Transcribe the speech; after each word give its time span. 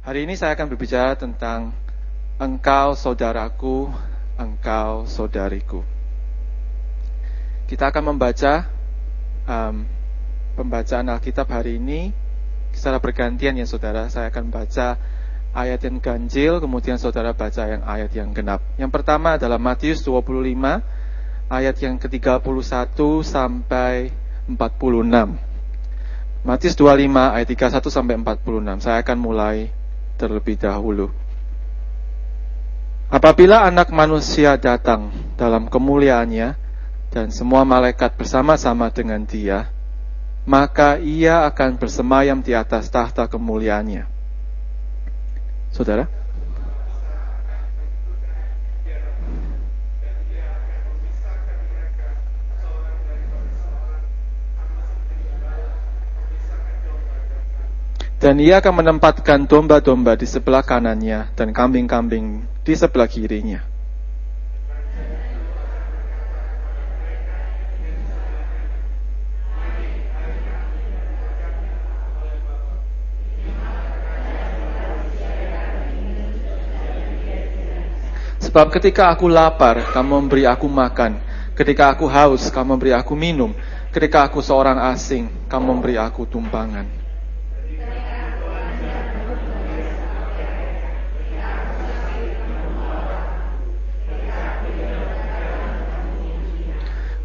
Hari 0.00 0.24
ini 0.24 0.32
saya 0.32 0.56
akan 0.56 0.72
berbicara 0.72 1.12
tentang 1.12 1.76
engkau 2.40 2.96
saudaraku, 2.96 3.92
engkau 4.40 5.04
saudariku. 5.04 5.84
Kita 7.68 7.92
akan 7.92 8.16
membaca 8.16 8.64
um, 9.44 9.84
pembacaan 10.56 11.04
Alkitab 11.04 11.52
hari 11.52 11.76
ini 11.76 12.16
secara 12.72 12.96
bergantian 12.96 13.60
ya 13.60 13.68
saudara. 13.68 14.08
Saya 14.08 14.32
akan 14.32 14.48
baca 14.48 14.96
ayat 15.52 15.84
yang 15.84 16.00
ganjil, 16.00 16.64
kemudian 16.64 16.96
saudara 16.96 17.36
baca 17.36 17.68
yang 17.68 17.84
ayat 17.84 18.08
yang 18.16 18.32
genap. 18.32 18.64
Yang 18.80 18.96
pertama 18.96 19.36
adalah 19.36 19.60
Matius 19.60 20.00
25 20.00 20.32
ayat 21.52 21.76
yang 21.76 22.00
ke-31 22.00 22.96
sampai 23.20 24.16
46. 24.48 24.64
Matius 26.40 26.72
25 26.72 27.36
ayat 27.36 27.48
31 27.52 27.84
sampai 27.92 28.14
46. 28.16 28.80
Saya 28.80 29.04
akan 29.04 29.20
mulai 29.20 29.76
terlebih 30.20 30.60
dahulu. 30.60 31.08
Apabila 33.08 33.64
anak 33.64 33.88
manusia 33.88 34.60
datang 34.60 35.08
dalam 35.40 35.66
kemuliaannya 35.66 36.54
dan 37.08 37.32
semua 37.32 37.64
malaikat 37.64 38.14
bersama-sama 38.14 38.92
dengan 38.92 39.24
dia, 39.24 39.72
maka 40.44 41.00
ia 41.00 41.48
akan 41.48 41.80
bersemayam 41.80 42.44
di 42.44 42.52
atas 42.52 42.92
tahta 42.92 43.26
kemuliaannya. 43.26 44.04
Saudara? 45.72 46.19
Dan 58.20 58.36
ia 58.36 58.60
akan 58.60 58.84
menempatkan 58.84 59.48
domba-domba 59.48 60.12
di 60.12 60.28
sebelah 60.28 60.60
kanannya 60.60 61.32
dan 61.32 61.56
kambing-kambing 61.56 62.44
di 62.60 62.74
sebelah 62.76 63.08
kirinya. 63.08 63.64
Sebab 78.36 78.68
ketika 78.68 79.08
aku 79.16 79.32
lapar, 79.32 79.80
kamu 79.96 80.28
memberi 80.28 80.44
aku 80.44 80.68
makan. 80.68 81.16
Ketika 81.56 81.96
aku 81.96 82.04
haus, 82.04 82.52
kamu 82.52 82.76
memberi 82.76 82.92
aku 82.92 83.16
minum. 83.16 83.56
Ketika 83.88 84.28
aku 84.28 84.44
seorang 84.44 84.76
asing, 84.92 85.32
kamu 85.48 85.80
memberi 85.80 85.96
aku 85.96 86.28
tumpangan. 86.28 86.99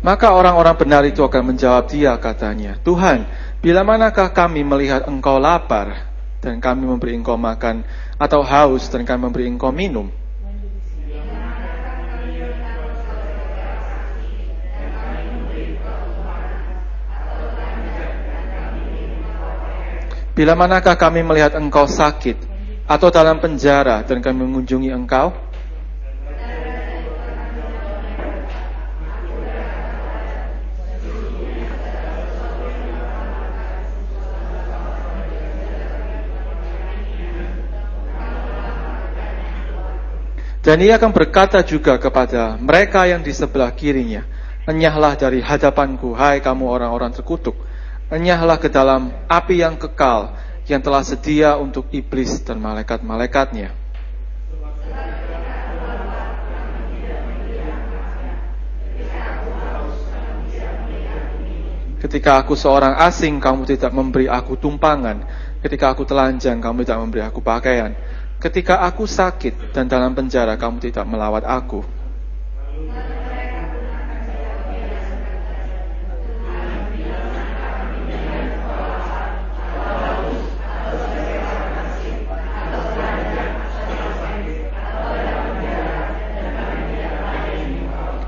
Maka 0.06 0.38
orang-orang 0.38 0.78
benar 0.78 1.02
itu 1.02 1.26
akan 1.26 1.58
menjawab 1.58 1.90
dia 1.90 2.14
katanya, 2.22 2.78
Tuhan, 2.86 3.26
bila 3.58 3.82
manakah 3.82 4.30
kami 4.30 4.62
melihat 4.62 5.10
engkau 5.10 5.42
lapar 5.42 6.14
dan 6.46 6.62
kami 6.62 6.86
memberi 6.86 7.18
engkau 7.18 7.34
makan, 7.34 7.82
atau 8.22 8.46
haus 8.46 8.86
dan 8.94 9.02
kami 9.02 9.26
memberi 9.26 9.50
engkau 9.50 9.74
minum? 9.74 10.14
Bila 20.38 20.54
manakah 20.54 20.94
kami 20.94 21.26
melihat 21.26 21.58
engkau 21.58 21.90
sakit 21.90 22.38
atau 22.86 23.10
dalam 23.10 23.42
penjara 23.42 24.06
dan 24.06 24.22
kami 24.22 24.46
mengunjungi 24.46 24.94
engkau? 24.94 25.34
Dan 40.66 40.82
ia 40.82 40.98
akan 40.98 41.14
berkata 41.14 41.62
juga 41.62 42.02
kepada 42.02 42.58
mereka 42.58 43.06
yang 43.06 43.22
di 43.22 43.30
sebelah 43.30 43.70
kirinya, 43.70 44.26
Enyahlah 44.66 45.14
dari 45.14 45.46
hadapanku, 45.46 46.18
hai 46.18 46.42
kamu 46.42 46.66
orang-orang 46.66 47.14
terkutuk. 47.14 47.54
Enyahlah 48.10 48.58
ke 48.58 48.66
dalam 48.66 49.14
api 49.30 49.62
yang 49.62 49.78
kekal, 49.78 50.34
yang 50.66 50.82
telah 50.82 51.06
sedia 51.06 51.54
untuk 51.62 51.86
iblis 51.94 52.42
dan 52.42 52.58
malaikat-malaikatnya. 52.58 53.86
Ketika 62.02 62.42
aku 62.42 62.58
seorang 62.58 62.98
asing, 63.06 63.38
kamu 63.38 63.70
tidak 63.70 63.94
memberi 63.94 64.26
aku 64.26 64.58
tumpangan. 64.58 65.30
Ketika 65.62 65.94
aku 65.94 66.10
telanjang, 66.10 66.58
kamu 66.58 66.86
tidak 66.86 67.00
memberi 67.06 67.22
aku 67.22 67.42
pakaian. 67.46 67.94
Ketika 68.46 68.86
aku 68.86 69.10
sakit 69.10 69.74
dan 69.74 69.90
dalam 69.90 70.14
penjara, 70.14 70.54
kamu 70.54 70.78
tidak 70.78 71.10
melawat 71.10 71.42
aku. 71.50 71.82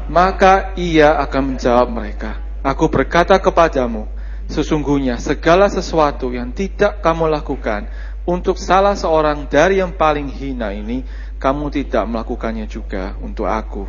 Maka 0.10 0.74
ia 0.82 1.14
akan 1.22 1.54
menjawab 1.54 1.94
mereka, 1.94 2.42
Aku 2.66 2.90
berkata 2.90 3.38
kepadamu, 3.38 4.10
sesungguhnya 4.50 5.22
segala 5.22 5.70
sesuatu 5.70 6.34
yang 6.34 6.50
tidak 6.58 7.06
kamu 7.06 7.30
lakukan 7.30 7.86
untuk 8.28 8.60
salah 8.60 8.92
seorang 9.00 9.48
dari 9.48 9.80
yang 9.80 9.96
paling 9.96 10.28
hina 10.28 10.76
ini, 10.76 11.08
kamu 11.40 11.72
tidak 11.72 12.04
melakukannya 12.12 12.68
juga 12.68 13.16
untuk 13.24 13.48
aku. 13.48 13.88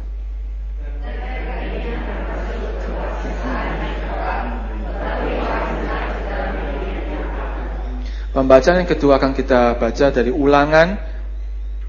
Pembacaan 8.30 8.86
yang 8.86 8.86
kedua 8.86 9.18
akan 9.18 9.34
kita 9.34 9.74
baca 9.74 10.06
dari 10.14 10.30
ulangan 10.30 10.94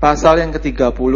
pasal 0.02 0.42
yang 0.42 0.50
ke-30 0.50 1.14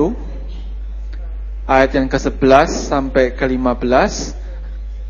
ayat 1.66 1.89
yang 1.97 2.05
ke-11 2.05 2.69
sampai 2.69 3.33
ke-15 3.33 4.13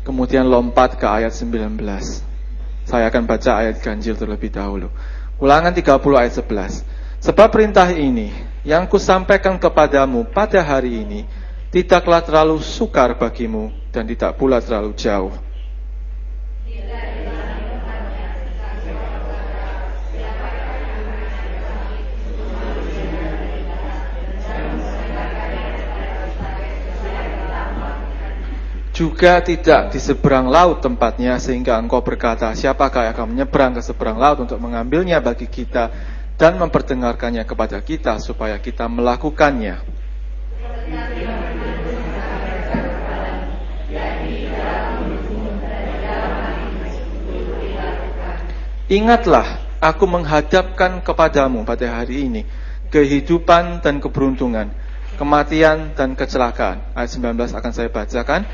kemudian 0.08 0.48
lompat 0.48 0.96
ke 0.96 1.04
ayat 1.04 1.36
19. 1.36 1.76
Saya 2.88 3.04
akan 3.12 3.22
baca 3.28 3.50
ayat 3.60 3.84
ganjil 3.84 4.16
terlebih 4.16 4.48
dahulu. 4.48 4.88
Ulangan 5.42 5.74
30 5.74 5.98
ayat 6.14 6.34
11. 6.40 7.24
Sebab 7.24 7.48
perintah 7.50 7.90
ini 7.90 8.30
yang 8.62 8.88
kusampaikan 8.88 9.60
kepadamu 9.60 10.28
pada 10.30 10.62
hari 10.64 11.04
ini 11.04 11.20
tidaklah 11.68 12.22
terlalu 12.22 12.62
sukar 12.62 13.18
bagimu 13.18 13.72
dan 13.90 14.06
tidak 14.06 14.38
pula 14.38 14.62
terlalu 14.62 14.94
jauh. 14.94 15.34
Juga 28.94 29.42
tidak 29.42 29.90
di 29.90 29.98
seberang 29.98 30.46
laut 30.46 30.78
tempatnya 30.78 31.42
sehingga 31.42 31.74
engkau 31.82 31.98
berkata 31.98 32.54
siapakah 32.54 33.10
yang 33.10 33.14
akan 33.18 33.26
menyeberang 33.34 33.74
ke 33.74 33.82
seberang 33.82 34.22
laut 34.22 34.38
untuk 34.38 34.62
mengambilnya 34.62 35.18
bagi 35.18 35.50
kita 35.50 35.90
dan 36.38 36.54
memperdengarkannya 36.62 37.42
kepada 37.42 37.82
kita 37.82 38.22
supaya 38.22 38.54
kita 38.62 38.86
melakukannya. 38.86 39.82
Ingatlah, 48.84 49.64
aku 49.82 50.04
menghadapkan 50.06 51.02
kepadamu 51.02 51.66
pada 51.66 51.98
hari 51.98 52.30
ini 52.30 52.42
kehidupan 52.94 53.82
dan 53.82 53.98
keberuntungan, 53.98 54.70
kematian 55.18 55.98
dan 55.98 56.14
kecelakaan. 56.14 56.94
Ayat 56.94 57.10
19 57.10 57.58
akan 57.58 57.72
saya 57.74 57.90
bacakan. 57.90 58.46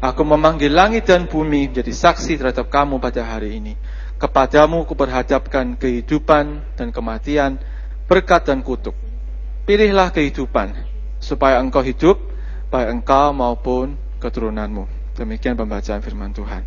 Aku 0.00 0.28
memanggil 0.28 0.68
langit 0.68 1.08
dan 1.08 1.24
bumi 1.24 1.72
menjadi 1.72 1.88
saksi 1.88 2.36
terhadap 2.36 2.68
kamu 2.68 3.00
pada 3.00 3.24
hari 3.24 3.56
ini. 3.56 3.74
Kepadamu 4.20 4.84
kuperhadapkan 4.84 5.76
kehidupan 5.76 6.76
dan 6.76 6.88
kematian, 6.92 7.56
berkat 8.04 8.48
dan 8.48 8.60
kutuk. 8.60 8.92
Pilihlah 9.64 10.12
kehidupan, 10.12 10.72
supaya 11.20 11.60
engkau 11.60 11.80
hidup, 11.80 12.20
baik 12.68 12.92
engkau 12.92 13.32
maupun 13.32 13.96
keturunanmu. 14.20 14.84
Demikian 15.16 15.56
pembacaan 15.56 16.04
firman 16.04 16.32
Tuhan. 16.32 16.62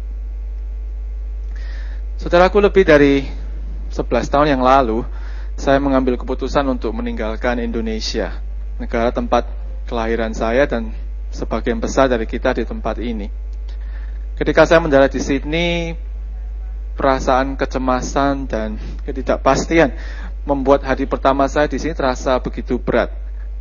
Saudaraku 2.19 2.59
lebih 2.59 2.83
dari 2.83 3.23
11 3.93 4.27
tahun 4.27 4.47
yang 4.57 4.63
lalu, 4.65 5.05
saya 5.55 5.77
mengambil 5.77 6.17
keputusan 6.17 6.65
untuk 6.67 6.91
meninggalkan 6.97 7.61
Indonesia, 7.61 8.41
negara 8.81 9.13
tempat 9.13 9.47
kelahiran 9.87 10.33
saya 10.35 10.65
dan 10.65 10.91
sebagian 11.29 11.77
besar 11.77 12.09
dari 12.09 12.25
kita 12.25 12.57
di 12.57 12.65
tempat 12.65 12.97
ini. 13.01 13.29
Ketika 14.35 14.63
saya 14.63 14.79
mendarat 14.79 15.11
di 15.11 15.19
Sydney, 15.19 15.93
perasaan 16.95 17.55
kecemasan 17.55 18.47
dan 18.47 18.75
ketidakpastian 19.07 19.95
membuat 20.43 20.83
hari 20.83 21.07
pertama 21.07 21.47
saya 21.47 21.67
di 21.67 21.79
sini 21.79 21.95
terasa 21.95 22.39
begitu 22.43 22.79
berat 22.79 23.11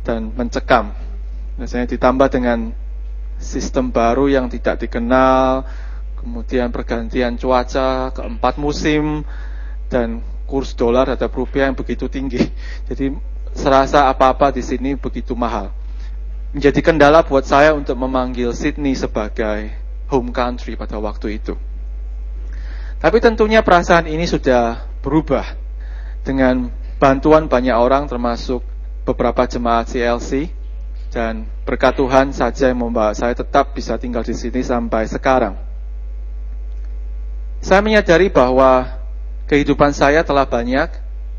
dan 0.03 0.31
mencekam. 0.35 0.91
Misalnya 1.59 1.91
ditambah 1.91 2.27
dengan 2.31 2.71
sistem 3.39 3.91
baru 3.91 4.27
yang 4.27 4.51
tidak 4.51 4.83
dikenal, 4.83 5.63
kemudian 6.19 6.71
pergantian 6.71 7.39
cuaca, 7.39 8.11
keempat 8.11 8.59
musim, 8.59 9.23
dan 9.87 10.19
kurs 10.47 10.75
dolar 10.75 11.07
atau 11.07 11.31
rupiah 11.31 11.71
yang 11.71 11.79
begitu 11.79 12.11
tinggi. 12.11 12.43
Jadi 12.91 13.15
serasa 13.55 14.11
apa-apa 14.11 14.51
di 14.51 14.63
sini 14.63 14.99
begitu 14.99 15.31
mahal. 15.35 15.78
Menjadi 16.49 16.81
kendala 16.81 17.21
buat 17.21 17.45
saya 17.45 17.77
untuk 17.77 17.93
memanggil 17.93 18.49
Sydney 18.57 18.97
sebagai 18.97 19.69
home 20.09 20.33
country 20.33 20.73
pada 20.73 20.97
waktu 20.97 21.37
itu. 21.37 21.53
Tapi 22.97 23.21
tentunya 23.21 23.61
perasaan 23.61 24.09
ini 24.09 24.25
sudah 24.25 24.81
berubah 25.05 25.45
dengan 26.25 26.73
bantuan 26.97 27.45
banyak 27.47 27.77
orang 27.77 28.09
termasuk 28.09 28.65
beberapa 29.05 29.45
jemaat 29.45 29.93
CLC 29.93 30.49
dan 31.13 31.45
berkat 31.63 31.97
Tuhan 31.97 32.33
saja 32.33 32.69
yang 32.69 32.81
membawa 32.81 33.13
saya 33.13 33.37
tetap 33.37 33.71
bisa 33.77 33.95
tinggal 34.01 34.25
di 34.25 34.33
sini 34.33 34.65
sampai 34.65 35.05
sekarang. 35.05 35.53
Saya 37.61 37.85
menyadari 37.85 38.33
bahwa 38.33 38.99
kehidupan 39.45 39.93
saya 39.93 40.25
telah 40.25 40.49
banyak 40.49 40.89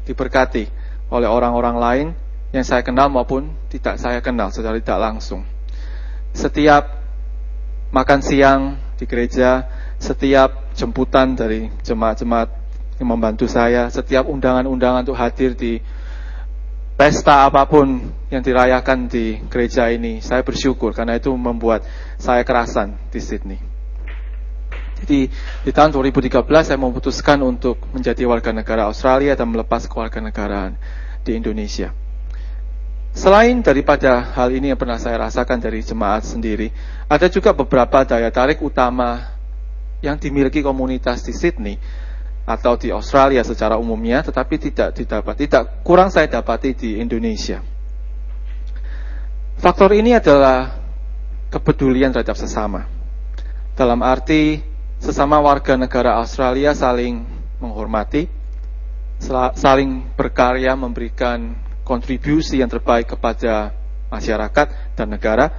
diberkati 0.06 0.70
oleh 1.10 1.28
orang-orang 1.28 1.76
lain 1.76 2.06
yang 2.50 2.66
saya 2.66 2.82
kenal 2.82 3.06
maupun 3.06 3.54
tidak 3.70 3.98
saya 3.98 4.18
kenal 4.18 4.50
secara 4.50 4.78
tidak 4.82 4.98
langsung. 4.98 5.46
Setiap 6.34 7.00
makan 7.94 8.20
siang 8.22 8.60
di 8.98 9.06
gereja, 9.06 9.66
setiap 9.98 10.74
jemputan 10.74 11.34
dari 11.34 11.70
jemaat-jemaat 11.82 12.48
yang 12.98 13.08
membantu 13.08 13.46
saya, 13.46 13.88
setiap 13.88 14.26
undangan-undangan 14.26 15.06
untuk 15.06 15.18
hadir 15.18 15.54
di 15.56 15.80
pesta 17.00 17.48
apa 17.48 17.64
pun 17.64 18.12
yang 18.28 18.44
dirayakan 18.44 19.08
di 19.08 19.40
gereja 19.48 19.88
ini, 19.88 20.20
saya 20.20 20.44
bersyukur 20.44 20.92
karena 20.92 21.16
itu 21.16 21.32
membuat 21.32 21.86
saya 22.20 22.44
kerasan 22.44 22.98
di 23.08 23.18
Sydney. 23.18 23.58
Jadi 25.00 25.32
di 25.64 25.70
tahun 25.72 25.96
2013 25.96 26.44
saya 26.60 26.76
memutuskan 26.76 27.40
untuk 27.40 27.80
menjadi 27.96 28.28
warga 28.28 28.52
negara 28.52 28.84
Australia 28.84 29.32
dan 29.32 29.48
melepas 29.48 29.88
kewarganegaraan 29.88 30.76
di 31.24 31.40
Indonesia. 31.40 32.09
Selain 33.10 33.58
daripada 33.58 34.22
hal 34.22 34.54
ini 34.54 34.70
yang 34.70 34.78
pernah 34.78 34.96
saya 34.96 35.26
rasakan 35.26 35.58
dari 35.58 35.82
jemaat 35.82 36.22
sendiri, 36.22 36.70
ada 37.10 37.26
juga 37.26 37.50
beberapa 37.50 38.06
daya 38.06 38.30
tarik 38.30 38.62
utama 38.62 39.34
yang 40.00 40.14
dimiliki 40.16 40.62
komunitas 40.62 41.26
di 41.26 41.34
Sydney 41.34 41.76
atau 42.46 42.78
di 42.78 42.94
Australia 42.94 43.42
secara 43.42 43.76
umumnya, 43.76 44.22
tetapi 44.22 44.54
tidak 44.62 44.94
didapat, 44.96 45.34
tidak 45.36 45.82
kurang 45.82 46.08
saya 46.08 46.30
dapati 46.30 46.72
di 46.72 46.90
Indonesia. 47.02 47.60
Faktor 49.60 49.92
ini 49.92 50.16
adalah 50.16 50.80
kepedulian 51.52 52.14
terhadap 52.14 52.38
sesama. 52.38 52.88
Dalam 53.76 54.00
arti 54.00 54.62
sesama 55.02 55.36
warga 55.42 55.76
negara 55.76 56.16
Australia 56.16 56.72
saling 56.72 57.26
menghormati, 57.60 58.24
saling 59.58 60.08
berkarya 60.16 60.72
memberikan 60.78 61.52
kontribusi 61.90 62.62
yang 62.62 62.70
terbaik 62.70 63.18
kepada 63.18 63.74
masyarakat 64.14 64.94
dan 64.94 65.06
negara 65.10 65.50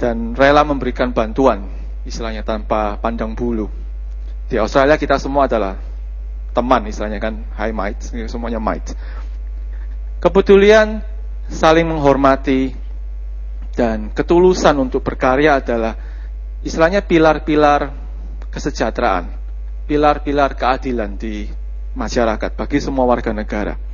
dan 0.00 0.32
rela 0.32 0.64
memberikan 0.64 1.12
bantuan 1.12 1.68
istilahnya 2.08 2.40
tanpa 2.40 2.96
pandang 2.96 3.36
bulu. 3.36 3.68
Di 4.48 4.56
Australia 4.56 4.96
kita 4.96 5.20
semua 5.20 5.44
adalah 5.44 5.76
teman 6.56 6.88
istilahnya 6.88 7.20
kan 7.20 7.44
high 7.52 7.76
might, 7.76 8.00
semuanya 8.32 8.56
might. 8.56 8.96
Kepedulian 10.24 11.04
saling 11.52 11.84
menghormati 11.84 12.72
dan 13.76 14.08
ketulusan 14.12 14.76
untuk 14.80 15.04
berkarya 15.04 15.60
adalah 15.60 15.96
istilahnya 16.64 17.04
pilar-pilar 17.04 17.92
kesejahteraan, 18.48 19.32
pilar-pilar 19.84 20.56
keadilan 20.56 21.16
di 21.20 21.48
masyarakat 21.92 22.56
bagi 22.56 22.78
semua 22.80 23.04
warga 23.04 23.36
negara. 23.36 23.91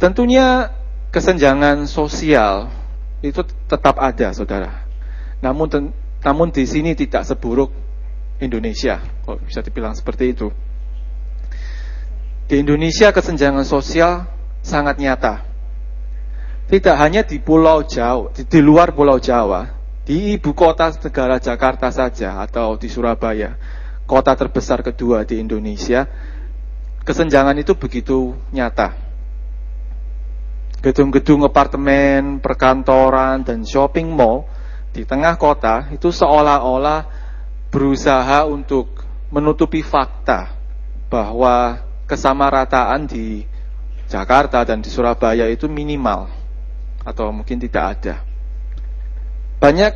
Tentunya 0.00 0.72
kesenjangan 1.12 1.84
sosial 1.84 2.72
itu 3.20 3.44
tetap 3.68 4.00
ada, 4.00 4.32
saudara. 4.32 4.88
Namun, 5.44 5.92
namun 6.24 6.48
di 6.48 6.64
sini 6.64 6.96
tidak 6.96 7.28
seburuk 7.28 7.68
Indonesia, 8.40 8.96
kalau 9.28 9.36
bisa 9.44 9.60
dibilang 9.60 9.92
seperti 9.92 10.32
itu. 10.32 10.48
Di 12.48 12.64
Indonesia 12.64 13.12
kesenjangan 13.12 13.68
sosial 13.68 14.24
sangat 14.64 14.96
nyata. 14.96 15.44
Tidak 16.72 16.96
hanya 16.96 17.20
di 17.20 17.36
Pulau 17.36 17.84
Jawa, 17.84 18.32
di, 18.32 18.48
di 18.48 18.60
luar 18.64 18.96
Pulau 18.96 19.20
Jawa, 19.20 19.68
di 20.08 20.32
ibu 20.32 20.56
kota 20.56 20.96
negara 20.96 21.36
Jakarta 21.36 21.92
saja 21.92 22.40
atau 22.40 22.80
di 22.80 22.88
Surabaya, 22.88 23.52
kota 24.08 24.32
terbesar 24.32 24.80
kedua 24.80 25.28
di 25.28 25.44
Indonesia, 25.44 26.08
kesenjangan 27.04 27.60
itu 27.60 27.76
begitu 27.76 28.32
nyata 28.48 29.09
gedung-gedung 30.80 31.44
apartemen, 31.44 32.40
perkantoran, 32.40 33.44
dan 33.44 33.64
shopping 33.64 34.08
mall 34.08 34.48
di 34.90 35.04
tengah 35.04 35.36
kota 35.36 35.92
itu 35.92 36.08
seolah-olah 36.08 37.06
berusaha 37.70 38.48
untuk 38.48 39.04
menutupi 39.30 39.84
fakta 39.84 40.50
bahwa 41.06 41.84
kesamarataan 42.10 43.06
di 43.06 43.46
Jakarta 44.10 44.66
dan 44.66 44.82
di 44.82 44.90
Surabaya 44.90 45.46
itu 45.46 45.70
minimal 45.70 46.26
atau 47.06 47.30
mungkin 47.30 47.62
tidak 47.62 47.84
ada. 47.94 48.14
Banyak 49.62 49.94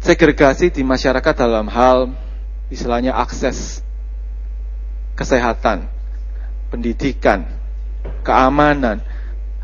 segregasi 0.00 0.72
di 0.72 0.80
masyarakat 0.86 1.34
dalam 1.36 1.68
hal 1.68 2.14
istilahnya 2.72 3.12
akses 3.12 3.84
kesehatan, 5.18 5.90
pendidikan, 6.70 7.44
keamanan, 8.22 9.02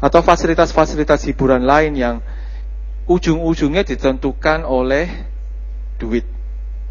atau 0.04 0.20
fasilitas-fasilitas 0.20 1.24
hiburan 1.24 1.64
lain 1.64 1.96
yang 1.96 2.16
ujung-ujungnya 3.08 3.88
ditentukan 3.88 4.68
oleh 4.68 5.08
duit. 5.96 6.28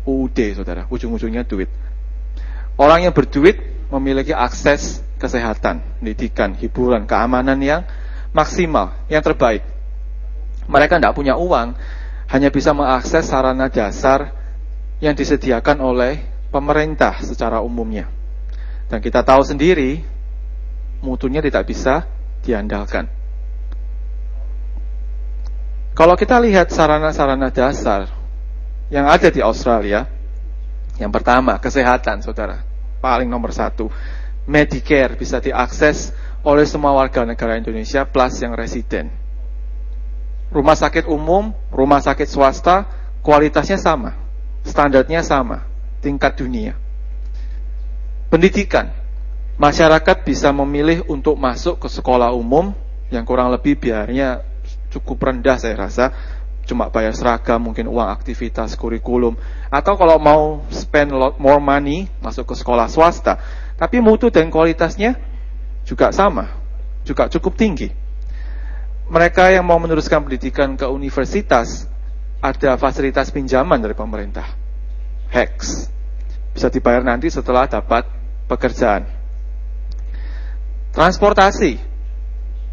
UUD, 0.03 0.35
saudara. 0.57 0.89
Ujung-ujungnya 0.89 1.45
duit. 1.45 1.69
Orang 2.75 3.05
yang 3.05 3.13
berduit 3.13 3.55
memiliki 3.93 4.33
akses 4.33 5.05
kesehatan, 5.21 5.79
pendidikan, 6.01 6.57
hiburan, 6.57 7.05
keamanan 7.05 7.55
yang 7.61 7.85
maksimal, 8.33 8.97
yang 9.07 9.21
terbaik. 9.21 9.61
Mereka 10.65 10.97
tidak 10.99 11.15
punya 11.15 11.37
uang, 11.37 11.77
hanya 12.33 12.49
bisa 12.49 12.75
mengakses 12.75 13.29
sarana 13.29 13.69
dasar 13.69 14.33
yang 14.99 15.13
disediakan 15.13 15.79
oleh 15.79 16.19
pemerintah 16.51 17.21
secara 17.23 17.63
umumnya. 17.63 18.09
Dan 18.91 18.99
kita 18.99 19.23
tahu 19.23 19.45
sendiri, 19.45 20.03
mutunya 20.99 21.39
tidak 21.39 21.71
bisa 21.71 22.03
diandalkan. 22.43 23.07
Kalau 25.93 26.17
kita 26.17 26.41
lihat 26.41 26.73
sarana-sarana 26.73 27.53
dasar 27.53 28.09
yang 28.89 29.07
ada 29.07 29.29
di 29.29 29.39
Australia, 29.39 30.09
yang 30.97 31.09
pertama 31.13 31.57
kesehatan, 31.57 32.21
saudara, 32.21 32.65
paling 32.99 33.29
nomor 33.29 33.53
satu, 33.53 33.89
Medicare 34.43 35.15
bisa 35.15 35.39
diakses 35.39 36.11
oleh 36.43 36.67
semua 36.67 36.91
warga 36.91 37.23
negara 37.23 37.55
Indonesia 37.55 38.03
plus 38.03 38.43
yang 38.43 38.51
residen. 38.51 39.07
Rumah 40.51 40.75
sakit 40.75 41.07
umum, 41.07 41.55
rumah 41.71 42.03
sakit 42.03 42.27
swasta, 42.27 42.85
kualitasnya 43.23 43.79
sama, 43.79 44.11
standarnya 44.67 45.23
sama, 45.23 45.63
tingkat 46.03 46.35
dunia. 46.35 46.75
Pendidikan, 48.27 48.91
masyarakat 49.57 50.25
bisa 50.25 50.49
memilih 50.49 51.05
untuk 51.05 51.37
masuk 51.37 51.81
ke 51.81 51.87
sekolah 51.89 52.33
umum 52.33 52.73
yang 53.13 53.25
kurang 53.27 53.53
lebih 53.53 53.77
biayanya 53.77 54.41
cukup 54.89 55.29
rendah 55.29 55.57
saya 55.57 55.77
rasa. 55.77 56.05
Cuma 56.63 56.87
bayar 56.87 57.11
seragam 57.11 57.59
mungkin 57.59 57.91
uang 57.91 58.07
aktivitas 58.07 58.79
kurikulum. 58.79 59.35
Atau 59.67 59.99
kalau 59.99 60.15
mau 60.15 60.63
spend 60.71 61.11
lot 61.11 61.35
more 61.35 61.59
money 61.59 62.07
masuk 62.23 62.47
ke 62.47 62.55
sekolah 62.55 62.87
swasta. 62.87 63.35
Tapi 63.75 63.99
mutu 63.99 64.31
dan 64.31 64.47
kualitasnya 64.47 65.19
juga 65.83 66.15
sama 66.15 66.63
juga 67.03 67.27
cukup 67.27 67.59
tinggi. 67.59 67.91
Mereka 69.11 69.51
yang 69.51 69.67
mau 69.67 69.75
meneruskan 69.77 70.23
pendidikan 70.23 70.79
ke 70.79 70.87
universitas 70.87 71.85
ada 72.39 72.79
fasilitas 72.79 73.27
pinjaman 73.29 73.83
dari 73.83 73.91
pemerintah. 73.91 74.47
HEX 75.27 75.87
bisa 76.53 76.69
dibayar 76.69 77.01
nanti 77.03 77.27
setelah 77.27 77.65
dapat 77.65 78.05
pekerjaan 78.45 79.22
Transportasi. 80.93 81.81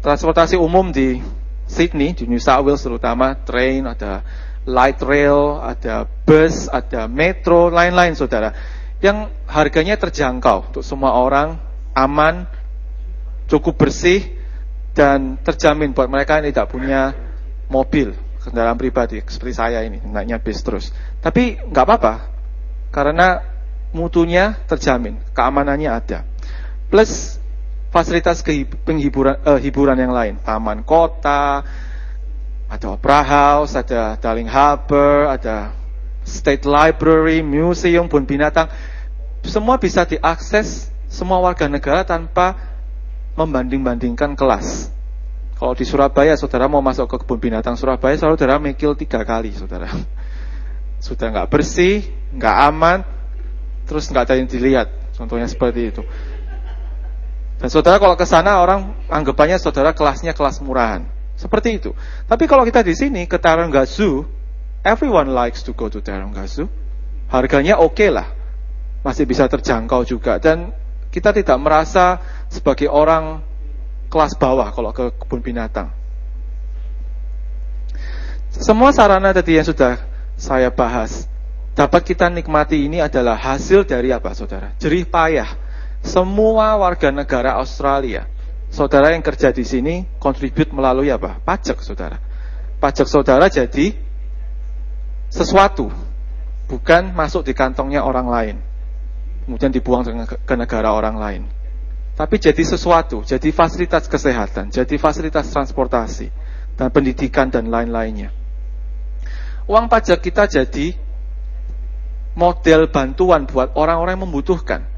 Transportasi 0.05 0.53
umum 0.53 0.93
di 0.93 1.17
Sydney, 1.65 2.13
di 2.13 2.29
New 2.29 2.37
South 2.37 2.69
Wales 2.69 2.85
terutama, 2.85 3.33
train, 3.33 3.89
ada 3.89 4.21
light 4.69 5.01
rail, 5.01 5.57
ada 5.57 6.05
bus, 6.05 6.69
ada 6.69 7.09
metro, 7.09 7.73
lain-lain 7.73 8.13
saudara. 8.13 8.53
Yang 9.01 9.33
harganya 9.49 9.97
terjangkau 9.97 10.69
untuk 10.69 10.85
semua 10.85 11.17
orang, 11.17 11.57
aman, 11.97 12.45
cukup 13.49 13.89
bersih, 13.89 14.37
dan 14.93 15.41
terjamin 15.41 15.97
buat 15.97 16.05
mereka 16.05 16.37
yang 16.37 16.53
tidak 16.53 16.69
punya 16.69 17.17
mobil, 17.73 18.13
kendaraan 18.45 18.77
pribadi, 18.77 19.17
seperti 19.25 19.53
saya 19.57 19.81
ini, 19.81 19.97
naiknya 19.97 20.37
bis 20.37 20.61
terus. 20.61 20.93
Tapi 21.25 21.57
nggak 21.57 21.85
apa-apa, 21.89 22.13
karena 22.93 23.41
mutunya 23.97 24.61
terjamin, 24.69 25.17
keamanannya 25.33 25.89
ada. 25.89 26.21
Plus 26.91 27.40
fasilitas 27.91 28.39
penghiburan 28.87 29.37
uh, 29.43 29.59
hiburan 29.59 29.99
yang 29.99 30.15
lain, 30.15 30.39
taman 30.41 30.81
kota, 30.87 31.61
ada 32.71 32.87
Opera 32.87 33.19
House, 33.21 33.75
ada 33.75 34.15
Darling 34.15 34.47
Harbour, 34.47 35.27
ada 35.27 35.75
State 36.23 36.63
Library, 36.63 37.43
museum, 37.43 38.07
pun 38.07 38.23
binatang. 38.23 38.71
Semua 39.43 39.75
bisa 39.75 40.07
diakses 40.07 40.87
semua 41.11 41.43
warga 41.43 41.67
negara 41.67 42.07
tanpa 42.07 42.55
membanding-bandingkan 43.35 44.39
kelas. 44.39 44.87
Kalau 45.59 45.75
di 45.75 45.83
Surabaya, 45.83 46.33
saudara 46.39 46.71
mau 46.71 46.79
masuk 46.79 47.05
ke 47.11 47.15
kebun 47.21 47.37
binatang 47.37 47.75
Surabaya, 47.75 48.15
saudara 48.15 48.55
mikil 48.57 48.95
tiga 48.95 49.21
kali, 49.27 49.51
saudara. 49.51 49.91
Sudah 51.05 51.27
nggak 51.27 51.51
bersih, 51.51 52.07
nggak 52.33 52.55
aman, 52.71 53.03
terus 53.83 54.07
nggak 54.07 54.31
ada 54.31 54.35
yang 54.39 54.47
dilihat. 54.47 54.87
Contohnya 55.13 55.45
seperti 55.45 55.91
itu. 55.91 56.01
Dan 57.61 57.69
saudara 57.69 58.01
kalau 58.01 58.17
ke 58.17 58.25
sana 58.25 58.57
orang 58.57 58.97
anggapannya 59.05 59.61
saudara 59.61 59.93
kelasnya 59.93 60.33
kelas 60.33 60.65
murahan. 60.65 61.05
Seperti 61.37 61.77
itu. 61.77 61.93
Tapi 62.25 62.49
kalau 62.49 62.65
kita 62.65 62.81
di 62.81 62.97
sini 62.97 63.29
ke 63.29 63.37
Tarangga 63.37 63.85
everyone 64.81 65.29
likes 65.29 65.61
to 65.61 65.77
go 65.77 65.85
to 65.85 66.01
Tarangga. 66.01 66.41
Harganya 67.29 67.77
oke 67.77 67.93
okay 67.93 68.09
lah. 68.09 68.33
Masih 69.05 69.29
bisa 69.29 69.45
terjangkau 69.45 70.01
juga 70.09 70.41
dan 70.41 70.73
kita 71.13 71.29
tidak 71.37 71.57
merasa 71.61 72.17
sebagai 72.49 72.89
orang 72.89 73.45
kelas 74.09 74.33
bawah 74.41 74.73
kalau 74.73 74.89
ke 74.89 75.13
kebun 75.21 75.45
binatang. 75.45 75.93
Semua 78.49 78.89
sarana 78.89 79.31
tadi 79.37 79.61
yang 79.61 79.65
sudah 79.69 80.01
saya 80.33 80.73
bahas 80.73 81.29
dapat 81.77 82.03
kita 82.09 82.25
nikmati 82.27 82.89
ini 82.89 82.99
adalah 83.05 83.37
hasil 83.37 83.85
dari 83.85 84.09
apa 84.09 84.33
saudara? 84.33 84.73
Jerih 84.81 85.05
payah 85.05 85.70
semua 86.01 86.75
warga 86.81 87.13
negara 87.13 87.55
Australia, 87.61 88.25
saudara 88.73 89.13
yang 89.13 89.21
kerja 89.21 89.53
di 89.53 89.61
sini 89.61 90.03
kontribut 90.17 90.73
melalui 90.73 91.13
apa? 91.13 91.37
Pajak, 91.41 91.79
saudara. 91.85 92.17
Pajak 92.81 93.05
saudara 93.05 93.45
jadi 93.47 93.93
sesuatu, 95.29 95.93
bukan 96.65 97.13
masuk 97.13 97.45
di 97.45 97.53
kantongnya 97.53 98.01
orang 98.01 98.27
lain, 98.27 98.55
kemudian 99.45 99.69
dibuang 99.69 100.03
ke 100.25 100.55
negara 100.57 100.91
orang 100.91 101.15
lain. 101.15 101.43
Tapi 102.17 102.35
jadi 102.41 102.59
sesuatu, 102.65 103.23
jadi 103.23 103.49
fasilitas 103.55 104.09
kesehatan, 104.09 104.73
jadi 104.73 104.95
fasilitas 104.99 105.47
transportasi, 105.47 106.27
dan 106.75 106.91
pendidikan 106.91 107.47
dan 107.47 107.71
lain-lainnya. 107.71 108.33
Uang 109.69 109.87
pajak 109.87 110.19
kita 110.19 110.49
jadi 110.49 110.97
model 112.35 112.91
bantuan 112.91 113.47
buat 113.47 113.71
orang-orang 113.77 114.19
yang 114.19 114.25
membutuhkan 114.27 114.90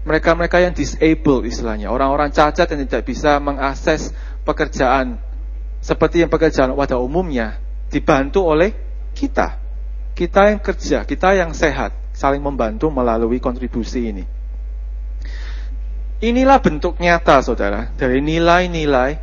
mereka-mereka 0.00 0.64
yang 0.64 0.72
disable 0.72 1.44
istilahnya, 1.44 1.92
orang-orang 1.92 2.32
cacat 2.32 2.64
yang 2.72 2.88
tidak 2.88 3.04
bisa 3.04 3.36
mengakses 3.36 4.16
pekerjaan 4.48 5.20
seperti 5.80 6.24
yang 6.24 6.32
pekerjaan 6.32 6.72
pada 6.72 6.96
umumnya 6.96 7.60
dibantu 7.92 8.48
oleh 8.48 8.72
kita. 9.12 9.60
Kita 10.16 10.52
yang 10.52 10.60
kerja, 10.60 11.04
kita 11.04 11.36
yang 11.36 11.52
sehat, 11.56 11.92
saling 12.12 12.40
membantu 12.40 12.92
melalui 12.92 13.40
kontribusi 13.40 14.12
ini. 14.12 14.24
Inilah 16.20 16.60
bentuk 16.60 17.00
nyata, 17.00 17.40
saudara, 17.40 17.88
dari 17.96 18.20
nilai-nilai 18.20 19.16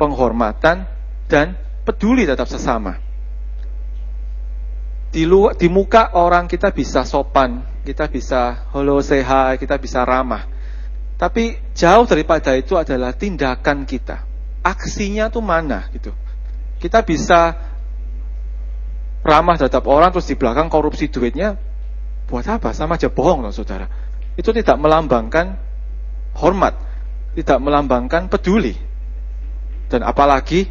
penghormatan 0.00 0.88
dan 1.28 1.52
peduli 1.84 2.24
terhadap 2.24 2.48
sesama. 2.48 2.96
Di, 5.12 5.28
lu, 5.28 5.52
di 5.52 5.68
muka 5.68 6.16
orang 6.16 6.48
kita 6.48 6.72
bisa 6.72 7.04
sopan, 7.04 7.77
kita 7.88 8.04
bisa 8.04 8.68
hi, 8.68 9.56
kita 9.56 9.80
bisa 9.80 10.04
ramah. 10.04 10.44
Tapi 11.16 11.56
jauh 11.72 12.04
daripada 12.04 12.52
itu 12.52 12.76
adalah 12.76 13.16
tindakan 13.16 13.88
kita. 13.88 14.28
Aksinya 14.60 15.32
tuh 15.32 15.40
mana 15.40 15.88
gitu. 15.96 16.12
Kita 16.76 17.00
bisa 17.00 17.56
ramah 19.24 19.56
terhadap 19.56 19.88
orang 19.88 20.12
terus 20.12 20.28
di 20.28 20.36
belakang 20.36 20.68
korupsi 20.68 21.08
duitnya 21.08 21.56
buat 22.28 22.44
apa? 22.44 22.76
Sama 22.76 23.00
aja 23.00 23.08
bohong 23.08 23.40
loh 23.40 23.50
saudara. 23.56 23.88
Itu 24.36 24.52
tidak 24.52 24.76
melambangkan 24.76 25.56
hormat, 26.36 26.76
tidak 27.40 27.58
melambangkan 27.58 28.28
peduli. 28.28 28.76
Dan 29.88 30.04
apalagi 30.04 30.68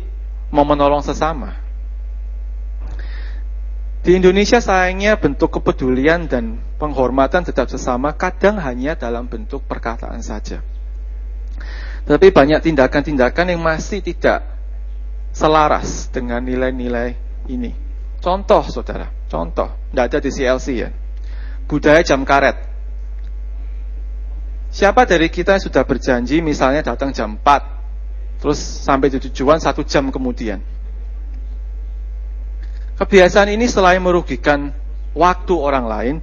mau 0.53 0.63
menolong 0.63 1.01
sesama. 1.01 1.57
Di 4.05 4.15
Indonesia 4.15 4.61
sayangnya 4.63 5.19
bentuk 5.19 5.59
kepedulian 5.59 6.31
dan 6.31 6.63
penghormatan 6.77 7.41
tetap 7.43 7.67
sesama 7.67 8.13
kadang 8.13 8.61
hanya 8.61 8.93
dalam 8.93 9.25
bentuk 9.25 9.65
perkataan 9.65 10.21
saja. 10.21 10.61
Tapi 12.07 12.31
banyak 12.31 12.63
tindakan-tindakan 12.63 13.51
yang 13.51 13.61
masih 13.61 13.99
tidak 13.99 14.45
selaras 15.35 16.07
dengan 16.07 16.39
nilai-nilai 16.45 17.17
ini. 17.51 17.75
Contoh, 18.23 18.63
saudara, 18.71 19.11
contoh, 19.27 19.69
tidak 19.91 20.05
ada 20.07 20.17
di 20.23 20.29
CLC 20.31 20.67
ya. 20.77 20.89
Budaya 21.67 21.99
jam 22.01 22.23
karet. 22.23 22.55
Siapa 24.71 25.03
dari 25.03 25.27
kita 25.27 25.57
yang 25.57 25.63
sudah 25.63 25.83
berjanji 25.83 26.39
misalnya 26.39 26.85
datang 26.85 27.11
jam 27.11 27.35
4, 27.35 28.39
terus 28.39 28.59
sampai 28.59 29.11
tujuan 29.11 29.59
satu 29.59 29.83
jam 29.83 30.07
kemudian? 30.13 30.63
Kebiasaan 32.97 33.53
ini 33.53 33.69
selain 33.69 34.01
merugikan 34.01 34.73
waktu 35.13 35.53
orang 35.53 35.85
lain, 35.85 36.15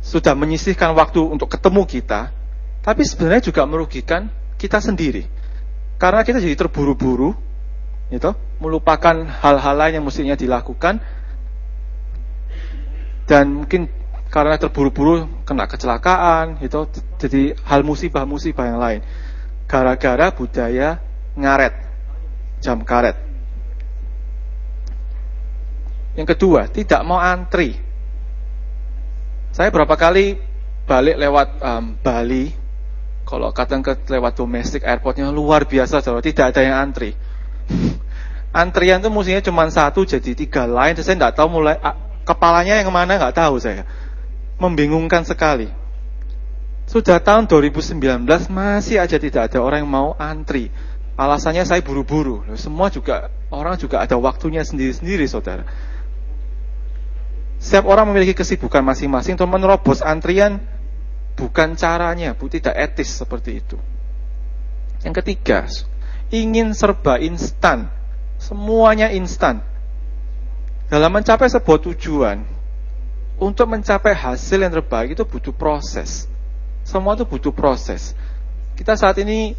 sudah 0.00 0.32
menyisihkan 0.32 0.96
waktu 0.96 1.20
untuk 1.20 1.52
ketemu 1.52 1.84
kita, 1.84 2.32
tapi 2.80 3.04
sebenarnya 3.04 3.52
juga 3.52 3.62
merugikan 3.68 4.32
kita 4.56 4.80
sendiri. 4.80 5.28
Karena 6.00 6.24
kita 6.24 6.40
jadi 6.40 6.56
terburu-buru, 6.56 7.36
gitu, 8.08 8.32
melupakan 8.58 9.14
hal-hal 9.14 9.74
lain 9.76 10.00
yang 10.00 10.04
mestinya 10.08 10.36
dilakukan, 10.36 10.98
dan 13.28 13.44
mungkin 13.52 13.86
karena 14.32 14.56
terburu-buru 14.56 15.44
kena 15.44 15.68
kecelakaan, 15.68 16.56
gitu, 16.64 16.88
jadi 17.20 17.54
hal 17.68 17.84
musibah-musibah 17.84 18.64
yang 18.64 18.80
lain. 18.80 19.00
Gara-gara 19.68 20.32
budaya 20.32 20.98
ngaret, 21.36 21.74
jam 22.64 22.80
karet. 22.82 23.14
Yang 26.18 26.34
kedua, 26.34 26.66
tidak 26.66 27.00
mau 27.06 27.20
antri. 27.22 27.89
Saya 29.60 29.76
berapa 29.76 29.92
kali 29.92 30.40
balik 30.88 31.20
lewat 31.20 31.60
um, 31.60 31.92
Bali, 32.00 32.48
kalau 33.28 33.52
kadang 33.52 33.84
ke 33.84 33.92
lewat 34.08 34.40
domestic 34.40 34.80
airportnya 34.88 35.28
luar 35.28 35.68
biasa, 35.68 36.00
saudara. 36.00 36.24
Tidak 36.24 36.48
ada 36.48 36.64
yang 36.64 36.80
antri. 36.80 37.12
Antrian 38.56 39.04
itu 39.04 39.12
musimnya 39.12 39.44
cuma 39.44 39.68
satu, 39.68 40.08
jadi 40.08 40.32
tiga 40.32 40.64
lain. 40.64 40.96
Saya 40.96 41.12
tidak 41.12 41.36
tahu 41.36 41.60
mulai 41.60 41.76
kepalanya 42.24 42.80
yang 42.80 42.88
mana 42.88 43.20
nggak 43.20 43.36
tahu 43.36 43.60
saya. 43.60 43.84
Membingungkan 44.56 45.28
sekali. 45.28 45.68
Sudah 46.88 47.20
tahun 47.20 47.44
2019 47.44 48.00
masih 48.48 48.96
aja 48.96 49.20
tidak 49.20 49.52
ada 49.52 49.60
orang 49.60 49.84
yang 49.84 49.92
mau 49.92 50.16
antri. 50.16 50.72
Alasannya 51.20 51.68
saya 51.68 51.84
buru-buru. 51.84 52.48
Semua 52.56 52.88
juga 52.88 53.28
orang 53.52 53.76
juga 53.76 54.00
ada 54.00 54.16
waktunya 54.16 54.64
sendiri-sendiri, 54.64 55.28
saudara. 55.28 55.68
Setiap 57.60 57.92
orang 57.92 58.08
memiliki 58.08 58.32
kesibukan 58.32 58.80
masing-masing 58.80 59.36
untuk 59.36 59.52
menerobos 59.52 60.00
antrian 60.00 60.64
bukan 61.36 61.76
caranya, 61.76 62.32
bu 62.32 62.48
tidak 62.48 62.72
etis 62.72 63.20
seperti 63.20 63.60
itu. 63.60 63.76
Yang 65.04 65.14
ketiga, 65.20 65.68
ingin 66.32 66.72
serba 66.72 67.20
instan, 67.20 67.92
semuanya 68.40 69.12
instan. 69.12 69.60
Dalam 70.88 71.12
mencapai 71.12 71.52
sebuah 71.52 71.78
tujuan, 71.92 72.42
untuk 73.40 73.68
mencapai 73.68 74.12
hasil 74.16 74.60
yang 74.60 74.72
terbaik 74.72 75.16
itu 75.16 75.24
butuh 75.28 75.52
proses. 75.52 76.28
Semua 76.84 77.12
itu 77.12 77.28
butuh 77.28 77.52
proses. 77.52 78.16
Kita 78.76 78.96
saat 78.96 79.20
ini, 79.20 79.52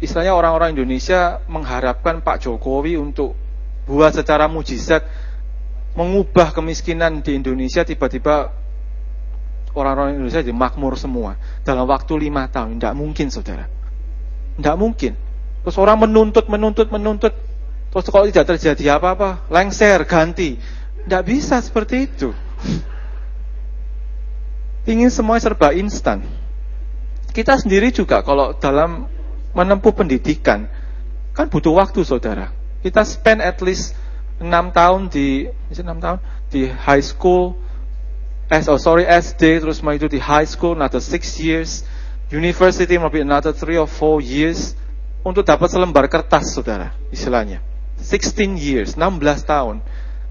istilahnya 0.00 0.32
orang-orang 0.32 0.72
Indonesia 0.72 1.44
mengharapkan 1.44 2.24
Pak 2.24 2.44
Jokowi 2.44 2.96
untuk 2.96 3.36
buat 3.88 4.12
secara 4.12 4.48
mujizat 4.48 5.04
mengubah 5.94 6.54
kemiskinan 6.54 7.22
di 7.22 7.34
Indonesia 7.34 7.82
tiba-tiba 7.82 8.54
orang-orang 9.74 10.18
Indonesia 10.18 10.42
jadi 10.42 10.54
makmur 10.54 10.98
semua 10.98 11.38
dalam 11.62 11.86
waktu 11.86 12.12
lima 12.18 12.46
tahun. 12.50 12.78
Tidak 12.78 12.94
mungkin, 12.94 13.26
saudara. 13.30 13.66
Tidak 14.58 14.76
mungkin. 14.78 15.12
Terus 15.60 15.76
orang 15.76 16.06
menuntut, 16.06 16.46
menuntut, 16.48 16.88
menuntut. 16.90 17.34
Terus 17.90 18.06
kalau 18.06 18.26
tidak 18.30 18.54
terjadi 18.56 18.98
apa-apa, 18.98 19.50
lengser, 19.50 20.06
ganti. 20.06 20.56
Tidak 21.06 21.22
bisa 21.26 21.58
seperti 21.58 22.06
itu. 22.06 22.30
Ingin 24.86 25.10
semua 25.12 25.36
serba 25.38 25.74
instan. 25.76 26.24
Kita 27.30 27.54
sendiri 27.58 27.94
juga 27.94 28.26
kalau 28.26 28.58
dalam 28.58 29.06
menempuh 29.54 29.94
pendidikan, 29.94 30.66
kan 31.34 31.46
butuh 31.46 31.74
waktu 31.74 32.02
saudara. 32.02 32.50
Kita 32.80 33.04
spend 33.06 33.44
at 33.44 33.60
least 33.62 33.94
6 34.40 34.48
tahun 34.72 35.12
di, 35.12 35.52
6 35.68 35.84
tahun 35.84 36.18
di 36.48 36.72
high 36.72 37.04
school, 37.04 37.60
S, 38.48 38.66
oh 38.66 38.80
sorry 38.80 39.04
SD, 39.06 39.62
terus 39.62 39.84
mau 39.84 39.92
itu 39.94 40.08
di 40.08 40.18
high 40.18 40.48
school, 40.48 40.74
another 40.74 40.98
6 40.98 41.38
years, 41.38 41.84
university 42.32 42.96
maybe 42.96 43.20
another 43.20 43.52
3 43.52 43.78
or 43.78 43.86
4 43.86 44.24
years, 44.24 44.74
untuk 45.20 45.44
dapat 45.44 45.68
selembar 45.68 46.08
kertas 46.08 46.56
saudara, 46.56 46.96
istilahnya. 47.12 47.60
16 48.00 48.56
years, 48.56 48.96
16 48.96 49.44
tahun. 49.44 49.84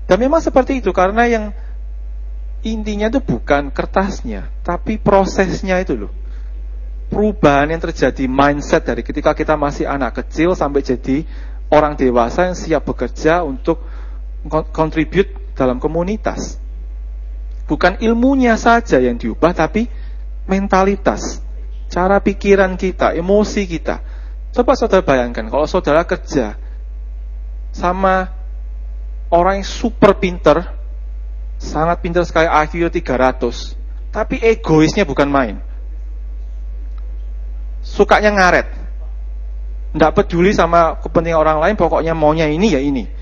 Dan 0.10 0.18
memang 0.18 0.42
seperti 0.42 0.82
itu, 0.82 0.90
karena 0.90 1.30
yang 1.30 1.54
intinya 2.66 3.08
itu 3.08 3.22
bukan 3.22 3.70
kertasnya, 3.70 4.50
tapi 4.66 4.98
prosesnya 4.98 5.80
itu 5.80 5.96
loh. 5.96 6.12
Perubahan 7.10 7.74
yang 7.74 7.82
terjadi 7.82 8.26
mindset 8.30 8.86
dari 8.86 9.02
ketika 9.02 9.34
kita 9.34 9.58
masih 9.58 9.90
anak 9.90 10.22
kecil 10.22 10.54
sampai 10.54 10.86
jadi 10.86 11.26
orang 11.74 11.98
dewasa 11.98 12.50
yang 12.50 12.58
siap 12.58 12.86
bekerja 12.86 13.42
untuk 13.42 13.82
contribute 14.50 15.54
dalam 15.54 15.78
komunitas. 15.78 16.58
Bukan 17.70 18.02
ilmunya 18.02 18.58
saja 18.58 18.98
yang 18.98 19.22
diubah, 19.22 19.54
tapi 19.54 19.86
mentalitas, 20.50 21.38
cara 21.94 22.18
pikiran 22.18 22.74
kita, 22.74 23.14
emosi 23.14 23.70
kita. 23.70 24.02
Coba 24.50 24.74
saudara 24.74 25.06
bayangkan, 25.06 25.46
kalau 25.46 25.70
saudara 25.70 26.02
kerja 26.02 26.58
sama 27.70 28.34
orang 29.30 29.62
yang 29.62 29.70
super 29.70 30.18
pinter, 30.18 30.66
sangat 31.62 32.02
pinter 32.02 32.26
sekali 32.26 32.50
IQ 32.50 32.90
300, 32.90 33.78
tapi 34.10 34.42
egoisnya 34.42 35.06
bukan 35.06 35.30
main. 35.30 35.62
Sukanya 37.86 38.34
ngaret, 38.34 38.68
tidak 39.94 40.12
peduli 40.18 40.58
sama 40.58 40.98
kepentingan 40.98 41.38
orang 41.38 41.58
lain, 41.62 41.76
pokoknya 41.78 42.18
maunya 42.18 42.50
ini 42.50 42.74
ya 42.74 42.82
ini. 42.82 43.19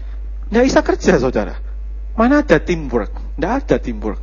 Tidak 0.48 0.64
bisa 0.64 0.80
kerja, 0.80 1.14
saudara. 1.20 1.56
Mana 2.16 2.42
ada 2.42 2.58
teamwork? 2.58 3.12
Tidak 3.36 3.52
ada 3.52 3.76
teamwork. 3.78 4.20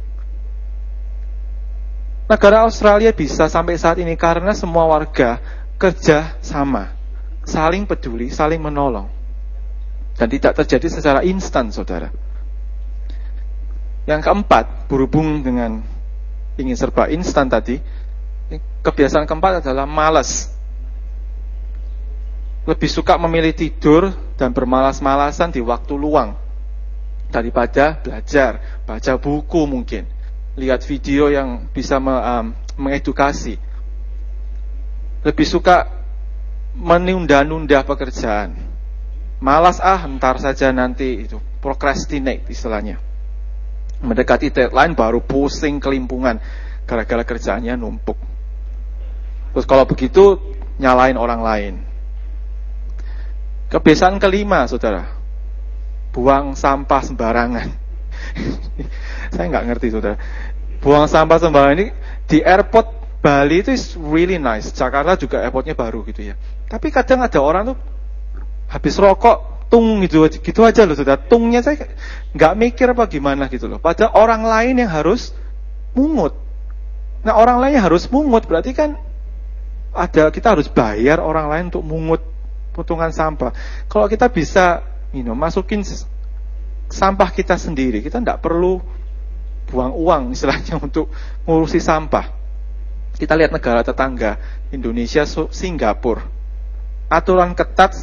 Negara 2.24 2.64
Australia 2.64 3.12
bisa 3.12 3.52
sampai 3.52 3.76
saat 3.76 4.00
ini 4.00 4.16
karena 4.16 4.56
semua 4.56 4.88
warga 4.88 5.38
kerja 5.76 6.40
sama. 6.40 6.96
Saling 7.44 7.84
peduli, 7.84 8.32
saling 8.32 8.56
menolong. 8.56 9.12
Dan 10.16 10.32
tidak 10.32 10.56
terjadi 10.64 10.88
secara 10.88 11.20
instan, 11.20 11.68
saudara. 11.68 12.08
Yang 14.08 14.20
keempat, 14.24 14.88
berhubung 14.88 15.44
dengan 15.44 15.84
ingin 16.56 16.76
serba 16.78 17.12
instan 17.12 17.52
tadi, 17.52 17.76
kebiasaan 18.80 19.28
keempat 19.28 19.60
adalah 19.60 19.84
malas 19.84 20.53
lebih 22.64 22.88
suka 22.88 23.20
memilih 23.20 23.52
tidur 23.52 24.08
dan 24.40 24.56
bermalas-malasan 24.56 25.52
di 25.52 25.60
waktu 25.60 25.94
luang 26.00 26.32
daripada 27.28 28.00
belajar, 28.00 28.80
baca 28.88 29.12
buku 29.20 29.68
mungkin, 29.68 30.08
lihat 30.56 30.80
video 30.88 31.28
yang 31.28 31.68
bisa 31.68 32.00
me, 32.00 32.14
um, 32.14 32.46
mengedukasi. 32.80 33.60
Lebih 35.24 35.46
suka 35.48 35.88
menunda-nunda 36.76 37.84
pekerjaan. 37.84 38.56
Malas 39.44 39.76
ah, 39.82 40.08
ntar 40.08 40.40
saja 40.40 40.72
nanti 40.72 41.28
itu 41.28 41.36
procrastinate 41.60 42.48
istilahnya. 42.48 42.96
Mendekati 44.00 44.48
deadline 44.48 44.96
baru 44.96 45.20
pusing 45.20 45.80
kelimpungan 45.80 46.40
gara-gara 46.88 47.24
kerjaannya 47.24 47.76
numpuk. 47.76 48.16
Terus 49.52 49.64
kalau 49.68 49.84
begitu 49.84 50.40
nyalain 50.76 51.16
orang 51.16 51.40
lain 51.40 51.74
Kebiasaan 53.74 54.22
kelima, 54.22 54.70
saudara, 54.70 55.18
buang 56.14 56.54
sampah 56.54 57.02
sembarangan. 57.02 57.68
Saya 59.34 59.46
nggak 59.50 59.66
ngerti, 59.66 59.90
saudara. 59.90 60.14
Buang 60.78 61.10
sampah 61.10 61.42
sembarangan 61.42 61.82
ini 61.82 61.90
di 62.30 62.38
airport 62.38 63.02
Bali 63.24 63.64
itu 63.64 63.72
is 63.72 63.96
really 63.96 64.36
nice. 64.36 64.68
Jakarta 64.70 65.16
juga 65.16 65.40
airportnya 65.40 65.72
baru 65.72 66.04
gitu 66.04 66.22
ya. 66.22 66.36
Tapi 66.68 66.92
kadang 66.92 67.24
ada 67.24 67.40
orang 67.40 67.72
tuh 67.72 67.78
habis 68.68 68.94
rokok 69.00 69.66
tung 69.72 70.04
gitu 70.04 70.28
gitu 70.28 70.60
aja 70.60 70.84
loh 70.84 70.92
saudara. 70.92 71.16
Tungnya 71.16 71.64
saya 71.64 71.88
nggak 72.36 72.52
mikir 72.54 72.92
apa 72.92 73.08
gimana 73.08 73.48
gitu 73.48 73.64
loh. 73.64 73.80
Pada 73.80 74.12
orang 74.12 74.44
lain 74.44 74.84
yang 74.84 74.92
harus 74.92 75.32
mungut. 75.96 76.36
Nah 77.24 77.32
orang 77.32 77.64
lain 77.64 77.80
yang 77.80 77.88
harus 77.88 78.04
mungut 78.12 78.44
berarti 78.44 78.76
kan 78.76 79.00
ada 79.96 80.28
kita 80.28 80.52
harus 80.52 80.68
bayar 80.68 81.16
orang 81.24 81.48
lain 81.48 81.64
untuk 81.72 81.80
mungut 81.80 82.33
potongan 82.74 83.14
sampah. 83.14 83.54
Kalau 83.86 84.10
kita 84.10 84.26
bisa, 84.26 84.82
you 85.14 85.22
know, 85.22 85.38
masukin 85.38 85.86
sampah 86.90 87.30
kita 87.30 87.54
sendiri, 87.54 88.02
kita 88.02 88.18
tidak 88.18 88.42
perlu 88.42 88.82
buang 89.70 89.94
uang 89.94 90.22
istilahnya 90.34 90.76
untuk 90.86 91.08
ngurusi 91.46 91.78
sampah. 91.78 92.34
Kita 93.14 93.38
lihat 93.38 93.54
negara 93.54 93.86
tetangga, 93.86 94.36
Indonesia, 94.74 95.22
Singapura. 95.30 96.26
Aturan 97.06 97.54
ketat 97.54 97.94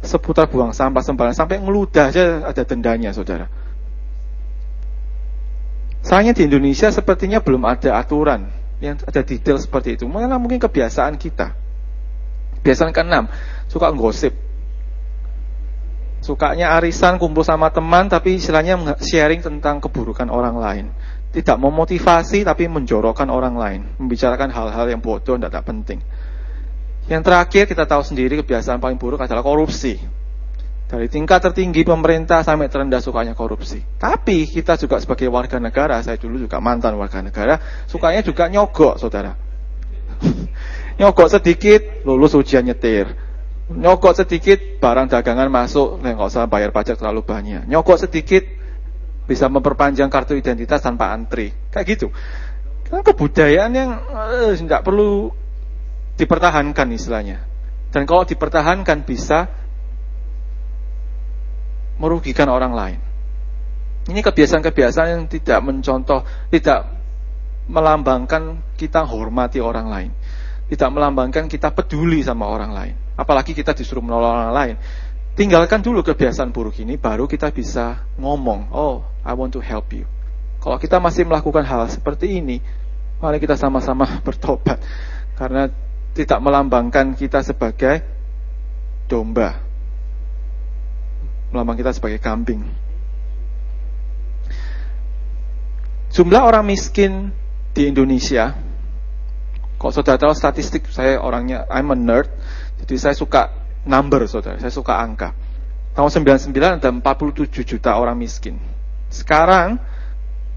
seputar 0.00 0.46
buang 0.46 0.70
sampah 0.70 1.02
sembarangan 1.02 1.36
sampai 1.36 1.58
ngeludah 1.58 2.14
aja 2.14 2.46
ada 2.46 2.62
dendanya, 2.62 3.10
saudara. 3.10 3.50
Sayangnya 6.00 6.32
di 6.32 6.48
Indonesia 6.48 6.88
sepertinya 6.88 7.44
belum 7.44 7.60
ada 7.68 8.00
aturan 8.00 8.48
yang 8.80 8.96
ada 9.04 9.20
detail 9.20 9.60
seperti 9.60 10.00
itu. 10.00 10.08
Malah 10.08 10.40
mungkin 10.40 10.56
kebiasaan 10.56 11.20
kita. 11.20 11.52
Kebiasaan 12.60 12.92
keenam, 12.92 13.24
suka 13.72 13.88
gosip. 13.96 14.36
Sukanya 16.20 16.76
arisan, 16.76 17.16
kumpul 17.16 17.40
sama 17.40 17.72
teman, 17.72 18.12
tapi 18.12 18.36
istilahnya 18.36 18.76
sharing 19.00 19.40
tentang 19.40 19.80
keburukan 19.80 20.28
orang 20.28 20.60
lain. 20.60 20.86
Tidak 21.32 21.56
memotivasi, 21.56 22.44
tapi 22.44 22.68
menjorokkan 22.68 23.32
orang 23.32 23.56
lain. 23.56 23.80
Membicarakan 23.96 24.52
hal-hal 24.52 24.86
yang 24.92 25.00
bodoh, 25.00 25.40
tidak 25.40 25.64
penting. 25.64 26.04
Yang 27.08 27.22
terakhir, 27.24 27.64
kita 27.72 27.88
tahu 27.88 28.04
sendiri 28.04 28.36
kebiasaan 28.44 28.78
paling 28.78 29.00
buruk 29.00 29.24
adalah 29.24 29.40
korupsi. 29.40 29.96
Dari 30.90 31.06
tingkat 31.06 31.40
tertinggi 31.40 31.86
pemerintah 31.86 32.42
sampai 32.42 32.66
terendah 32.66 33.00
sukanya 33.00 33.32
korupsi. 33.32 33.80
Tapi 33.96 34.44
kita 34.44 34.74
juga 34.76 34.98
sebagai 34.98 35.30
warga 35.32 35.56
negara, 35.62 36.02
saya 36.04 36.18
dulu 36.18 36.36
juga 36.36 36.58
mantan 36.58 36.98
warga 36.98 37.22
negara, 37.22 37.86
sukanya 37.86 38.20
juga 38.26 38.50
nyogok, 38.50 38.98
saudara. 38.98 39.32
nyogok 41.00 41.32
sedikit, 41.32 42.04
lulus 42.04 42.36
ujian 42.36 42.68
nyetir 42.68 43.16
Nyokok 43.70 44.18
sedikit, 44.18 44.58
barang 44.82 45.06
dagangan 45.06 45.46
masuk, 45.46 46.02
nggak 46.02 46.26
usah 46.26 46.50
bayar 46.50 46.74
pajak 46.74 46.98
terlalu 46.98 47.22
banyak. 47.22 47.70
Nyokok 47.70 48.02
sedikit, 48.02 48.42
bisa 49.30 49.46
memperpanjang 49.46 50.10
kartu 50.10 50.34
identitas 50.34 50.82
tanpa 50.82 51.14
antri. 51.14 51.54
Kayak 51.70 51.86
gitu. 51.94 52.06
Kan 52.90 53.06
kebudayaan 53.06 53.70
yang 53.70 53.90
eh, 54.58 54.82
perlu 54.82 55.30
dipertahankan 56.18 56.90
istilahnya. 56.90 57.46
Dan 57.94 58.10
kalau 58.10 58.26
dipertahankan 58.26 59.06
bisa 59.06 59.46
merugikan 62.02 62.50
orang 62.50 62.74
lain. 62.74 62.98
Ini 64.10 64.26
kebiasaan-kebiasaan 64.26 65.08
yang 65.14 65.22
tidak 65.30 65.62
mencontoh, 65.62 66.26
tidak 66.50 66.90
melambangkan 67.70 68.58
kita 68.74 69.06
hormati 69.06 69.62
orang 69.62 69.86
lain. 69.86 70.10
Tidak 70.70 70.86
melambangkan 70.86 71.50
kita 71.50 71.74
peduli 71.74 72.22
sama 72.22 72.46
orang 72.46 72.70
lain. 72.70 72.94
Apalagi 73.18 73.52
kita 73.58 73.74
disuruh 73.74 74.00
menolong 74.00 74.30
orang 74.30 74.54
lain. 74.54 74.74
Tinggalkan 75.34 75.82
dulu 75.82 76.06
kebiasaan 76.06 76.54
buruk 76.54 76.78
ini, 76.78 76.94
baru 76.94 77.26
kita 77.26 77.50
bisa 77.50 78.06
ngomong, 78.18 78.70
oh, 78.70 79.02
I 79.26 79.34
want 79.34 79.50
to 79.58 79.62
help 79.62 79.90
you. 79.90 80.06
Kalau 80.60 80.76
kita 80.76 81.00
masih 81.00 81.26
melakukan 81.26 81.64
hal 81.64 81.88
seperti 81.90 82.38
ini, 82.38 82.62
mari 83.18 83.42
kita 83.42 83.58
sama-sama 83.58 84.06
bertobat. 84.26 84.78
Karena 85.34 85.66
tidak 86.14 86.38
melambangkan 86.38 87.16
kita 87.16 87.40
sebagai 87.42 88.04
domba. 89.08 89.58
Melambang 91.50 91.78
kita 91.78 91.90
sebagai 91.96 92.22
kambing. 92.22 92.62
Jumlah 96.10 96.42
orang 96.42 96.66
miskin 96.66 97.30
di 97.70 97.86
Indonesia, 97.86 98.54
kalau 99.80 99.96
saudara 99.96 100.20
tahu 100.20 100.36
statistik, 100.36 100.84
saya 100.92 101.16
orangnya, 101.24 101.64
I'm 101.72 101.88
a 101.88 101.96
nerd, 101.96 102.28
jadi 102.84 103.00
saya 103.00 103.14
suka 103.16 103.48
number 103.88 104.28
saudara, 104.28 104.60
saya 104.60 104.68
suka 104.68 105.00
angka. 105.00 105.32
Tahun 105.96 106.20
99 106.52 106.52
ada 106.52 106.92
47 106.92 107.64
juta 107.64 107.96
orang 107.96 108.20
miskin. 108.20 108.60
Sekarang 109.08 109.80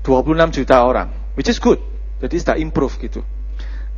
26 0.04 0.60
juta 0.60 0.84
orang, 0.84 1.08
which 1.40 1.48
is 1.48 1.56
good. 1.56 1.80
Jadi 2.20 2.36
sudah 2.36 2.56
improve 2.60 3.00
gitu. 3.00 3.24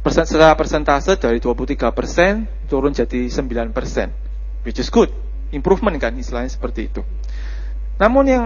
Persen, 0.06 0.30
secara 0.30 0.54
persentase 0.54 1.18
dari 1.18 1.42
23% 1.42 2.70
turun 2.70 2.94
jadi 2.94 3.26
9%. 3.26 3.74
Which 4.62 4.78
is 4.78 4.94
good. 4.94 5.10
Improvement 5.50 5.98
kan 5.98 6.14
istilahnya 6.14 6.54
seperti 6.54 6.94
itu. 6.94 7.02
Namun 7.98 8.30
yang 8.30 8.44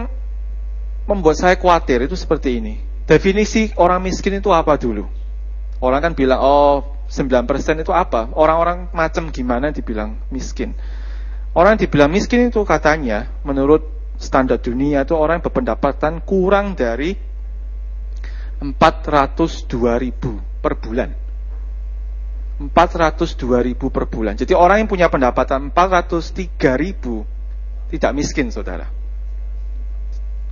membuat 1.03 1.35
saya 1.35 1.59
khawatir 1.59 2.07
itu 2.07 2.15
seperti 2.15 2.63
ini. 2.63 2.79
Definisi 3.03 3.75
orang 3.75 4.07
miskin 4.07 4.39
itu 4.39 4.55
apa 4.55 4.79
dulu? 4.79 5.18
Orang 5.79 6.03
kan 6.03 6.13
bilang, 6.15 6.39
oh 6.43 6.99
9% 7.07 7.47
itu 7.81 7.91
apa? 7.95 8.29
Orang-orang 8.35 8.91
macam 8.91 9.31
gimana 9.31 9.71
dibilang 9.71 10.19
miskin? 10.29 10.75
Orang 11.55 11.75
yang 11.75 11.81
dibilang 11.89 12.11
miskin 12.13 12.51
itu 12.51 12.61
katanya, 12.67 13.31
menurut 13.41 13.87
standar 14.19 14.59
dunia 14.59 15.07
itu 15.07 15.15
orang 15.15 15.39
yang 15.39 15.45
berpendapatan 15.47 16.21
kurang 16.21 16.75
dari 16.75 17.15
402 18.59 20.03
ribu 20.03 20.35
per 20.59 20.75
bulan. 20.75 21.09
402 22.59 23.63
ribu 23.63 23.87
per 23.87 24.05
bulan. 24.11 24.35
Jadi 24.35 24.51
orang 24.51 24.83
yang 24.83 24.89
punya 24.91 25.07
pendapatan 25.07 25.71
403 25.71 26.75
ribu 26.75 27.23
tidak 27.87 28.11
miskin, 28.11 28.51
saudara. 28.51 28.85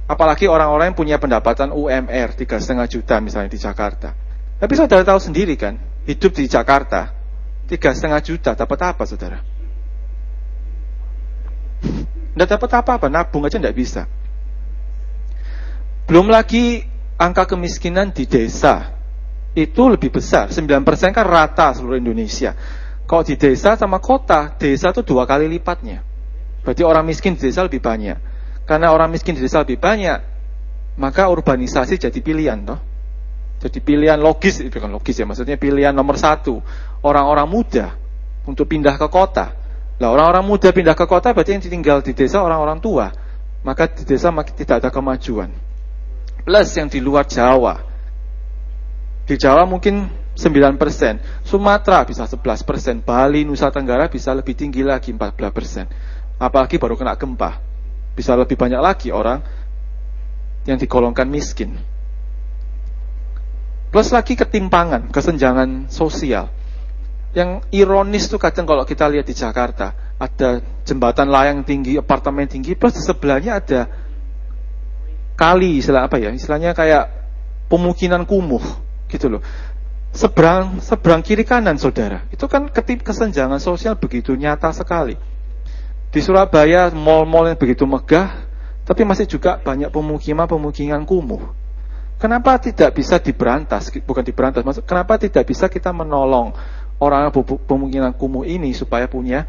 Apalagi 0.07 0.47
orang-orang 0.47 0.95
yang 0.95 0.97
punya 0.97 1.17
pendapatan 1.19 1.75
UMR 1.75 2.31
tiga 2.39 2.63
setengah 2.63 2.87
juta 2.87 3.19
misalnya 3.19 3.51
di 3.51 3.59
Jakarta. 3.59 4.26
Tapi 4.57 4.73
saudara 4.73 5.05
tahu 5.05 5.21
sendiri 5.21 5.53
kan, 5.53 5.77
hidup 6.09 6.33
di 6.33 6.49
Jakarta 6.49 7.13
tiga 7.69 7.93
setengah 7.93 8.21
juta 8.25 8.51
dapat 8.57 8.79
apa, 8.89 9.03
saudara? 9.05 9.39
Tidak 12.33 12.47
dapat 12.47 12.69
apa-apa, 12.81 13.07
nabung 13.09 13.45
aja 13.45 13.61
tidak 13.61 13.77
bisa. 13.77 14.09
Belum 16.09 16.29
lagi 16.31 16.81
angka 17.17 17.53
kemiskinan 17.53 18.13
di 18.13 18.25
desa 18.25 18.97
itu 19.57 19.83
lebih 19.89 20.13
besar. 20.13 20.49
9% 20.53 20.85
kan 21.13 21.25
rata 21.25 21.73
seluruh 21.73 21.97
Indonesia. 21.97 22.53
Kalau 23.09 23.23
di 23.25 23.35
desa 23.37 23.73
sama 23.73 23.97
kota, 23.97 24.53
desa 24.57 24.93
itu 24.93 25.01
dua 25.01 25.25
kali 25.25 25.49
lipatnya. 25.49 26.05
Berarti 26.61 26.83
orang 26.85 27.05
miskin 27.05 27.33
di 27.37 27.49
desa 27.49 27.65
lebih 27.65 27.81
banyak. 27.81 28.17
Karena 28.69 28.91
orang 28.91 29.09
miskin 29.09 29.33
di 29.33 29.41
desa 29.41 29.63
lebih 29.63 29.79
banyak, 29.79 30.19
maka 30.99 31.29
urbanisasi 31.31 31.97
jadi 31.97 32.19
pilihan, 32.19 32.59
toh. 32.67 32.79
Jadi 33.57 33.81
pilihan 33.81 34.21
logis, 34.21 34.61
bukan 34.69 34.93
logis 34.93 35.17
ya, 35.17 35.25
maksudnya 35.25 35.57
pilihan 35.57 35.93
nomor 35.93 36.17
satu. 36.21 36.61
Orang-orang 37.01 37.47
muda 37.49 37.97
untuk 38.45 38.69
pindah 38.69 38.95
ke 39.01 39.07
kota. 39.09 39.57
Lah 39.97 40.13
orang-orang 40.13 40.45
muda 40.45 40.69
pindah 40.69 40.93
ke 40.93 41.09
kota 41.09 41.33
berarti 41.33 41.57
yang 41.57 41.63
tinggal 41.65 42.05
di 42.05 42.13
desa 42.13 42.45
orang-orang 42.45 42.77
tua. 42.77 43.09
Maka 43.65 43.89
di 43.89 44.05
desa 44.05 44.29
tidak 44.31 44.85
ada 44.85 44.89
kemajuan. 44.93 45.49
Plus 46.45 46.69
yang 46.77 46.87
di 46.87 47.01
luar 47.01 47.25
Jawa, 47.27 47.81
di 49.27 49.35
Jawa 49.35 49.67
mungkin 49.67 50.07
9%, 50.37 51.43
Sumatera 51.43 52.07
bisa 52.07 52.23
11%, 52.23 53.03
Bali, 53.03 53.43
Nusa 53.43 53.67
Tenggara 53.73 54.07
bisa 54.07 54.31
lebih 54.31 54.55
tinggi 54.55 54.85
lagi 54.85 55.11
14%. 55.11 56.39
Apalagi 56.39 56.79
baru 56.79 56.95
kena 56.95 57.17
gempa. 57.19 57.59
Bisa 58.13 58.37
lebih 58.37 58.55
banyak 58.55 58.79
lagi 58.79 59.09
orang 59.11 59.41
yang 60.63 60.79
digolongkan 60.79 61.27
miskin. 61.27 61.96
Plus 63.87 64.11
lagi 64.11 64.35
ketimpangan, 64.35 65.07
kesenjangan 65.09 65.87
sosial. 65.87 66.51
Yang 67.31 67.63
ironis 67.71 68.27
tuh 68.27 68.39
kadang 68.41 68.67
kalau 68.67 68.83
kita 68.83 69.07
lihat 69.07 69.23
di 69.23 69.35
Jakarta, 69.35 70.15
ada 70.17 70.59
jembatan 70.83 71.29
layang 71.29 71.61
tinggi, 71.63 71.95
apartemen 71.95 72.49
tinggi, 72.49 72.73
plus 72.73 72.97
di 72.97 73.03
sebelahnya 73.05 73.61
ada 73.61 73.81
kali, 75.37 75.79
istilah 75.79 76.09
apa 76.09 76.17
ya? 76.17 76.33
Istilahnya 76.33 76.73
kayak 76.73 77.05
pemukiman 77.69 78.25
kumuh 78.25 78.63
gitu 79.07 79.37
loh. 79.37 79.41
Seberang 80.11 80.81
seberang 80.81 81.21
kiri 81.21 81.45
kanan 81.45 81.77
saudara, 81.77 82.25
itu 82.33 82.49
kan 82.49 82.71
ketip 82.73 83.05
kesenjangan 83.05 83.61
sosial 83.61 83.99
begitu 83.99 84.33
nyata 84.33 84.73
sekali. 84.73 85.13
Di 86.09 86.19
Surabaya 86.23 86.89
mall-mall 86.89 87.53
yang 87.53 87.59
begitu 87.59 87.85
megah, 87.85 88.47
tapi 88.87 89.05
masih 89.05 89.29
juga 89.29 89.61
banyak 89.61 89.93
pemukiman-pemukiman 89.93 91.05
kumuh. 91.05 91.66
Kenapa 92.17 92.57
tidak 92.57 92.97
bisa 92.97 93.21
diberantas? 93.21 93.93
Bukan 93.93 94.25
diberantas, 94.25 94.65
maksud 94.65 94.89
kenapa 94.89 95.21
tidak 95.21 95.45
bisa 95.45 95.69
kita 95.69 95.93
menolong 95.93 96.49
orang 96.97 97.29
pemukiman 97.69 98.09
kumuh 98.09 98.41
ini 98.41 98.73
supaya 98.73 99.05
punya 99.05 99.45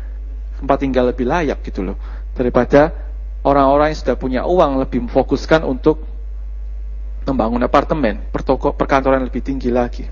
tempat 0.61 0.77
tinggal 0.85 1.09
lebih 1.09 1.25
layak 1.25 1.65
gitu 1.65 1.81
loh. 1.81 1.97
Daripada 2.37 2.93
orang-orang 3.41 3.97
yang 3.97 4.01
sudah 4.05 4.17
punya 4.21 4.41
uang 4.45 4.85
lebih 4.85 5.01
memfokuskan 5.09 5.65
untuk 5.65 6.05
membangun 7.25 7.65
apartemen, 7.65 8.29
pertoko, 8.29 8.77
perkantoran 8.77 9.25
lebih 9.25 9.41
tinggi 9.41 9.73
lagi. 9.73 10.05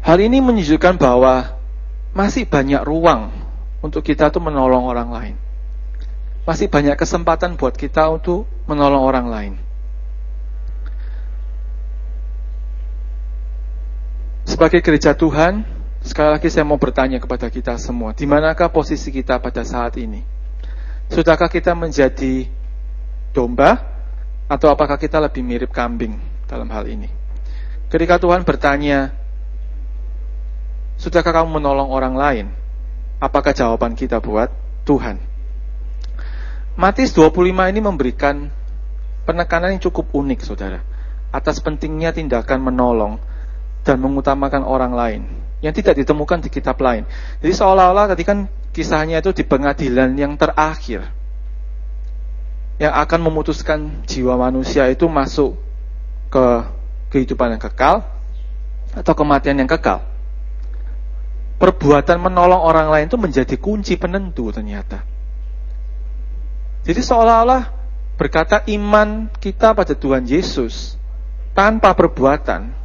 Hal 0.00 0.18
ini 0.22 0.38
menunjukkan 0.38 0.94
bahwa 0.94 1.58
masih 2.14 2.46
banyak 2.46 2.86
ruang 2.86 3.34
untuk 3.82 4.06
kita 4.06 4.30
tuh 4.30 4.42
menolong 4.42 4.86
orang 4.86 5.10
lain. 5.10 5.36
Masih 6.46 6.70
banyak 6.70 6.94
kesempatan 6.94 7.58
buat 7.58 7.74
kita 7.74 8.08
untuk 8.10 8.46
menolong 8.70 9.02
orang 9.02 9.26
lain. 9.26 9.54
Sebagai 14.48 14.80
gereja 14.80 15.12
Tuhan, 15.16 15.64
sekali 16.00 16.30
lagi 16.36 16.48
saya 16.48 16.64
mau 16.64 16.80
bertanya 16.80 17.20
kepada 17.20 17.48
kita 17.48 17.76
semua, 17.76 18.16
di 18.16 18.24
manakah 18.24 18.72
posisi 18.72 19.12
kita 19.12 19.40
pada 19.40 19.64
saat 19.64 19.96
ini? 20.00 20.24
Sudahkah 21.10 21.50
kita 21.50 21.74
menjadi 21.74 22.46
domba 23.34 23.80
atau 24.46 24.70
apakah 24.70 24.96
kita 24.96 25.18
lebih 25.18 25.42
mirip 25.42 25.70
kambing 25.74 26.18
dalam 26.46 26.70
hal 26.70 26.86
ini? 26.86 27.10
Ketika 27.90 28.22
Tuhan 28.22 28.46
bertanya, 28.46 29.20
Sudahkah 31.00 31.32
kamu 31.32 31.56
menolong 31.56 31.88
orang 31.88 32.12
lain? 32.12 32.46
Apakah 33.24 33.56
jawaban 33.56 33.96
kita 33.96 34.20
buat 34.20 34.52
Tuhan? 34.84 35.16
Matius 36.76 37.16
25 37.16 37.72
ini 37.72 37.80
memberikan 37.80 38.52
penekanan 39.24 39.72
yang 39.72 39.80
cukup 39.80 40.12
unik, 40.12 40.44
saudara. 40.44 40.84
Atas 41.32 41.64
pentingnya 41.64 42.12
tindakan 42.12 42.60
menolong 42.60 43.16
dan 43.90 43.98
mengutamakan 43.98 44.62
orang 44.62 44.94
lain. 44.94 45.22
Yang 45.58 45.82
tidak 45.82 46.06
ditemukan 46.06 46.46
di 46.46 46.48
kitab 46.54 46.78
lain. 46.78 47.02
Jadi 47.42 47.52
seolah-olah 47.52 48.14
tadi 48.14 48.22
kan 48.22 48.46
kisahnya 48.70 49.18
itu 49.18 49.34
di 49.34 49.42
pengadilan 49.42 50.14
yang 50.14 50.38
terakhir 50.38 51.10
yang 52.80 52.96
akan 52.96 53.20
memutuskan 53.20 54.06
jiwa 54.08 54.40
manusia 54.40 54.88
itu 54.88 55.04
masuk 55.04 55.52
ke 56.32 56.44
kehidupan 57.12 57.58
yang 57.58 57.60
kekal 57.60 58.08
atau 58.96 59.12
kematian 59.12 59.60
yang 59.60 59.68
kekal. 59.68 60.00
Perbuatan 61.60 62.24
menolong 62.24 62.62
orang 62.64 62.88
lain 62.88 63.04
itu 63.12 63.20
menjadi 63.20 63.52
kunci 63.60 64.00
penentu 64.00 64.48
ternyata. 64.48 65.04
Jadi 66.88 67.04
seolah-olah 67.04 67.68
berkata 68.16 68.64
iman 68.72 69.28
kita 69.36 69.76
pada 69.76 69.92
Tuhan 69.92 70.24
Yesus 70.24 70.96
tanpa 71.52 71.92
perbuatan 71.92 72.79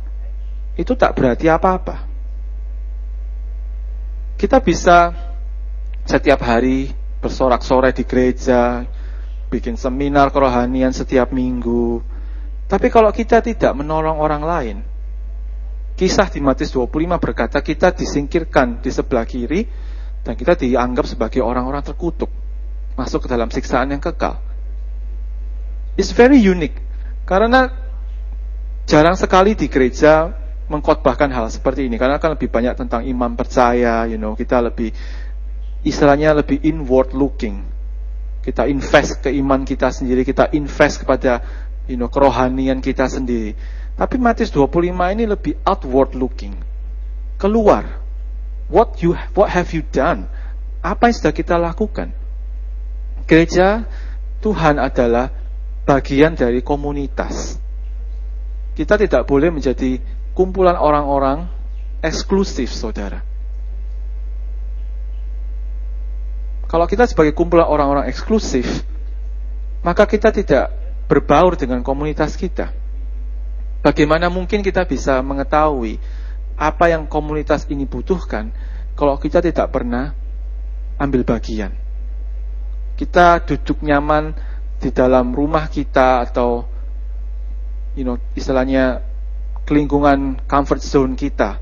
itu 0.75 0.93
tak 0.95 1.15
berarti 1.15 1.47
apa-apa. 1.47 2.07
Kita 4.35 4.59
bisa 4.59 5.15
setiap 6.03 6.43
hari 6.43 6.91
bersorak-sorai 7.23 7.95
di 7.95 8.03
gereja, 8.03 8.83
bikin 9.47 9.79
seminar 9.79 10.29
kerohanian 10.29 10.91
setiap 10.91 11.31
minggu. 11.31 12.03
Tapi 12.67 12.87
kalau 12.91 13.09
kita 13.15 13.39
tidak 13.39 13.71
menolong 13.73 14.19
orang 14.19 14.43
lain, 14.43 14.77
kisah 15.95 16.27
di 16.27 16.43
Matius 16.43 16.75
25 16.75 17.23
berkata 17.23 17.63
kita 17.63 17.95
disingkirkan 17.95 18.83
di 18.83 18.91
sebelah 18.91 19.23
kiri 19.23 19.63
dan 20.27 20.35
kita 20.35 20.59
dianggap 20.59 21.07
sebagai 21.07 21.39
orang-orang 21.39 21.81
terkutuk, 21.85 22.29
masuk 22.99 23.25
ke 23.25 23.27
dalam 23.31 23.47
siksaan 23.47 23.95
yang 23.95 24.03
kekal. 24.03 24.37
It's 25.95 26.11
very 26.11 26.43
unique 26.43 26.75
karena 27.23 27.71
jarang 28.83 29.15
sekali 29.15 29.55
di 29.55 29.71
gereja 29.71 30.44
mengkhotbahkan 30.65 31.29
hal 31.29 31.45
seperti 31.53 31.85
ini 31.85 32.01
karena 32.01 32.17
kan 32.17 32.33
lebih 32.33 32.49
banyak 32.49 32.73
tentang 32.73 33.05
iman 33.05 33.37
percaya, 33.37 34.09
you 34.09 34.17
know, 34.17 34.33
kita 34.33 34.61
lebih 34.61 34.89
istilahnya 35.85 36.33
lebih 36.33 36.61
inward 36.65 37.13
looking 37.13 37.75
kita 38.45 38.69
invest 38.69 39.25
ke 39.25 39.33
iman 39.41 39.65
kita 39.65 39.89
sendiri, 39.89 40.21
kita 40.21 40.53
invest 40.53 41.01
kepada 41.01 41.41
you 41.89 41.97
know, 41.97 42.05
kerohanian 42.05 42.77
kita 42.77 43.09
sendiri. 43.09 43.57
Tapi 43.97 44.21
Matius 44.21 44.53
25 44.53 44.93
ini 45.17 45.25
lebih 45.25 45.57
outward 45.65 46.13
looking. 46.13 46.53
Keluar. 47.41 48.05
What 48.69 49.01
you 49.01 49.17
what 49.33 49.49
have 49.49 49.73
you 49.73 49.81
done? 49.81 50.29
Apa 50.85 51.09
yang 51.09 51.15
sudah 51.17 51.33
kita 51.33 51.57
lakukan? 51.57 52.13
Gereja 53.25 53.89
Tuhan 54.45 54.77
adalah 54.77 55.33
bagian 55.89 56.37
dari 56.37 56.61
komunitas. 56.61 57.57
Kita 58.77 58.93
tidak 58.93 59.25
boleh 59.25 59.49
menjadi 59.49 59.97
kumpulan 60.35 60.75
orang-orang 60.75 61.47
eksklusif, 62.03 62.69
saudara. 62.75 63.23
Kalau 66.67 66.85
kita 66.91 67.07
sebagai 67.07 67.31
kumpulan 67.31 67.65
orang-orang 67.65 68.11
eksklusif, 68.11 68.67
maka 69.79 70.03
kita 70.03 70.35
tidak 70.35 70.75
berbaur 71.07 71.55
dengan 71.55 71.79
komunitas 71.81 72.35
kita. 72.35 72.75
Bagaimana 73.79 74.27
mungkin 74.27 74.65
kita 74.65 74.83
bisa 74.83 75.21
mengetahui 75.21 76.01
apa 76.59 76.85
yang 76.91 77.05
komunitas 77.05 77.69
ini 77.69 77.85
butuhkan 77.85 78.51
kalau 78.97 79.15
kita 79.21 79.39
tidak 79.39 79.71
pernah 79.71 80.11
ambil 80.99 81.23
bagian. 81.23 81.71
Kita 82.97 83.43
duduk 83.45 83.85
nyaman 83.85 84.33
di 84.81 84.89
dalam 84.89 85.31
rumah 85.31 85.69
kita 85.69 86.25
atau 86.27 86.65
you 87.93 88.03
know 88.03 88.17
istilahnya 88.33 89.14
lingkungan 89.69 90.45
comfort 90.45 90.81
zone 90.81 91.13
kita. 91.17 91.61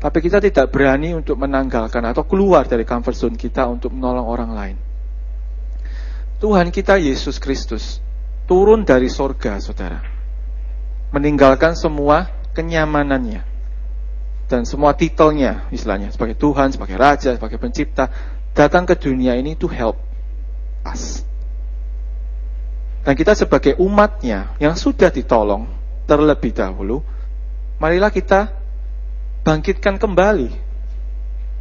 Tapi 0.00 0.18
kita 0.20 0.36
tidak 0.40 0.68
berani 0.68 1.16
untuk 1.16 1.40
menanggalkan 1.40 2.04
atau 2.04 2.28
keluar 2.28 2.68
dari 2.68 2.84
comfort 2.84 3.16
zone 3.16 3.36
kita 3.40 3.64
untuk 3.64 3.92
menolong 3.92 4.26
orang 4.28 4.50
lain. 4.52 4.76
Tuhan 6.44 6.68
kita 6.68 7.00
Yesus 7.00 7.40
Kristus 7.40 8.04
turun 8.44 8.84
dari 8.84 9.08
sorga, 9.08 9.56
saudara. 9.60 10.04
Meninggalkan 11.08 11.72
semua 11.72 12.28
kenyamanannya. 12.52 13.56
Dan 14.44 14.68
semua 14.68 14.92
titelnya, 14.92 15.72
istilahnya, 15.72 16.12
sebagai 16.12 16.36
Tuhan, 16.36 16.68
sebagai 16.68 17.00
Raja, 17.00 17.32
sebagai 17.32 17.56
Pencipta, 17.56 18.12
datang 18.52 18.84
ke 18.84 18.92
dunia 18.92 19.40
ini 19.40 19.56
to 19.56 19.64
help 19.72 19.96
us. 20.84 21.24
Dan 23.04 23.16
kita 23.16 23.32
sebagai 23.32 23.80
umatnya 23.80 24.52
yang 24.60 24.76
sudah 24.76 25.08
ditolong 25.08 25.64
terlebih 26.04 26.52
dahulu, 26.52 27.00
marilah 27.78 28.10
kita 28.10 28.54
bangkitkan 29.44 30.00
kembali 30.00 30.64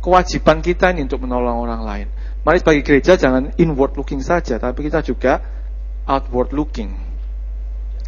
kewajiban 0.03 0.59
kita 0.59 0.91
ini 0.91 1.07
untuk 1.07 1.23
menolong 1.23 1.63
orang 1.63 1.81
lain. 1.87 2.07
Mari 2.43 2.59
sebagai 2.59 2.83
gereja 2.83 3.15
jangan 3.15 3.55
inward 3.55 3.95
looking 3.95 4.19
saja, 4.19 4.59
tapi 4.59 4.83
kita 4.83 4.99
juga 4.99 5.39
outward 6.03 6.51
looking. 6.51 6.91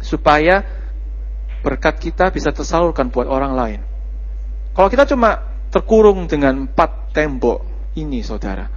Supaya 0.04 0.60
berkat 1.64 1.96
kita 1.96 2.28
bisa 2.28 2.52
tersalurkan 2.52 3.08
buat 3.08 3.24
orang 3.24 3.56
lain. 3.56 3.80
Kalau 4.76 4.92
kita 4.92 5.08
cuma 5.08 5.40
terkurung 5.72 6.28
dengan 6.28 6.68
empat 6.68 7.16
tembok 7.16 7.64
ini, 7.96 8.20
saudara, 8.20 8.68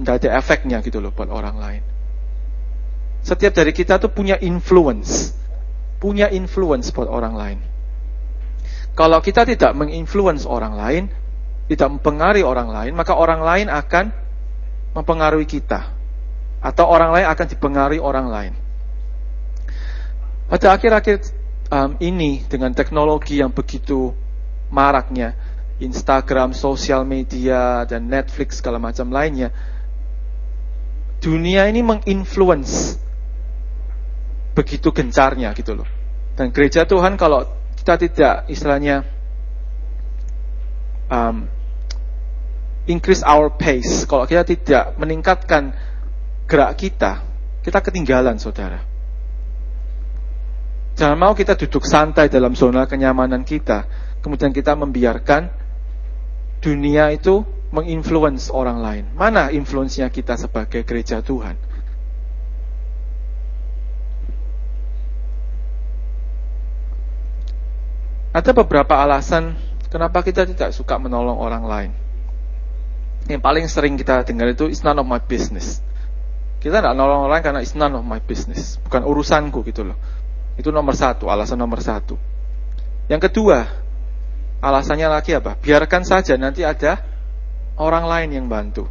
tidak 0.00 0.14
ada 0.24 0.28
efeknya 0.40 0.80
gitu 0.80 1.04
loh 1.04 1.12
buat 1.12 1.28
orang 1.28 1.56
lain. 1.60 1.82
Setiap 3.20 3.52
dari 3.52 3.76
kita 3.76 4.00
tuh 4.00 4.08
punya 4.08 4.40
influence, 4.40 5.36
punya 6.00 6.32
influence 6.32 6.88
buat 6.88 7.12
orang 7.12 7.36
lain. 7.36 7.58
Kalau 8.98 9.22
kita 9.22 9.46
tidak 9.46 9.78
menginfluence 9.78 10.42
orang 10.42 10.74
lain, 10.74 11.04
tidak 11.70 11.86
mempengaruhi 11.86 12.42
orang 12.42 12.66
lain, 12.74 12.98
maka 12.98 13.14
orang 13.14 13.46
lain 13.46 13.70
akan 13.70 14.10
mempengaruhi 14.90 15.46
kita 15.46 15.94
atau 16.58 16.90
orang 16.90 17.14
lain 17.14 17.30
akan 17.30 17.46
dipengaruhi 17.46 18.02
orang 18.02 18.26
lain. 18.26 18.52
Pada 20.50 20.74
akhir-akhir 20.74 21.30
um, 21.70 21.94
ini 22.02 22.42
dengan 22.50 22.74
teknologi 22.74 23.38
yang 23.38 23.54
begitu 23.54 24.10
maraknya, 24.74 25.38
Instagram, 25.78 26.50
sosial 26.50 27.06
media, 27.06 27.86
dan 27.86 28.10
Netflix 28.10 28.58
segala 28.58 28.82
macam 28.82 29.14
lainnya, 29.14 29.54
dunia 31.22 31.70
ini 31.70 31.86
menginfluence 31.86 32.98
begitu 34.58 34.90
gencarnya 34.90 35.54
gitu 35.54 35.78
loh. 35.78 35.86
Dan 36.34 36.50
gereja 36.50 36.82
Tuhan 36.82 37.14
kalau 37.14 37.57
kita 37.88 38.04
tidak 38.04 38.34
istilahnya 38.52 39.00
um, 41.08 41.48
increase 42.84 43.24
our 43.24 43.48
pace, 43.48 44.04
kalau 44.04 44.28
kita 44.28 44.44
tidak 44.44 44.92
meningkatkan 45.00 45.72
gerak 46.44 46.76
kita, 46.76 47.24
kita 47.64 47.80
ketinggalan 47.80 48.36
saudara. 48.36 48.84
Jangan 51.00 51.16
mau 51.16 51.32
kita 51.32 51.56
duduk 51.56 51.88
santai 51.88 52.28
dalam 52.28 52.52
zona 52.52 52.84
kenyamanan 52.84 53.40
kita, 53.40 53.88
kemudian 54.20 54.52
kita 54.52 54.76
membiarkan 54.76 55.48
dunia 56.60 57.08
itu 57.08 57.40
menginfluence 57.72 58.52
orang 58.52 58.84
lain. 58.84 59.04
Mana 59.16 59.48
influence-nya 59.48 60.12
kita 60.12 60.36
sebagai 60.36 60.84
gereja 60.84 61.24
Tuhan? 61.24 61.56
Ada 68.38 68.54
beberapa 68.54 68.94
alasan 68.94 69.58
kenapa 69.90 70.22
kita 70.22 70.46
tidak 70.46 70.70
suka 70.70 70.94
menolong 70.94 71.42
orang 71.42 71.64
lain. 71.66 71.90
Yang 73.26 73.42
paling 73.42 73.66
sering 73.66 73.98
kita 73.98 74.22
dengar 74.22 74.54
itu 74.54 74.70
it's 74.70 74.86
none 74.86 74.94
of 74.94 75.02
my 75.02 75.18
business. 75.18 75.82
Kita 76.62 76.78
tidak 76.78 76.94
nolong 76.94 77.26
orang 77.26 77.42
karena 77.42 77.60
it's 77.66 77.74
none 77.74 77.90
of 77.98 78.06
my 78.06 78.22
business. 78.22 78.78
Bukan 78.86 79.02
urusanku 79.02 79.66
gitu 79.66 79.82
loh. 79.82 79.98
Itu 80.54 80.70
nomor 80.70 80.94
satu, 80.94 81.26
alasan 81.26 81.58
nomor 81.58 81.82
satu. 81.82 82.14
Yang 83.10 83.26
kedua, 83.26 83.66
alasannya 84.62 85.10
lagi 85.10 85.34
apa? 85.34 85.58
Biarkan 85.58 86.06
saja 86.06 86.38
nanti 86.38 86.62
ada 86.62 87.02
orang 87.74 88.06
lain 88.06 88.38
yang 88.38 88.46
bantu. 88.46 88.86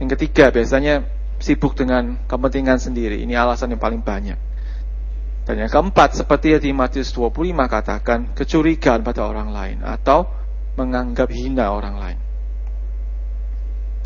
Yang 0.00 0.16
ketiga, 0.16 0.48
biasanya 0.48 1.04
sibuk 1.44 1.76
dengan 1.76 2.24
kepentingan 2.24 2.80
sendiri. 2.80 3.20
Ini 3.20 3.36
alasan 3.36 3.76
yang 3.76 3.80
paling 3.84 4.00
banyak. 4.00 4.53
Dan 5.44 5.60
yang 5.60 5.68
keempat, 5.68 6.16
seperti 6.16 6.56
yang 6.56 6.62
di 6.64 6.72
Matius 6.72 7.12
25 7.12 7.68
katakan, 7.68 8.32
kecurigaan 8.32 9.04
pada 9.04 9.28
orang 9.28 9.52
lain 9.52 9.78
atau 9.84 10.24
menganggap 10.80 11.28
hina 11.28 11.68
orang 11.68 11.96
lain. 12.00 12.18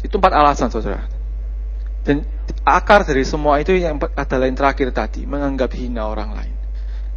Itu 0.02 0.18
empat 0.18 0.34
alasan, 0.34 0.68
saudara. 0.74 1.06
Dan 2.02 2.26
akar 2.66 3.06
dari 3.06 3.22
semua 3.22 3.62
itu 3.62 3.74
yang 3.74 4.02
adalah 4.18 4.50
yang 4.50 4.58
terakhir 4.58 4.90
tadi, 4.90 5.26
menganggap 5.30 5.70
hina 5.78 6.10
orang 6.10 6.34
lain. 6.34 6.54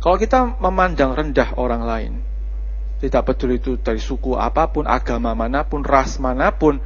Kalau 0.02 0.18
kita 0.18 0.58
memandang 0.58 1.14
rendah 1.14 1.58
orang 1.58 1.82
lain, 1.86 2.12
tidak 3.02 3.34
peduli 3.34 3.58
itu 3.58 3.82
dari 3.82 3.98
suku 4.02 4.38
apa 4.38 4.70
pun, 4.70 4.86
agama 4.86 5.34
mana 5.34 5.66
pun, 5.66 5.82
ras 5.82 6.22
mana 6.22 6.54
pun, 6.54 6.78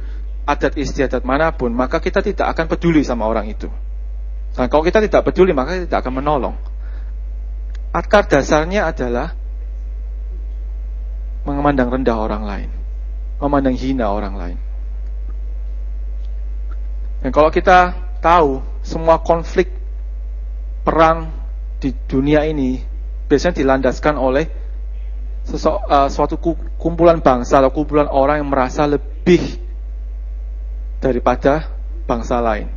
adat 0.48 0.76
istiadat 0.76 1.24
mana 1.24 1.52
pun, 1.52 1.72
maka 1.72 2.00
kita 2.00 2.24
tidak 2.24 2.48
akan 2.52 2.64
peduli 2.68 3.04
sama 3.04 3.28
orang 3.28 3.48
itu. 3.48 3.68
Dan 4.56 4.72
kalau 4.72 4.84
kita 4.84 5.04
tidak 5.04 5.28
peduli, 5.28 5.52
maka 5.52 5.76
kita 5.76 5.84
tidak 5.84 6.00
akan 6.00 6.14
menolong. 6.24 6.56
Akar 7.94 8.28
dasarnya 8.28 8.90
adalah 8.90 9.34
memandang 11.46 11.88
rendah 11.90 12.18
orang 12.18 12.42
lain, 12.42 12.70
memandang 13.38 13.76
hina 13.78 14.10
orang 14.10 14.34
lain. 14.34 14.58
Dan 17.22 17.30
kalau 17.32 17.50
kita 17.50 17.94
tahu 18.20 18.60
semua 18.82 19.22
konflik 19.22 19.70
perang 20.86 21.30
di 21.82 21.90
dunia 22.06 22.46
ini 22.46 22.78
biasanya 23.26 23.58
dilandaskan 23.58 24.14
oleh 24.14 24.46
sesu, 25.46 25.70
uh, 25.70 26.06
suatu 26.10 26.38
kumpulan 26.78 27.22
bangsa 27.22 27.62
atau 27.62 27.70
kumpulan 27.74 28.10
orang 28.10 28.42
yang 28.42 28.50
merasa 28.50 28.86
lebih 28.86 29.42
daripada 31.02 31.70
bangsa 32.06 32.38
lain. 32.42 32.75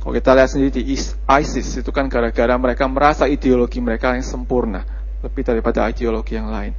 Kalau 0.00 0.16
kita 0.16 0.32
lihat 0.32 0.48
sendiri 0.48 0.72
di 0.80 0.96
ISIS 0.96 1.68
itu 1.76 1.90
kan 1.92 2.08
gara-gara 2.08 2.56
mereka 2.56 2.88
merasa 2.88 3.28
ideologi 3.28 3.84
mereka 3.84 4.16
yang 4.16 4.24
sempurna 4.24 4.80
lebih 5.20 5.44
daripada 5.44 5.84
ideologi 5.92 6.40
yang 6.40 6.48
lain. 6.48 6.72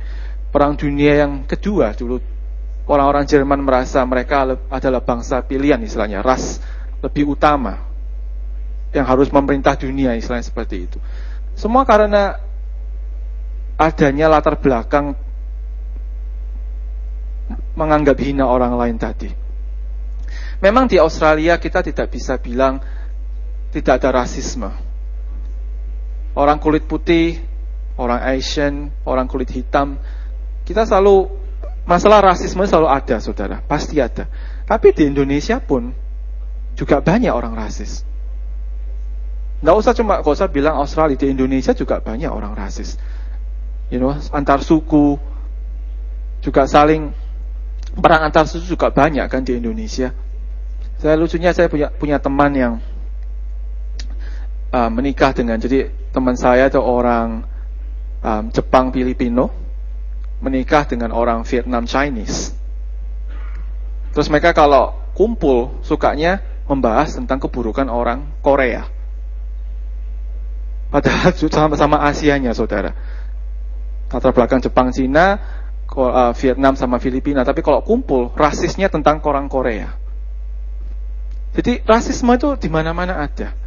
Perang 0.50 0.74
dunia 0.74 1.22
yang 1.22 1.46
kedua 1.46 1.94
dulu 1.94 2.18
orang-orang 2.90 3.30
Jerman 3.30 3.62
merasa 3.62 4.02
mereka 4.10 4.58
adalah 4.74 5.06
bangsa 5.06 5.38
pilihan 5.46 5.78
istilahnya 5.86 6.26
ras 6.26 6.58
lebih 7.06 7.38
utama 7.38 7.78
yang 8.92 9.06
harus 9.06 9.30
memerintah 9.30 9.78
dunia 9.78 10.18
istilahnya 10.18 10.50
seperti 10.50 10.90
itu. 10.90 10.98
Semua 11.54 11.86
karena 11.86 12.42
adanya 13.78 14.34
latar 14.34 14.58
belakang 14.58 15.14
menganggap 17.78 18.18
hina 18.18 18.50
orang 18.50 18.74
lain 18.76 18.98
tadi. 18.98 19.30
Memang 20.62 20.90
di 20.90 20.98
Australia 21.02 21.58
kita 21.58 21.82
tidak 21.82 22.14
bisa 22.14 22.38
bilang 22.38 22.82
tidak 23.72 24.04
ada 24.04 24.24
rasisme. 24.24 24.68
Orang 26.36 26.60
kulit 26.60 26.88
putih, 26.88 27.40
orang 28.00 28.24
Asian, 28.24 28.92
orang 29.04 29.28
kulit 29.28 29.52
hitam, 29.52 30.00
kita 30.64 30.88
selalu 30.88 31.28
masalah 31.84 32.24
rasisme 32.24 32.64
selalu 32.64 32.88
ada, 32.88 33.18
saudara, 33.20 33.60
pasti 33.66 34.00
ada. 34.00 34.28
Tapi 34.68 34.96
di 34.96 35.12
Indonesia 35.12 35.60
pun 35.60 35.92
juga 36.78 37.04
banyak 37.04 37.32
orang 37.32 37.52
rasis. 37.58 38.08
Nggak 39.62 39.76
usah 39.78 39.94
cuma, 39.94 40.24
gak 40.24 40.34
usah 40.34 40.50
bilang 40.50 40.80
Australia, 40.82 41.20
di 41.20 41.30
Indonesia 41.30 41.76
juga 41.76 42.02
banyak 42.02 42.32
orang 42.32 42.58
rasis. 42.58 42.98
You 43.92 44.00
know, 44.00 44.16
antar 44.34 44.64
suku, 44.64 45.20
juga 46.42 46.66
saling, 46.66 47.14
perang 48.00 48.26
antar 48.26 48.48
suku 48.50 48.66
juga 48.66 48.90
banyak 48.90 49.28
kan 49.30 49.46
di 49.46 49.60
Indonesia. 49.60 50.16
Saya 50.98 51.18
lucunya 51.18 51.54
saya 51.54 51.70
punya 51.70 51.94
punya 51.94 52.18
teman 52.18 52.52
yang 52.56 52.74
uh, 54.72 54.90
menikah 54.90 55.36
dengan, 55.36 55.60
jadi 55.60 55.92
teman 56.16 56.36
saya 56.40 56.68
itu 56.72 56.80
orang 56.80 57.44
um, 58.24 58.44
Jepang 58.52 58.90
Filipino, 58.96 59.52
menikah 60.42 60.88
dengan 60.88 61.14
orang 61.14 61.46
Vietnam 61.46 61.86
Chinese. 61.86 62.56
Terus 64.12 64.28
mereka 64.28 64.52
kalau 64.52 64.98
kumpul 65.16 65.80
sukanya 65.86 66.44
membahas 66.68 67.16
tentang 67.16 67.40
keburukan 67.40 67.88
orang 67.88 68.42
Korea. 68.44 68.88
Padahal 70.92 71.32
sama-sama 71.56 72.04
Asianya, 72.04 72.52
saudara. 72.52 72.92
Latar 74.12 74.36
belakang 74.36 74.60
Jepang, 74.60 74.92
Cina, 74.92 75.40
uh, 75.96 76.36
Vietnam 76.36 76.76
sama 76.76 77.00
Filipina, 77.00 77.48
tapi 77.48 77.64
kalau 77.64 77.80
kumpul 77.80 78.36
rasisnya 78.36 78.92
tentang 78.92 79.24
orang 79.24 79.48
Korea. 79.48 79.96
Jadi 81.52 81.84
rasisme 81.84 82.32
itu 82.36 82.56
di 82.60 82.68
mana-mana 82.72 83.24
ada. 83.24 83.61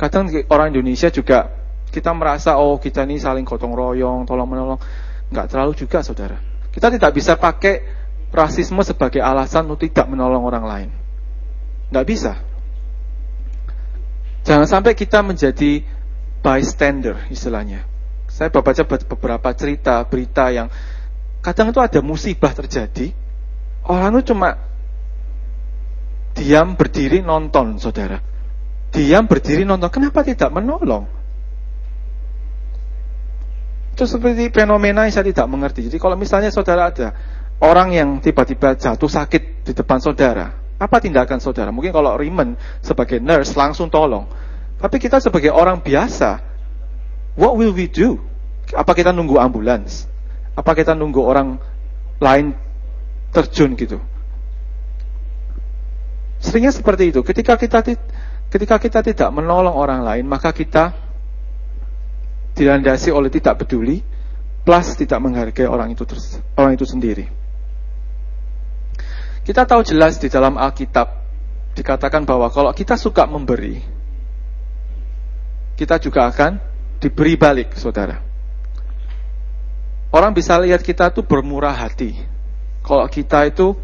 Kadang 0.00 0.32
orang 0.48 0.72
Indonesia 0.72 1.12
juga 1.12 1.52
kita 1.92 2.16
merasa 2.16 2.56
oh 2.56 2.80
kita 2.80 3.04
ini 3.04 3.20
saling 3.20 3.44
gotong 3.44 3.76
royong, 3.76 4.24
tolong 4.24 4.48
menolong. 4.48 4.80
Nggak 5.28 5.46
terlalu 5.52 5.76
juga 5.76 6.00
saudara. 6.00 6.40
Kita 6.72 6.88
tidak 6.88 7.12
bisa 7.12 7.36
pakai 7.36 7.84
rasisme 8.32 8.80
sebagai 8.80 9.20
alasan 9.20 9.68
untuk 9.68 9.84
tidak 9.84 10.08
menolong 10.08 10.40
orang 10.40 10.64
lain. 10.64 10.90
Nggak 11.92 12.06
bisa. 12.08 12.32
Jangan 14.48 14.64
sampai 14.64 14.96
kita 14.96 15.20
menjadi 15.20 15.84
bystander 16.40 17.28
istilahnya. 17.28 17.84
Saya 18.32 18.48
baca 18.48 18.82
beberapa 19.04 19.52
cerita, 19.52 20.00
berita 20.08 20.48
yang 20.48 20.72
kadang 21.44 21.76
itu 21.76 21.80
ada 21.82 22.00
musibah 22.00 22.56
terjadi, 22.56 23.12
orang 23.84 24.16
itu 24.16 24.32
cuma 24.32 24.56
diam 26.32 26.72
berdiri 26.72 27.20
nonton, 27.20 27.76
saudara. 27.76 28.29
Diam 28.90 29.24
berdiri 29.30 29.62
nonton, 29.62 29.86
kenapa 29.86 30.26
tidak 30.26 30.50
menolong? 30.50 31.06
Itu 33.94 34.08
seperti 34.08 34.50
fenomena 34.50 35.06
yang 35.06 35.14
saya 35.14 35.30
tidak 35.30 35.46
mengerti. 35.46 35.86
Jadi 35.86 35.98
kalau 36.02 36.18
misalnya 36.18 36.50
saudara 36.50 36.90
ada 36.90 37.14
orang 37.62 37.94
yang 37.94 38.08
tiba-tiba 38.18 38.74
jatuh 38.74 39.06
sakit 39.06 39.62
di 39.62 39.72
depan 39.76 40.02
saudara, 40.02 40.50
apa 40.80 40.96
tindakan 40.98 41.38
saudara? 41.38 41.70
Mungkin 41.70 41.92
kalau 41.92 42.16
Rimen 42.16 42.56
sebagai 42.80 43.20
nurse 43.22 43.54
langsung 43.54 43.92
tolong. 43.92 44.26
Tapi 44.80 44.96
kita 44.96 45.20
sebagai 45.20 45.52
orang 45.52 45.84
biasa, 45.84 46.40
what 47.36 47.54
will 47.54 47.76
we 47.76 47.86
do? 47.86 48.16
Apa 48.72 48.96
kita 48.96 49.12
nunggu 49.12 49.36
ambulans? 49.36 50.08
Apa 50.56 50.72
kita 50.72 50.96
nunggu 50.96 51.20
orang 51.20 51.60
lain 52.16 52.56
terjun 53.30 53.76
gitu? 53.76 54.00
Seringnya 56.40 56.72
seperti 56.72 57.12
itu. 57.12 57.20
Ketika 57.20 57.60
kita 57.60 57.84
ketika 58.50 58.76
kita 58.82 59.00
tidak 59.00 59.30
menolong 59.30 59.72
orang 59.72 60.02
lain, 60.02 60.26
maka 60.26 60.50
kita 60.50 60.92
dilandasi 62.58 63.14
oleh 63.14 63.30
tidak 63.30 63.62
peduli, 63.64 64.02
plus 64.66 64.98
tidak 64.98 65.22
menghargai 65.22 65.70
orang 65.70 65.94
itu 65.94 66.02
orang 66.58 66.74
itu 66.74 66.84
sendiri. 66.84 67.30
Kita 69.40 69.64
tahu 69.64 69.80
jelas 69.86 70.20
di 70.20 70.28
dalam 70.28 70.60
Alkitab 70.60 71.08
dikatakan 71.72 72.28
bahwa 72.28 72.50
kalau 72.52 72.74
kita 72.76 72.98
suka 72.98 73.24
memberi, 73.24 73.80
kita 75.78 75.96
juga 75.96 76.28
akan 76.28 76.60
diberi 77.00 77.40
balik, 77.40 77.72
saudara. 77.78 78.20
Orang 80.10 80.34
bisa 80.34 80.58
lihat 80.58 80.82
kita 80.82 81.14
itu 81.14 81.22
bermurah 81.22 81.72
hati. 81.72 82.18
Kalau 82.82 83.06
kita 83.06 83.46
itu 83.46 83.78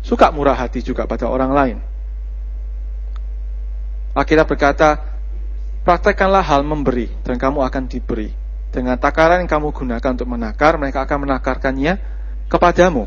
suka 0.00 0.32
murah 0.32 0.56
hati 0.56 0.80
juga 0.80 1.04
pada 1.04 1.28
orang 1.28 1.52
lain. 1.52 1.76
Alkitab 4.14 4.46
berkata, 4.46 5.02
praktekkanlah 5.82 6.40
hal 6.40 6.62
memberi 6.62 7.10
dan 7.26 7.34
kamu 7.34 7.66
akan 7.66 7.90
diberi. 7.90 8.30
Dengan 8.70 8.98
takaran 8.98 9.42
yang 9.42 9.50
kamu 9.50 9.70
gunakan 9.70 10.10
untuk 10.14 10.26
menakar, 10.30 10.78
mereka 10.78 11.06
akan 11.06 11.26
menakarkannya 11.26 11.98
kepadamu. 12.50 13.06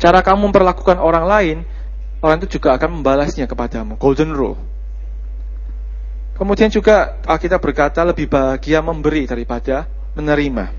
Cara 0.00 0.20
kamu 0.24 0.48
memperlakukan 0.48 0.96
orang 1.00 1.24
lain, 1.24 1.56
orang 2.24 2.40
itu 2.40 2.56
juga 2.60 2.76
akan 2.76 3.00
membalasnya 3.00 3.44
kepadamu. 3.44 4.00
Golden 4.00 4.32
rule. 4.32 4.56
Kemudian 6.32 6.72
juga 6.72 7.20
kita 7.22 7.60
berkata 7.60 8.02
lebih 8.02 8.26
bahagia 8.26 8.80
memberi 8.80 9.28
daripada 9.28 9.84
menerima. 10.16 10.74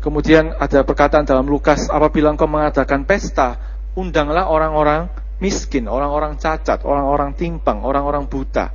Kemudian 0.00 0.56
ada 0.56 0.80
perkataan 0.80 1.28
dalam 1.28 1.44
Lukas, 1.44 1.90
apabila 1.92 2.32
engkau 2.32 2.48
mengadakan 2.48 3.04
pesta, 3.04 3.60
undanglah 3.92 4.48
orang-orang 4.48 5.12
miskin, 5.40 5.88
orang-orang 5.88 6.36
cacat, 6.36 6.84
orang-orang 6.84 7.34
timpang, 7.34 7.82
orang-orang 7.82 8.28
buta. 8.28 8.70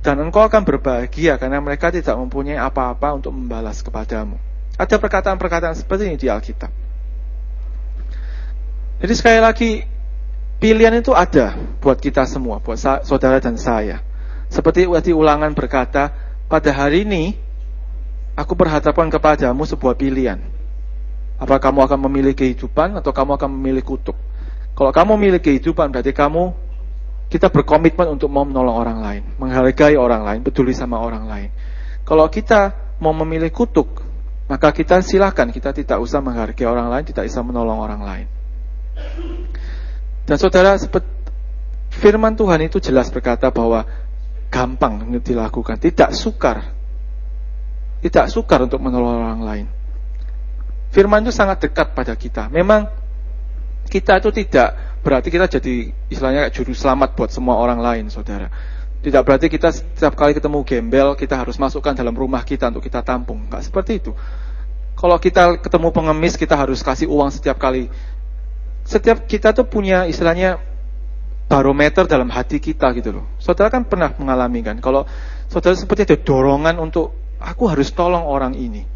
Dan 0.00 0.18
engkau 0.24 0.42
akan 0.42 0.64
berbahagia 0.64 1.36
karena 1.36 1.60
mereka 1.60 1.92
tidak 1.92 2.16
mempunyai 2.16 2.56
apa-apa 2.56 3.20
untuk 3.20 3.36
membalas 3.36 3.84
kepadamu. 3.84 4.40
Ada 4.76 4.96
perkataan-perkataan 4.96 5.76
seperti 5.76 6.08
ini 6.08 6.16
di 6.16 6.28
Alkitab. 6.28 6.72
Jadi 8.96 9.12
sekali 9.12 9.40
lagi 9.40 9.70
pilihan 10.56 10.96
itu 10.96 11.12
ada 11.12 11.52
buat 11.84 12.00
kita 12.00 12.24
semua, 12.24 12.64
buat 12.64 12.80
saudara 13.04 13.36
dan 13.40 13.60
saya. 13.60 14.00
Seperti 14.48 14.88
waktu 14.88 15.12
ulangan 15.12 15.52
berkata, 15.52 16.14
pada 16.46 16.70
hari 16.70 17.02
ini 17.04 17.34
aku 18.38 18.54
berhadapan 18.54 19.10
kepadamu 19.10 19.66
sebuah 19.66 19.98
pilihan. 19.98 20.38
Apa 21.36 21.60
kamu 21.60 21.84
akan 21.84 21.98
memilih 22.08 22.32
kehidupan 22.32 22.96
atau 22.96 23.12
kamu 23.12 23.36
akan 23.36 23.50
memilih 23.52 23.84
kutuk? 23.84 24.16
Kalau 24.76 24.92
kamu 24.92 25.16
memilih 25.16 25.40
kehidupan 25.40 25.88
berarti 25.88 26.12
kamu 26.12 26.52
kita 27.32 27.48
berkomitmen 27.48 28.12
untuk 28.12 28.28
mau 28.28 28.44
menolong 28.44 28.76
orang 28.76 28.98
lain, 29.00 29.22
menghargai 29.40 29.96
orang 29.96 30.22
lain, 30.22 30.40
peduli 30.44 30.76
sama 30.76 31.00
orang 31.00 31.24
lain. 31.24 31.50
Kalau 32.04 32.28
kita 32.28 32.76
mau 33.00 33.16
memilih 33.16 33.50
kutuk, 33.50 34.04
maka 34.46 34.70
kita 34.70 35.00
silakan 35.02 35.50
kita 35.50 35.72
tidak 35.72 35.98
usah 35.98 36.20
menghargai 36.22 36.68
orang 36.68 36.92
lain, 36.92 37.04
tidak 37.08 37.26
bisa 37.26 37.40
menolong 37.42 37.80
orang 37.80 38.02
lain. 38.04 38.26
Dan 40.28 40.36
saudara, 40.36 40.76
firman 41.90 42.36
Tuhan 42.36 42.60
itu 42.68 42.78
jelas 42.78 43.08
berkata 43.08 43.48
bahwa 43.50 43.82
gampang 44.52 45.02
dilakukan, 45.18 45.80
tidak 45.80 46.12
sukar. 46.14 46.76
Tidak 48.04 48.28
sukar 48.28 48.68
untuk 48.68 48.78
menolong 48.78 49.24
orang 49.24 49.42
lain. 49.42 49.66
Firman 50.92 51.26
itu 51.26 51.32
sangat 51.34 51.64
dekat 51.64 51.96
pada 51.96 52.14
kita. 52.14 52.46
Memang 52.52 52.86
kita 53.86 54.18
itu 54.20 54.30
tidak 54.34 55.00
berarti 55.00 55.28
kita 55.30 55.46
jadi 55.46 55.94
istilahnya 56.10 56.50
juru 56.50 56.74
selamat 56.74 57.14
buat 57.14 57.30
semua 57.30 57.56
orang 57.56 57.78
lain, 57.78 58.04
saudara. 58.10 58.50
Tidak 59.00 59.22
berarti 59.22 59.46
kita 59.46 59.70
setiap 59.70 60.18
kali 60.18 60.34
ketemu 60.34 60.66
gembel, 60.66 61.14
kita 61.14 61.38
harus 61.38 61.54
masukkan 61.62 61.94
dalam 61.94 62.10
rumah 62.10 62.42
kita 62.42 62.74
untuk 62.74 62.82
kita 62.82 63.06
tampung. 63.06 63.46
Enggak 63.46 63.62
seperti 63.62 64.02
itu. 64.02 64.10
Kalau 64.96 65.20
kita 65.20 65.62
ketemu 65.62 65.88
pengemis, 65.94 66.34
kita 66.34 66.58
harus 66.58 66.82
kasih 66.82 67.06
uang 67.06 67.30
setiap 67.30 67.60
kali 67.60 67.86
setiap 68.86 69.26
kita 69.26 69.50
tuh 69.50 69.66
punya 69.66 70.06
istilahnya 70.06 70.62
barometer 71.50 72.06
dalam 72.06 72.30
hati 72.30 72.62
kita 72.62 72.94
gitu 72.94 73.22
loh. 73.22 73.26
Saudara 73.42 73.70
kan 73.70 73.86
pernah 73.86 74.14
mengalami 74.14 74.62
kan, 74.62 74.78
kalau 74.78 75.06
saudara 75.50 75.74
seperti 75.74 76.06
ada 76.06 76.18
dorongan 76.18 76.78
untuk 76.78 77.14
aku 77.42 77.66
harus 77.66 77.90
tolong 77.90 78.22
orang 78.22 78.54
ini. 78.54 78.95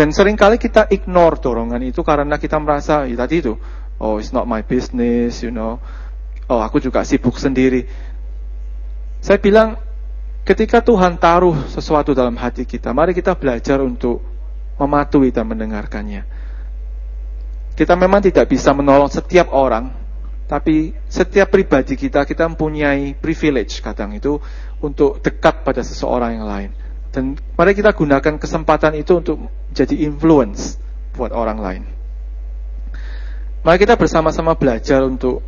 Dan 0.00 0.16
sering 0.16 0.32
kali 0.32 0.56
kita 0.56 0.88
ignore 0.88 1.36
dorongan 1.36 1.84
itu 1.84 2.00
karena 2.00 2.40
kita 2.40 2.56
merasa, 2.56 3.04
ya 3.04 3.20
tadi 3.20 3.44
itu, 3.44 3.52
oh 4.00 4.16
it's 4.16 4.32
not 4.32 4.48
my 4.48 4.64
business, 4.64 5.44
you 5.44 5.52
know. 5.52 5.76
Oh 6.48 6.64
aku 6.64 6.80
juga 6.80 7.04
sibuk 7.04 7.36
sendiri. 7.36 7.84
Saya 9.20 9.36
bilang, 9.36 9.76
ketika 10.48 10.80
Tuhan 10.80 11.20
taruh 11.20 11.68
sesuatu 11.68 12.16
dalam 12.16 12.32
hati 12.40 12.64
kita, 12.64 12.96
mari 12.96 13.12
kita 13.12 13.36
belajar 13.36 13.84
untuk 13.84 14.24
mematuhi 14.80 15.36
dan 15.36 15.44
mendengarkannya. 15.52 16.24
Kita 17.76 17.92
memang 17.92 18.24
tidak 18.24 18.48
bisa 18.48 18.72
menolong 18.72 19.12
setiap 19.12 19.52
orang, 19.52 19.92
tapi 20.48 20.96
setiap 21.12 21.52
pribadi 21.52 22.00
kita, 22.00 22.24
kita 22.24 22.48
mempunyai 22.48 23.20
privilege 23.20 23.84
kadang 23.84 24.16
itu 24.16 24.40
untuk 24.80 25.20
dekat 25.20 25.60
pada 25.60 25.84
seseorang 25.84 26.40
yang 26.40 26.48
lain. 26.48 26.70
Dan 27.12 27.36
mari 27.52 27.76
kita 27.76 27.92
gunakan 27.92 28.40
kesempatan 28.40 28.96
itu 28.96 29.20
untuk 29.20 29.59
jadi 29.74 30.06
influence 30.06 30.76
buat 31.14 31.30
orang 31.34 31.58
lain. 31.58 31.82
Mari 33.60 33.76
kita 33.76 33.94
bersama-sama 34.00 34.56
belajar 34.56 35.04
untuk 35.04 35.44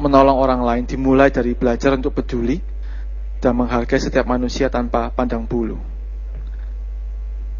menolong 0.00 0.38
orang 0.38 0.60
lain, 0.64 0.82
dimulai 0.88 1.28
dari 1.28 1.52
belajar 1.52 1.92
untuk 1.92 2.16
peduli 2.16 2.56
dan 3.38 3.52
menghargai 3.58 4.00
setiap 4.00 4.24
manusia 4.24 4.72
tanpa 4.72 5.12
pandang 5.12 5.44
bulu. 5.44 5.76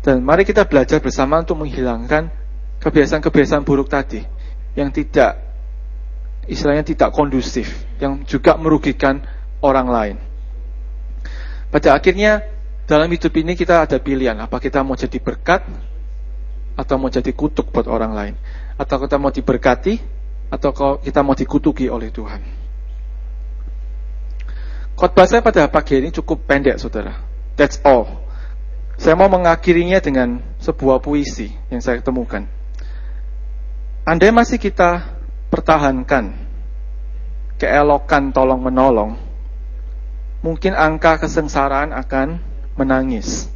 Dan 0.01 0.25
mari 0.25 0.47
kita 0.47 0.65
belajar 0.65 1.03
bersama 1.03 1.43
untuk 1.43 1.59
menghilangkan 1.61 2.31
kebiasaan-kebiasaan 2.81 3.67
buruk 3.67 3.91
tadi 3.91 4.23
yang 4.79 4.89
tidak 4.95 5.37
istilahnya 6.49 6.87
tidak 6.87 7.13
kondusif, 7.13 7.69
yang 8.01 8.25
juga 8.25 8.57
merugikan 8.57 9.21
orang 9.61 9.89
lain. 9.91 10.17
Pada 11.69 11.93
akhirnya 11.93 12.41
dalam 12.89 13.13
hidup 13.13 13.37
ini 13.37 13.53
kita 13.53 13.85
ada 13.85 14.01
pilihan, 14.01 14.33
apa 14.41 14.57
kita 14.57 14.81
mau 14.81 14.97
jadi 14.97 15.21
berkat 15.21 15.61
atau 16.73 16.97
mau 16.97 17.13
jadi 17.13 17.29
kutuk 17.37 17.69
buat 17.69 17.85
orang 17.85 18.17
lain, 18.17 18.35
atau 18.81 18.97
kita 18.97 19.21
mau 19.21 19.29
diberkati 19.29 20.01
atau 20.49 20.73
kita 21.05 21.21
mau 21.21 21.37
dikutuki 21.37 21.93
oleh 21.93 22.09
Tuhan. 22.09 22.41
Khotbah 24.97 25.29
saya 25.29 25.45
pada 25.45 25.69
pagi 25.69 26.01
ini 26.01 26.09
cukup 26.11 26.49
pendek, 26.49 26.81
saudara. 26.81 27.21
That's 27.61 27.77
all. 27.85 28.25
Saya 28.97 29.15
mau 29.15 29.29
mengakhirinya 29.31 30.01
dengan 30.01 30.41
sebuah 30.59 31.05
puisi 31.05 31.53
yang 31.71 31.85
saya 31.85 32.01
temukan. 32.01 32.49
Andai 34.09 34.33
masih 34.33 34.57
kita 34.57 35.21
pertahankan 35.53 36.35
keelokan 37.61 38.33
tolong 38.33 38.65
menolong, 38.65 39.21
mungkin 40.41 40.73
angka 40.73 41.21
kesengsaraan 41.21 41.93
akan 41.93 42.48
menangis. 42.79 43.51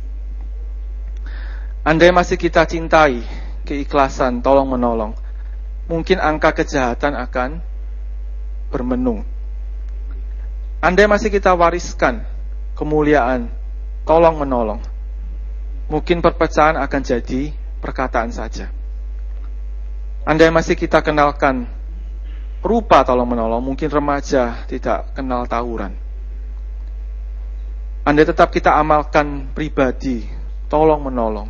Andai 1.86 2.10
masih 2.10 2.34
kita 2.34 2.66
cintai 2.66 3.22
keikhlasan, 3.62 4.42
tolong 4.42 4.66
menolong, 4.66 5.14
mungkin 5.86 6.18
angka 6.18 6.50
kejahatan 6.62 7.14
akan 7.14 7.62
bermenung. 8.74 9.22
Andai 10.82 11.06
masih 11.06 11.30
kita 11.30 11.54
wariskan 11.54 12.26
kemuliaan, 12.74 13.46
tolong 14.02 14.34
menolong, 14.42 14.82
mungkin 15.86 16.18
perpecahan 16.18 16.74
akan 16.74 17.00
jadi 17.06 17.54
perkataan 17.78 18.34
saja. 18.34 18.70
Andai 20.26 20.50
masih 20.50 20.74
kita 20.74 21.02
kenalkan 21.02 21.70
rupa 22.62 23.02
tolong 23.06 23.26
menolong, 23.26 23.62
mungkin 23.62 23.90
remaja 23.90 24.66
tidak 24.66 25.14
kenal 25.14 25.46
tawuran. 25.46 26.01
Andai 28.02 28.26
tetap 28.26 28.50
kita 28.50 28.74
amalkan 28.74 29.54
pribadi, 29.54 30.26
tolong 30.66 31.06
menolong, 31.06 31.46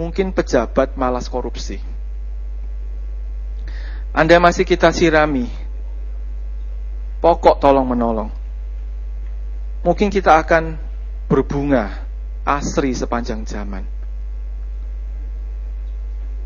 mungkin 0.00 0.32
pejabat 0.32 0.96
malas 0.96 1.28
korupsi. 1.28 1.76
Anda 4.16 4.40
masih 4.40 4.64
kita 4.64 4.94
sirami, 4.96 5.44
pokok 7.20 7.60
tolong 7.60 7.84
menolong. 7.84 8.32
Mungkin 9.84 10.08
kita 10.08 10.40
akan 10.40 10.80
berbunga 11.28 12.04
asri 12.48 12.96
sepanjang 12.96 13.44
zaman. 13.44 13.84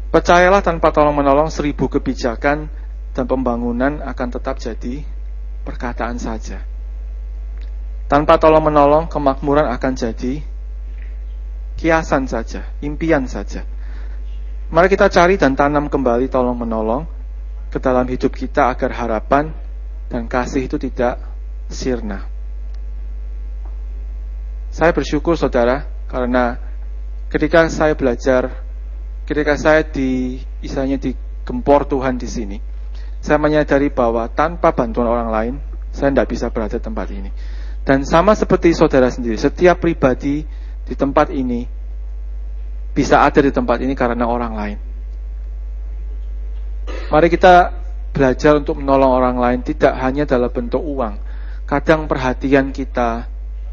Percayalah 0.09 0.65
tanpa 0.67 0.91
tolong 0.91 1.15
menolong 1.15 1.47
seribu 1.53 1.87
kebijakan 1.87 2.67
dan 3.15 3.25
pembangunan 3.29 4.03
akan 4.03 4.29
tetap 4.35 4.59
jadi 4.59 5.05
perkataan 5.63 6.17
saja. 6.17 6.65
Tanpa 8.09 8.41
tolong 8.41 8.65
menolong 8.65 9.05
kemakmuran 9.05 9.69
akan 9.69 9.93
jadi 9.93 10.41
kiasan 11.77 12.25
saja, 12.25 12.65
impian 12.81 13.29
saja. 13.29 13.69
Mari 14.73 14.89
kita 14.89 15.13
cari 15.13 15.37
dan 15.37 15.53
tanam 15.53 15.93
kembali 15.93 16.29
tolong 16.33 16.57
menolong 16.57 17.05
ke 17.69 17.77
dalam 17.77 18.09
hidup 18.09 18.33
kita 18.33 18.73
agar 18.73 18.97
harapan 18.97 19.53
dan 20.09 20.25
kasih 20.25 20.65
itu 20.65 20.81
tidak 20.81 21.21
sirna. 21.69 22.25
Saya 24.73 24.93
bersyukur 24.93 25.37
saudara 25.37 25.85
karena 26.09 26.57
ketika 27.29 27.69
saya 27.69 27.93
belajar, 27.93 28.65
ketika 29.29 29.57
saya 29.61 29.85
di 29.85 30.41
istilahnya 30.65 30.97
digempor 30.97 31.85
Tuhan 31.85 32.17
di 32.17 32.29
sini, 32.29 32.57
saya 33.21 33.37
menyadari 33.37 33.93
bahwa 33.93 34.29
tanpa 34.33 34.73
bantuan 34.73 35.09
orang 35.09 35.29
lain, 35.29 35.55
saya 35.93 36.13
tidak 36.13 36.29
bisa 36.33 36.49
berada 36.49 36.77
di 36.77 36.85
tempat 36.85 37.09
ini. 37.13 37.31
Dan 37.89 38.05
sama 38.05 38.37
seperti 38.37 38.77
saudara 38.77 39.09
sendiri, 39.09 39.41
setiap 39.41 39.81
pribadi 39.81 40.45
di 40.85 40.93
tempat 40.93 41.33
ini 41.33 41.65
bisa 42.93 43.25
ada 43.25 43.41
di 43.41 43.49
tempat 43.49 43.81
ini 43.81 43.97
karena 43.97 44.29
orang 44.29 44.53
lain. 44.53 44.79
Mari 47.09 47.33
kita 47.33 47.73
belajar 48.13 48.61
untuk 48.61 48.77
menolong 48.77 49.09
orang 49.09 49.37
lain 49.41 49.61
tidak 49.65 49.97
hanya 50.05 50.29
dalam 50.29 50.53
bentuk 50.53 50.85
uang. 50.85 51.17
Kadang 51.65 52.05
perhatian 52.05 52.77
kita, 52.77 53.25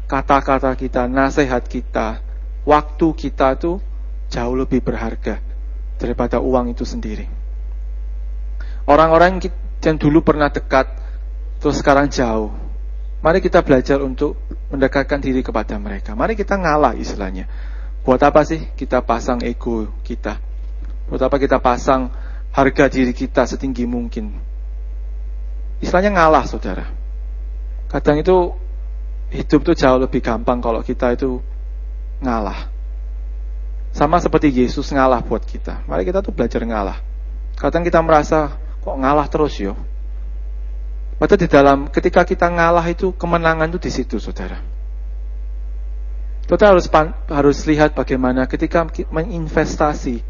kata-kata 0.08 0.72
kita, 0.80 1.04
nasihat 1.04 1.60
kita, 1.68 2.24
waktu 2.64 3.06
kita 3.12 3.60
itu 3.60 3.84
jauh 4.32 4.56
lebih 4.56 4.80
berharga 4.80 5.44
daripada 6.00 6.40
uang 6.40 6.72
itu 6.72 6.88
sendiri. 6.88 7.28
Orang-orang 8.88 9.44
yang 9.84 9.96
dulu 10.00 10.24
pernah 10.24 10.48
dekat, 10.48 10.88
terus 11.60 11.84
sekarang 11.84 12.08
jauh. 12.08 12.65
Mari 13.26 13.42
kita 13.42 13.58
belajar 13.66 13.98
untuk 14.06 14.38
mendekatkan 14.70 15.18
diri 15.18 15.42
kepada 15.42 15.74
mereka. 15.82 16.14
Mari 16.14 16.38
kita 16.38 16.54
ngalah 16.54 16.94
istilahnya. 16.94 17.50
Buat 18.06 18.22
apa 18.22 18.46
sih 18.46 18.70
kita 18.78 19.02
pasang 19.02 19.42
ego 19.42 19.90
kita? 20.06 20.38
Buat 21.10 21.26
apa 21.26 21.34
kita 21.42 21.58
pasang 21.58 22.06
harga 22.54 22.86
diri 22.86 23.10
kita 23.10 23.42
setinggi 23.42 23.82
mungkin? 23.82 24.30
Istilahnya 25.82 26.14
ngalah, 26.14 26.46
saudara. 26.46 26.86
Kadang 27.90 28.22
itu 28.22 28.54
hidup 29.34 29.60
itu 29.66 29.72
jauh 29.74 29.98
lebih 29.98 30.22
gampang 30.22 30.62
kalau 30.62 30.78
kita 30.86 31.18
itu 31.18 31.42
ngalah. 32.22 32.70
Sama 33.90 34.22
seperti 34.22 34.54
Yesus 34.54 34.94
ngalah 34.94 35.26
buat 35.26 35.42
kita. 35.42 35.82
Mari 35.90 36.06
kita 36.06 36.22
tuh 36.22 36.30
belajar 36.30 36.62
ngalah. 36.62 37.02
Kadang 37.58 37.82
kita 37.82 37.98
merasa 38.06 38.54
kok 38.86 38.94
ngalah 38.94 39.26
terus 39.26 39.58
yo. 39.58 39.74
Padahal 41.16 41.40
di 41.40 41.48
dalam 41.48 41.78
ketika 41.88 42.28
kita 42.28 42.52
ngalah 42.52 42.84
itu 42.92 43.16
kemenangan 43.16 43.72
itu 43.72 43.80
di 43.80 43.90
situ, 43.92 44.20
saudara. 44.20 44.60
Kita 46.46 46.70
harus 46.70 46.86
harus 47.26 47.58
lihat 47.66 47.96
bagaimana 47.96 48.46
ketika 48.46 48.86
menginvestasi 49.10 50.22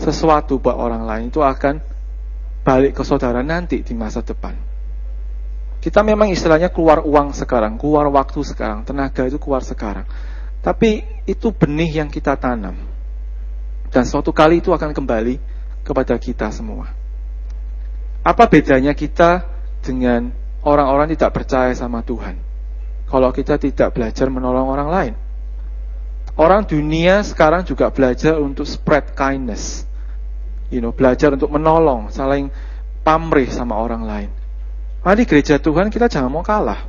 sesuatu 0.00 0.58
buat 0.58 0.74
orang 0.74 1.06
lain 1.06 1.24
itu 1.30 1.38
akan 1.38 1.78
balik 2.66 2.98
ke 2.98 3.02
saudara 3.06 3.44
nanti 3.44 3.84
di 3.84 3.94
masa 3.94 4.24
depan. 4.24 4.56
Kita 5.78 6.00
memang 6.00 6.32
istilahnya 6.32 6.72
keluar 6.72 7.04
uang 7.04 7.36
sekarang, 7.36 7.76
keluar 7.76 8.08
waktu 8.08 8.40
sekarang, 8.40 8.88
tenaga 8.88 9.28
itu 9.28 9.36
keluar 9.36 9.60
sekarang. 9.60 10.08
Tapi 10.64 11.04
itu 11.28 11.52
benih 11.52 12.00
yang 12.00 12.08
kita 12.08 12.40
tanam. 12.40 12.72
Dan 13.92 14.08
suatu 14.08 14.32
kali 14.32 14.64
itu 14.64 14.72
akan 14.72 14.96
kembali 14.96 15.36
kepada 15.84 16.16
kita 16.16 16.48
semua. 16.48 16.88
Apa 18.24 18.48
bedanya 18.48 18.96
kita 18.96 19.53
dengan 19.84 20.32
orang-orang 20.64 21.12
tidak 21.12 21.36
percaya 21.36 21.76
sama 21.76 22.00
Tuhan? 22.00 22.40
Kalau 23.04 23.28
kita 23.30 23.60
tidak 23.60 23.92
belajar 23.92 24.32
menolong 24.32 24.66
orang 24.72 24.88
lain. 24.88 25.14
Orang 26.34 26.66
dunia 26.66 27.22
sekarang 27.22 27.62
juga 27.62 27.92
belajar 27.92 28.40
untuk 28.40 28.66
spread 28.66 29.14
kindness. 29.14 29.86
You 30.72 30.82
know, 30.82 30.90
belajar 30.90 31.36
untuk 31.36 31.52
menolong, 31.52 32.10
saling 32.10 32.50
pamrih 33.06 33.46
sama 33.52 33.78
orang 33.78 34.02
lain. 34.02 34.30
Mari 35.04 35.28
gereja 35.28 35.60
Tuhan 35.60 35.92
kita 35.92 36.08
jangan 36.08 36.32
mau 36.32 36.40
kalah. 36.40 36.88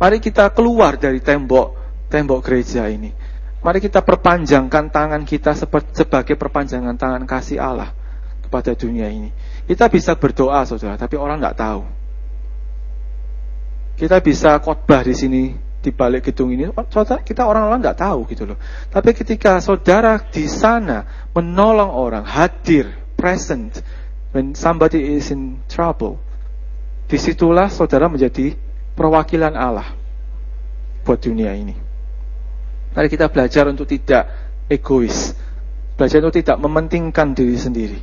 Mari 0.00 0.18
kita 0.18 0.50
keluar 0.50 0.96
dari 0.98 1.20
tembok 1.22 1.76
tembok 2.08 2.40
gereja 2.42 2.88
ini. 2.88 3.12
Mari 3.60 3.78
kita 3.84 4.00
perpanjangkan 4.00 4.90
tangan 4.90 5.22
kita 5.24 5.52
sebagai 5.94 6.34
perpanjangan 6.34 6.96
tangan 6.96 7.22
kasih 7.28 7.60
Allah 7.60 7.92
kepada 8.44 8.72
dunia 8.74 9.06
ini. 9.08 9.30
Kita 9.64 9.88
bisa 9.88 10.12
berdoa, 10.16 10.64
saudara, 10.68 11.00
tapi 11.00 11.16
orang 11.16 11.40
tidak 11.40 11.56
tahu. 11.56 11.82
Kita 13.94 14.20
bisa 14.20 14.58
khotbah 14.60 15.00
di 15.06 15.14
sini 15.16 15.42
di 15.84 15.92
balik 15.92 16.32
gedung 16.32 16.48
ini, 16.48 16.68
saudara 16.88 17.20
kita 17.20 17.44
orang-orang 17.44 17.84
nggak 17.84 18.00
tahu 18.00 18.24
gitu 18.32 18.48
loh. 18.48 18.58
Tapi 18.88 19.12
ketika 19.12 19.60
saudara 19.60 20.16
di 20.16 20.48
sana 20.48 21.28
menolong 21.36 21.92
orang, 21.92 22.24
hadir, 22.24 22.88
present, 23.16 23.84
when 24.32 24.56
somebody 24.56 25.20
is 25.20 25.28
in 25.28 25.60
trouble, 25.68 26.16
di 27.04 27.20
situlah 27.20 27.68
saudara 27.68 28.08
menjadi 28.08 28.56
perwakilan 28.96 29.52
Allah 29.52 29.92
buat 31.04 31.20
dunia 31.20 31.52
ini. 31.52 31.76
Mari 32.96 33.08
kita 33.12 33.28
belajar 33.28 33.68
untuk 33.68 33.84
tidak 33.84 34.24
egois, 34.72 35.36
belajar 36.00 36.24
untuk 36.24 36.40
tidak 36.40 36.56
mementingkan 36.56 37.36
diri 37.36 37.58
sendiri, 37.60 38.00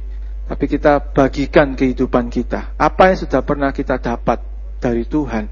tapi 0.51 0.67
kita 0.67 1.15
bagikan 1.15 1.79
kehidupan 1.79 2.27
kita. 2.27 2.75
Apa 2.75 3.15
yang 3.15 3.23
sudah 3.23 3.39
pernah 3.39 3.71
kita 3.71 4.03
dapat 4.03 4.43
dari 4.83 5.07
Tuhan, 5.07 5.47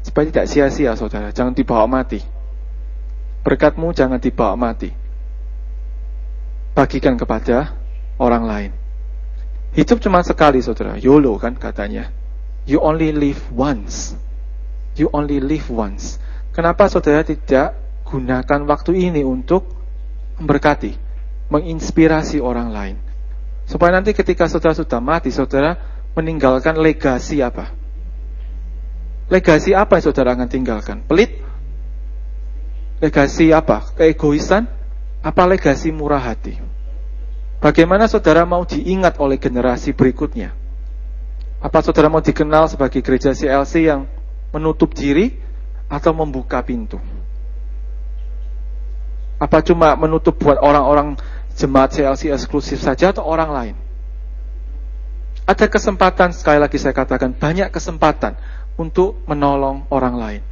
Supaya 0.00 0.32
tidak 0.32 0.46
sia-sia 0.48 0.96
saudara, 0.96 1.28
jangan 1.28 1.52
dibawa 1.52 1.84
mati. 1.84 2.24
Berkatmu 3.44 3.92
jangan 3.92 4.16
dibawa 4.16 4.56
mati. 4.56 4.88
Bagikan 6.72 7.20
kepada 7.20 7.76
orang 8.16 8.44
lain. 8.48 8.70
Hidup 9.76 10.00
cuma 10.00 10.24
sekali 10.24 10.64
saudara, 10.64 10.96
YOLO 10.96 11.36
kan 11.36 11.54
katanya. 11.54 12.08
You 12.64 12.80
only 12.80 13.12
live 13.12 13.40
once. 13.52 14.16
You 14.96 15.12
only 15.12 15.40
live 15.40 15.68
once. 15.68 16.16
Kenapa 16.56 16.88
saudara 16.88 17.20
tidak 17.22 17.76
gunakan 18.08 18.60
waktu 18.66 19.12
ini 19.12 19.22
untuk 19.22 19.68
memberkati, 20.40 20.96
menginspirasi 21.52 22.40
orang 22.40 22.68
lain? 22.72 22.96
Supaya 23.70 23.94
nanti 23.94 24.10
ketika 24.10 24.50
saudara 24.50 24.74
sudah 24.74 24.98
mati, 24.98 25.30
saudara 25.30 25.78
meninggalkan 26.18 26.74
legasi 26.74 27.38
apa? 27.38 27.70
Legasi 29.30 29.78
apa 29.78 29.94
yang 29.94 30.04
saudara 30.10 30.34
akan 30.34 30.50
tinggalkan? 30.50 31.06
Pelit? 31.06 31.38
Legasi 32.98 33.54
apa? 33.54 33.94
Keegoisan? 33.94 34.66
Apa 35.22 35.46
legasi 35.46 35.94
murah 35.94 36.18
hati? 36.18 36.58
Bagaimana 37.62 38.10
saudara 38.10 38.42
mau 38.42 38.66
diingat 38.66 39.22
oleh 39.22 39.38
generasi 39.38 39.94
berikutnya? 39.94 40.50
Apa 41.62 41.78
saudara 41.78 42.10
mau 42.10 42.18
dikenal 42.18 42.66
sebagai 42.66 42.98
gereja 43.06 43.30
CLC 43.30 43.86
yang 43.86 44.10
menutup 44.50 44.90
diri 44.98 45.38
atau 45.86 46.10
membuka 46.10 46.58
pintu? 46.66 46.98
Apa 49.38 49.62
cuma 49.62 49.94
menutup 49.94 50.42
buat 50.42 50.58
orang-orang 50.58 51.14
jemaat 51.60 51.92
CLC 51.92 52.32
eksklusif 52.32 52.80
saja 52.80 53.12
atau 53.12 53.28
orang 53.28 53.50
lain? 53.52 53.74
Ada 55.44 55.68
kesempatan, 55.68 56.32
sekali 56.32 56.56
lagi 56.56 56.80
saya 56.80 56.96
katakan, 56.96 57.36
banyak 57.36 57.68
kesempatan 57.68 58.38
untuk 58.80 59.20
menolong 59.28 59.84
orang 59.92 60.14
lain. 60.16 60.42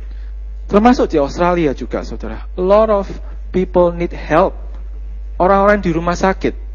Termasuk 0.68 1.08
di 1.08 1.16
Australia 1.16 1.72
juga, 1.72 2.04
saudara. 2.04 2.44
A 2.52 2.60
lot 2.60 2.92
of 2.92 3.08
people 3.54 3.88
need 3.94 4.12
help 4.12 4.68
Orang-orang 5.38 5.78
di 5.78 5.94
rumah 5.94 6.18
sakit. 6.18 6.66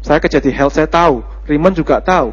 Saya 0.00 0.16
kerja 0.16 0.40
di 0.40 0.48
health, 0.48 0.80
saya 0.80 0.88
tahu. 0.88 1.20
Raymond 1.44 1.76
juga 1.76 2.00
tahu. 2.00 2.32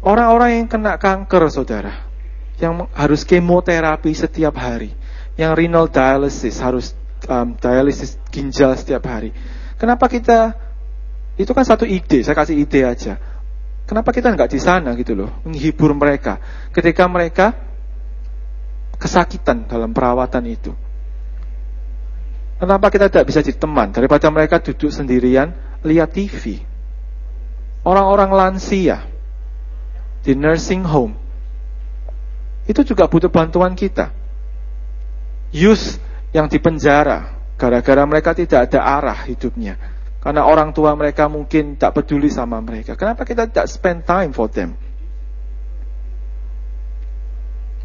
Orang-orang 0.00 0.64
yang 0.64 0.66
kena 0.66 0.96
kanker, 0.96 1.44
saudara. 1.52 2.08
Yang 2.56 2.88
harus 2.96 3.20
kemoterapi 3.28 4.16
setiap 4.16 4.56
hari. 4.56 4.96
Yang 5.36 5.52
renal 5.60 5.86
dialysis, 5.92 6.56
harus 6.64 6.96
um, 7.28 7.52
dialisis 7.60 8.16
ginjal 8.32 8.72
setiap 8.80 9.04
hari. 9.04 9.36
Kenapa 9.78 10.10
kita, 10.10 10.58
itu 11.38 11.50
kan 11.54 11.62
satu 11.62 11.86
ide, 11.86 12.26
saya 12.26 12.34
kasih 12.34 12.58
ide 12.58 12.82
aja. 12.82 13.14
Kenapa 13.86 14.10
kita 14.10 14.34
nggak 14.34 14.50
di 14.50 14.60
sana 14.60 14.92
gitu 14.98 15.14
loh, 15.14 15.30
menghibur 15.46 15.94
mereka. 15.94 16.42
Ketika 16.74 17.06
mereka 17.06 17.56
kesakitan 18.98 19.70
dalam 19.70 19.94
perawatan 19.94 20.44
itu. 20.50 20.74
Kenapa 22.58 22.90
kita 22.90 23.06
tidak 23.06 23.30
bisa 23.30 23.38
jadi 23.38 23.54
teman 23.54 23.94
daripada 23.94 24.26
mereka 24.34 24.58
duduk 24.58 24.90
sendirian 24.90 25.54
lihat 25.86 26.10
TV? 26.10 26.58
Orang-orang 27.86 28.34
lansia 28.34 29.06
di 30.26 30.34
nursing 30.34 30.82
home 30.82 31.14
itu 32.66 32.82
juga 32.82 33.06
butuh 33.06 33.30
bantuan 33.30 33.78
kita. 33.78 34.10
Youth 35.54 36.02
yang 36.34 36.50
dipenjara 36.50 37.37
gara-gara 37.58 38.02
mereka 38.06 38.32
tidak 38.32 38.70
ada 38.70 38.80
arah 38.86 39.18
hidupnya. 39.26 39.76
Karena 40.22 40.46
orang 40.46 40.70
tua 40.70 40.94
mereka 40.94 41.26
mungkin 41.26 41.74
tak 41.74 41.98
peduli 41.98 42.30
sama 42.30 42.62
mereka. 42.62 42.94
Kenapa 42.94 43.26
kita 43.26 43.50
tidak 43.50 43.66
spend 43.66 44.06
time 44.06 44.30
for 44.30 44.46
them? 44.46 44.78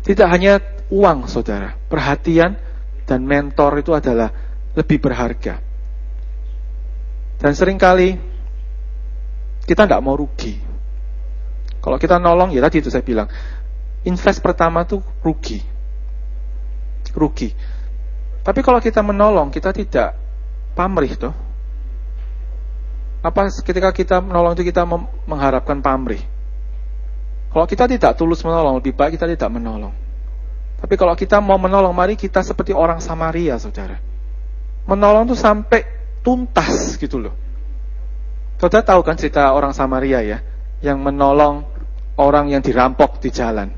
Tidak 0.03 0.27
hanya 0.29 0.61
uang, 0.93 1.25
saudara. 1.25 1.73
Perhatian 1.89 2.59
dan 3.07 3.19
mentor 3.25 3.81
itu 3.81 3.95
adalah 3.95 4.29
lebih 4.77 4.99
berharga. 4.99 5.61
Dan 7.39 7.51
sering 7.55 7.79
kali 7.79 8.17
kita 9.63 9.87
tidak 9.87 10.03
mau 10.03 10.13
rugi. 10.19 10.59
Kalau 11.83 11.97
kita 11.99 12.19
nolong, 12.19 12.51
ya 12.51 12.63
tadi 12.63 12.79
itu 12.79 12.91
saya 12.91 13.03
bilang, 13.03 13.27
invest 14.03 14.39
pertama 14.43 14.83
tuh 14.83 15.03
rugi. 15.23 15.59
Rugi. 17.15 17.51
Tapi 18.43 18.59
kalau 18.59 18.83
kita 18.83 18.99
menolong, 18.99 19.49
kita 19.49 19.71
tidak 19.71 20.19
pamrih 20.75 21.15
tuh. 21.15 21.33
Apa 23.23 23.47
ketika 23.63 23.95
kita 23.95 24.19
menolong 24.19 24.51
itu 24.59 24.67
kita 24.67 24.83
mengharapkan 25.23 25.79
pamrih? 25.79 26.19
Kalau 27.55 27.63
kita 27.63 27.87
tidak 27.87 28.19
tulus 28.19 28.43
menolong, 28.43 28.83
lebih 28.83 28.91
baik 28.91 29.15
kita 29.15 29.31
tidak 29.31 29.47
menolong. 29.47 29.95
Tapi 30.83 30.99
kalau 30.99 31.15
kita 31.15 31.39
mau 31.39 31.55
menolong, 31.55 31.95
mari 31.95 32.19
kita 32.19 32.43
seperti 32.43 32.75
orang 32.75 32.99
Samaria, 32.99 33.55
saudara 33.55 34.13
menolong 34.87 35.31
tuh 35.31 35.39
sampai 35.39 35.83
tuntas 36.23 36.95
gitu 36.99 37.19
loh. 37.19 37.35
Saudara 38.59 38.83
tahu 38.83 39.01
kan 39.03 39.19
cerita 39.19 39.51
orang 39.51 39.75
Samaria 39.75 40.23
ya, 40.23 40.37
yang 40.79 40.99
menolong 41.03 41.67
orang 42.15 42.51
yang 42.51 42.63
dirampok 42.63 43.19
di 43.19 43.29
jalan. 43.31 43.71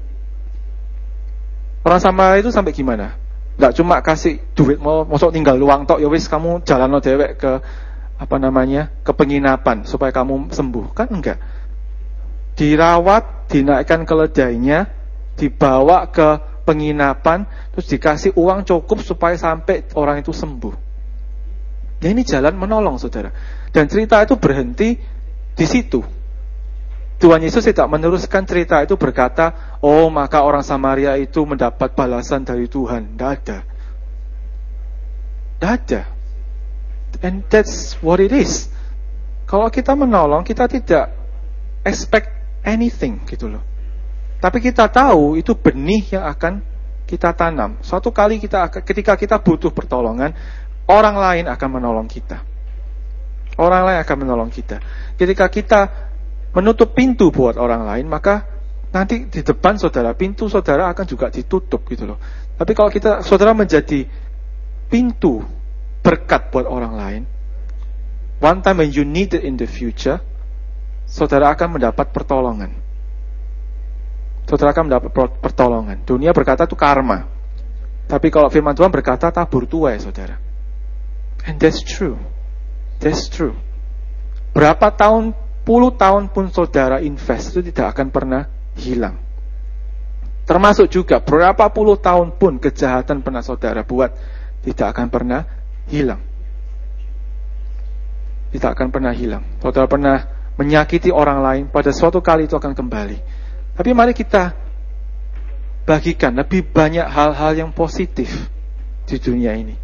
Orang 1.86 2.02
Samaria 2.02 2.42
itu 2.42 2.50
sampai 2.54 2.74
gimana? 2.74 3.18
Gak 3.56 3.74
cuma 3.80 4.04
kasih 4.04 4.44
duit 4.52 4.76
mau 4.80 5.08
masuk 5.08 5.32
tinggal 5.32 5.56
luang 5.56 5.88
tok 5.88 6.04
ya 6.04 6.12
wis 6.12 6.28
kamu 6.28 6.64
jalan 6.68 6.92
lo 6.92 7.00
dewek 7.00 7.40
ke 7.40 7.52
apa 8.16 8.36
namanya 8.40 8.92
ke 9.04 9.12
penginapan 9.12 9.84
supaya 9.88 10.12
kamu 10.12 10.48
sembuh 10.52 10.96
kan 10.96 11.12
enggak 11.12 11.36
dirawat 12.56 13.52
dinaikkan 13.52 14.08
keledainya 14.08 14.88
dibawa 15.36 16.08
ke 16.08 16.64
penginapan 16.64 17.44
terus 17.76 17.92
dikasih 17.92 18.32
uang 18.40 18.64
cukup 18.64 19.04
supaya 19.04 19.36
sampai 19.36 19.84
orang 20.00 20.24
itu 20.24 20.32
sembuh 20.32 20.86
Ya 22.04 22.12
ini 22.12 22.22
jalan 22.22 22.54
menolong 22.60 23.00
saudara. 23.00 23.32
Dan 23.72 23.88
cerita 23.88 24.20
itu 24.24 24.36
berhenti 24.36 24.94
di 25.56 25.66
situ. 25.66 26.04
Tuhan 27.16 27.40
Yesus 27.40 27.64
tidak 27.64 27.88
meneruskan 27.88 28.44
cerita 28.44 28.84
itu 28.84 29.00
berkata, 29.00 29.78
oh 29.80 30.12
maka 30.12 30.44
orang 30.44 30.62
Samaria 30.62 31.16
itu 31.16 31.48
mendapat 31.48 31.96
balasan 31.96 32.44
dari 32.44 32.68
Tuhan. 32.68 33.16
Tidak 33.16 33.30
ada. 33.30 33.58
Tidak 35.56 35.72
ada. 35.72 36.02
And 37.24 37.48
that's 37.48 37.96
what 38.04 38.20
it 38.20 38.36
is. 38.36 38.68
Kalau 39.48 39.72
kita 39.72 39.96
menolong, 39.96 40.44
kita 40.44 40.68
tidak 40.68 41.16
expect 41.88 42.36
anything 42.68 43.24
gitu 43.30 43.48
loh. 43.48 43.64
Tapi 44.44 44.60
kita 44.60 44.92
tahu 44.92 45.40
itu 45.40 45.56
benih 45.56 46.20
yang 46.20 46.28
akan 46.28 46.60
kita 47.08 47.32
tanam. 47.32 47.80
Suatu 47.80 48.12
kali 48.12 48.42
kita 48.42 48.68
ketika 48.84 49.16
kita 49.16 49.40
butuh 49.40 49.72
pertolongan, 49.72 50.36
orang 50.92 51.16
lain 51.16 51.46
akan 51.48 51.70
menolong 51.80 52.10
kita. 52.10 52.44
Orang 53.56 53.88
lain 53.88 54.04
akan 54.04 54.18
menolong 54.20 54.52
kita. 54.52 54.84
Ketika 55.16 55.48
kita 55.48 55.80
menutup 56.56 56.96
pintu 56.96 57.30
buat 57.30 57.60
orang 57.60 57.84
lain, 57.84 58.08
maka 58.08 58.48
nanti 58.96 59.28
di 59.28 59.44
depan 59.44 59.76
saudara, 59.76 60.16
pintu 60.16 60.48
saudara 60.48 60.88
akan 60.96 61.06
juga 61.06 61.28
ditutup 61.28 61.84
gitu 61.92 62.08
loh. 62.08 62.20
Tapi 62.56 62.72
kalau 62.72 62.88
kita 62.88 63.20
saudara 63.22 63.52
menjadi 63.52 64.08
pintu 64.88 65.44
berkat 66.00 66.50
buat 66.56 66.64
orang 66.64 66.94
lain, 66.96 67.22
one 68.40 68.60
time 68.64 68.88
when 68.88 68.90
you 68.96 69.04
need 69.04 69.36
it 69.36 69.44
in 69.44 69.60
the 69.60 69.68
future, 69.68 70.24
saudara 71.04 71.52
akan 71.52 71.76
mendapat 71.76 72.16
pertolongan. 72.16 72.72
Saudara 74.48 74.72
akan 74.72 74.84
mendapat 74.88 75.12
pertolongan. 75.44 75.98
Dunia 76.08 76.32
berkata 76.32 76.64
itu 76.64 76.78
karma. 76.78 77.28
Tapi 78.06 78.30
kalau 78.30 78.48
firman 78.54 78.78
Tuhan 78.78 78.94
berkata 78.94 79.34
tabur 79.34 79.66
tuai, 79.66 79.98
saudara. 79.98 80.38
And 81.50 81.58
that's 81.58 81.82
true. 81.82 82.22
That's 83.02 83.26
true. 83.28 83.58
Berapa 84.54 84.94
tahun, 84.94 85.34
tahun 85.66 86.30
pun 86.30 86.54
saudara 86.54 87.02
invest 87.02 87.58
itu 87.58 87.74
tidak 87.74 87.98
akan 87.98 88.14
pernah 88.14 88.46
hilang. 88.78 89.18
Termasuk 90.46 90.94
juga 90.94 91.18
berapa 91.18 91.66
puluh 91.74 91.98
tahun 91.98 92.38
pun 92.38 92.62
kejahatan 92.62 93.26
pernah 93.26 93.42
saudara 93.42 93.82
buat 93.82 94.14
tidak 94.62 94.94
akan 94.94 95.08
pernah 95.10 95.42
hilang. 95.90 96.22
Tidak 98.54 98.70
akan 98.70 98.88
pernah 98.94 99.10
hilang. 99.10 99.42
Saudara 99.58 99.90
pernah 99.90 100.18
menyakiti 100.56 101.10
orang 101.10 101.42
lain, 101.42 101.64
pada 101.68 101.90
suatu 101.90 102.22
kali 102.22 102.46
itu 102.46 102.56
akan 102.56 102.78
kembali. 102.78 103.18
Tapi 103.76 103.90
mari 103.92 104.14
kita 104.14 104.54
bagikan 105.84 106.38
lebih 106.38 106.64
banyak 106.70 107.04
hal-hal 107.04 107.52
yang 107.58 107.72
positif 107.74 108.30
di 109.06 109.18
dunia 109.18 109.58
ini. 109.58 109.76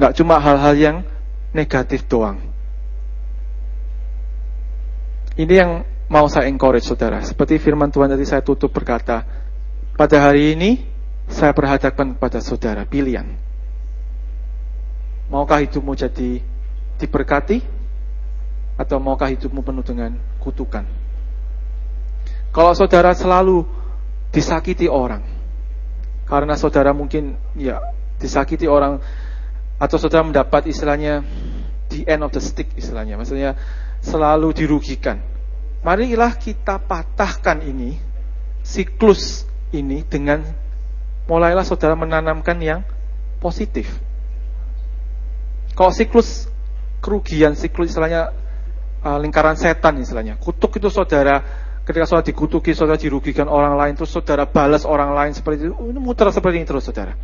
Nggak 0.00 0.12
cuma 0.16 0.40
hal-hal 0.40 0.74
yang 0.74 0.96
negatif 1.52 2.08
doang. 2.08 2.40
Ini 5.36 5.52
yang 5.52 5.84
mau 6.08 6.24
saya 6.32 6.48
encourage 6.48 6.88
saudara. 6.88 7.20
Seperti 7.20 7.60
firman 7.60 7.92
Tuhan 7.92 8.08
tadi 8.08 8.24
saya 8.24 8.40
tutup 8.40 8.72
berkata, 8.72 9.20
pada 9.92 10.16
hari 10.24 10.56
ini 10.56 10.70
saya 11.28 11.52
perhadapkan 11.52 12.16
kepada 12.16 12.40
saudara 12.40 12.88
pilihan. 12.88 13.36
Maukah 15.28 15.60
hidupmu 15.60 15.92
jadi 15.92 16.40
diberkati 16.96 17.60
atau 18.80 18.96
maukah 18.96 19.28
hidupmu 19.28 19.60
penuh 19.60 19.84
dengan 19.84 20.16
kutukan? 20.40 20.88
Kalau 22.54 22.72
saudara 22.72 23.12
selalu 23.12 23.68
disakiti 24.32 24.88
orang, 24.88 25.20
karena 26.24 26.56
saudara 26.56 26.96
mungkin 26.96 27.36
ya 27.52 27.82
disakiti 28.16 28.64
orang 28.64 29.04
atau 29.76 29.96
saudara 30.00 30.24
mendapat 30.24 30.72
istilahnya 30.72 31.20
the 31.92 32.08
end 32.08 32.24
of 32.24 32.32
the 32.32 32.40
stick 32.40 32.72
istilahnya, 32.78 33.20
maksudnya 33.20 33.58
selalu 34.06 34.54
dirugikan. 34.54 35.18
Marilah 35.82 36.38
kita 36.38 36.78
patahkan 36.78 37.62
ini, 37.66 37.98
siklus 38.62 39.46
ini 39.74 40.06
dengan 40.06 40.46
mulailah 41.26 41.66
saudara 41.66 41.98
menanamkan 41.98 42.58
yang 42.62 42.80
positif. 43.42 43.90
Kalau 45.74 45.90
siklus 45.92 46.46
kerugian, 47.02 47.58
siklus 47.58 47.92
istilahnya 47.92 48.32
uh, 49.02 49.18
lingkaran 49.20 49.58
setan 49.58 49.98
istilahnya. 50.00 50.38
Kutuk 50.40 50.78
itu 50.78 50.88
saudara 50.88 51.42
ketika 51.86 52.02
saudara 52.08 52.26
dikutuki, 52.26 52.74
saudara 52.74 52.98
dirugikan 52.98 53.46
orang 53.46 53.78
lain, 53.78 53.94
terus 53.94 54.10
saudara 54.10 54.48
balas 54.48 54.82
orang 54.82 55.14
lain 55.14 55.32
seperti 55.36 55.70
itu, 55.70 55.74
ini 55.86 56.00
muter 56.02 56.26
seperti 56.34 56.62
ini 56.62 56.66
terus 56.66 56.82
saudara. 56.82 57.14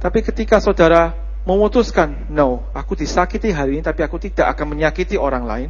Tapi 0.00 0.24
ketika 0.24 0.60
saudara 0.60 1.29
memutuskan, 1.48 2.28
no, 2.28 2.68
aku 2.76 2.96
disakiti 2.96 3.50
hari 3.50 3.80
ini, 3.80 3.82
tapi 3.84 4.04
aku 4.04 4.20
tidak 4.20 4.52
akan 4.56 4.76
menyakiti 4.76 5.16
orang 5.16 5.44
lain, 5.48 5.68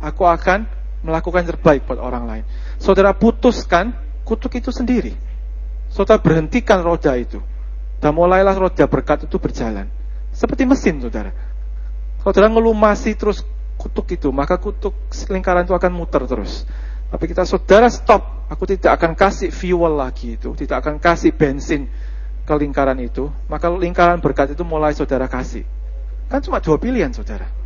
aku 0.00 0.28
akan 0.28 0.68
melakukan 1.00 1.48
terbaik 1.48 1.88
buat 1.88 1.96
orang 1.96 2.24
lain. 2.28 2.44
Saudara 2.76 3.16
putuskan 3.16 3.96
kutuk 4.28 4.60
itu 4.60 4.68
sendiri. 4.68 5.16
Saudara 5.88 6.20
berhentikan 6.20 6.84
roda 6.84 7.16
itu. 7.16 7.40
Dan 8.00 8.16
mulailah 8.16 8.56
roda 8.56 8.84
berkat 8.88 9.28
itu 9.28 9.36
berjalan. 9.40 9.88
Seperti 10.32 10.68
mesin, 10.68 11.00
saudara. 11.00 11.32
Saudara 12.20 12.52
ngelumasi 12.52 13.16
terus 13.16 13.44
kutuk 13.80 14.12
itu, 14.12 14.28
maka 14.28 14.60
kutuk 14.60 14.92
lingkaran 15.32 15.64
itu 15.64 15.72
akan 15.72 15.92
muter 15.92 16.28
terus. 16.28 16.68
Tapi 17.10 17.24
kita 17.26 17.48
saudara 17.48 17.88
stop, 17.88 18.46
aku 18.52 18.68
tidak 18.68 19.00
akan 19.00 19.16
kasih 19.16 19.50
fuel 19.50 19.98
lagi 19.98 20.36
itu, 20.38 20.52
tidak 20.54 20.84
akan 20.84 21.02
kasih 21.02 21.34
bensin 21.34 21.88
ke 22.50 22.54
lingkaran 22.58 22.98
itu, 22.98 23.30
maka 23.46 23.70
lingkaran 23.70 24.18
berkat 24.18 24.58
itu 24.58 24.66
mulai 24.66 24.90
saudara 24.90 25.30
kasih. 25.30 25.62
Kan 26.26 26.42
cuma 26.42 26.58
dua 26.58 26.82
pilihan 26.82 27.14
saudara. 27.14 27.60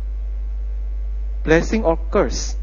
blessing 1.45 1.85
or 1.85 2.01
curse. 2.09 2.57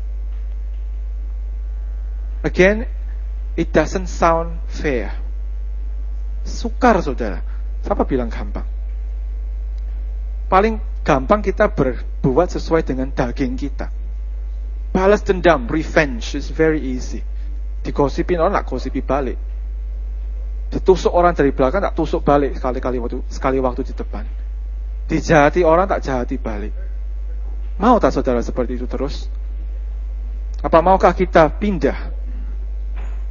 Again, 2.43 2.91
it 3.55 3.71
doesn't 3.71 4.11
sound 4.11 4.59
fair. 4.67 5.15
Sukar 6.43 6.99
saudara. 6.99 7.39
Siapa 7.87 8.03
bilang 8.03 8.27
gampang? 8.27 8.67
Paling 10.51 10.83
gampang 11.07 11.39
kita 11.39 11.71
berbuat 11.71 12.51
sesuai 12.51 12.83
dengan 12.83 13.15
daging 13.15 13.55
kita. 13.55 13.87
Balas 14.91 15.23
dendam, 15.23 15.71
revenge 15.71 16.35
is 16.35 16.51
very 16.51 16.83
easy. 16.83 17.23
Digosipin 17.87 18.43
orang, 18.43 18.61
tak 18.61 18.67
gosipi 18.69 19.01
balik. 19.01 19.39
Ditusuk 20.73 21.13
orang 21.13 21.37
dari 21.37 21.53
belakang, 21.53 21.85
tak 21.85 21.93
tusuk 21.93 22.25
balik 22.25 22.57
sekali-kali 22.57 22.97
waktu, 22.97 23.21
sekali 23.29 23.61
waktu 23.61 23.85
di 23.85 23.93
depan. 23.93 24.25
Dijahati 25.05 25.61
orang, 25.69 25.85
tak 25.85 26.01
jahati 26.01 26.41
balik. 26.41 26.73
Mau 27.77 28.01
tak 28.01 28.17
saudara 28.17 28.41
seperti 28.41 28.81
itu 28.81 28.89
terus? 28.89 29.29
Apa 30.65 30.81
maukah 30.81 31.13
kita 31.13 31.45
pindah? 31.53 32.09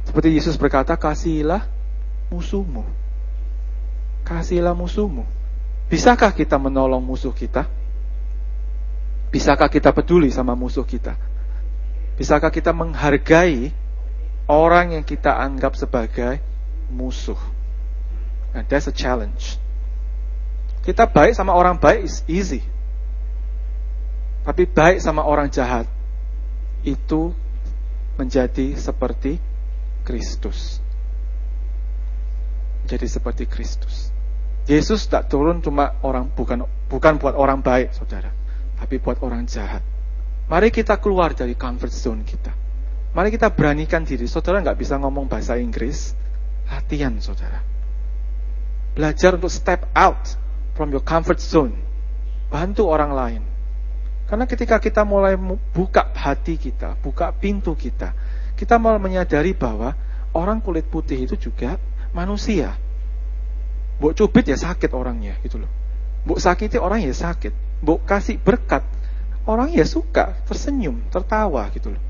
Seperti 0.06 0.38
Yesus 0.38 0.54
berkata, 0.54 0.94
kasihilah 0.94 1.66
musuhmu. 2.30 2.86
Kasihilah 4.22 4.78
musuhmu. 4.78 5.26
Bisakah 5.90 6.30
kita 6.30 6.62
menolong 6.62 7.02
musuh 7.02 7.34
kita? 7.34 7.66
Bisakah 9.34 9.66
kita 9.66 9.90
peduli 9.90 10.30
sama 10.30 10.54
musuh 10.54 10.86
kita? 10.86 11.18
Bisakah 12.14 12.54
kita 12.54 12.70
menghargai 12.70 13.74
orang 14.46 14.94
yang 14.94 15.02
kita 15.02 15.34
anggap 15.42 15.74
sebagai 15.74 16.51
musuh? 16.92 17.40
And 18.52 18.68
that's 18.68 18.86
a 18.86 18.94
challenge. 18.94 19.56
Kita 20.84 21.08
baik 21.08 21.32
sama 21.32 21.56
orang 21.56 21.80
baik 21.80 22.04
is 22.04 22.20
easy. 22.28 22.60
Tapi 24.42 24.66
baik 24.68 24.98
sama 25.00 25.22
orang 25.24 25.48
jahat 25.48 25.86
itu 26.82 27.30
menjadi 28.18 28.74
seperti 28.74 29.38
Kristus. 30.02 30.82
Menjadi 32.82 33.06
seperti 33.06 33.44
Kristus. 33.46 34.10
Yesus 34.66 35.06
tak 35.10 35.30
turun 35.30 35.62
cuma 35.62 35.98
orang 36.02 36.30
bukan 36.30 36.66
bukan 36.86 37.18
buat 37.18 37.34
orang 37.34 37.62
baik, 37.62 37.94
saudara, 37.94 38.30
tapi 38.78 38.98
buat 38.98 39.18
orang 39.22 39.46
jahat. 39.46 39.82
Mari 40.46 40.70
kita 40.74 40.98
keluar 40.98 41.34
dari 41.34 41.54
comfort 41.54 41.94
zone 41.94 42.22
kita. 42.26 42.54
Mari 43.14 43.34
kita 43.34 43.50
beranikan 43.50 44.02
diri. 44.02 44.26
Saudara 44.26 44.62
nggak 44.62 44.78
bisa 44.78 44.98
ngomong 44.98 45.26
bahasa 45.26 45.58
Inggris, 45.58 46.14
latihan 46.72 47.12
saudara. 47.20 47.60
Belajar 48.96 49.36
untuk 49.36 49.52
step 49.52 49.84
out 49.92 50.40
from 50.72 50.88
your 50.88 51.04
comfort 51.04 51.36
zone. 51.36 51.76
Bantu 52.48 52.88
orang 52.88 53.12
lain. 53.12 53.42
Karena 54.28 54.48
ketika 54.48 54.80
kita 54.80 55.04
mulai 55.04 55.36
buka 55.76 56.08
hati 56.16 56.56
kita, 56.56 56.96
buka 57.04 57.36
pintu 57.36 57.76
kita, 57.76 58.16
kita 58.56 58.80
malah 58.80 58.96
menyadari 58.96 59.52
bahwa 59.52 59.92
orang 60.32 60.64
kulit 60.64 60.88
putih 60.88 61.28
itu 61.28 61.36
juga 61.36 61.76
manusia. 62.16 62.72
Buk 64.00 64.16
cubit 64.16 64.48
ya 64.48 64.56
sakit 64.56 64.88
orangnya 64.96 65.36
gitu 65.44 65.60
loh. 65.60 65.68
Buk 66.24 66.40
sakiti 66.40 66.80
orang 66.80 67.04
ya 67.04 67.12
sakit. 67.12 67.84
Buk 67.84 68.08
kasih 68.08 68.40
berkat 68.40 68.84
orang 69.44 69.74
ya 69.74 69.84
suka, 69.84 70.38
tersenyum, 70.48 71.02
tertawa 71.10 71.66
gitu 71.74 71.92
loh. 71.92 72.02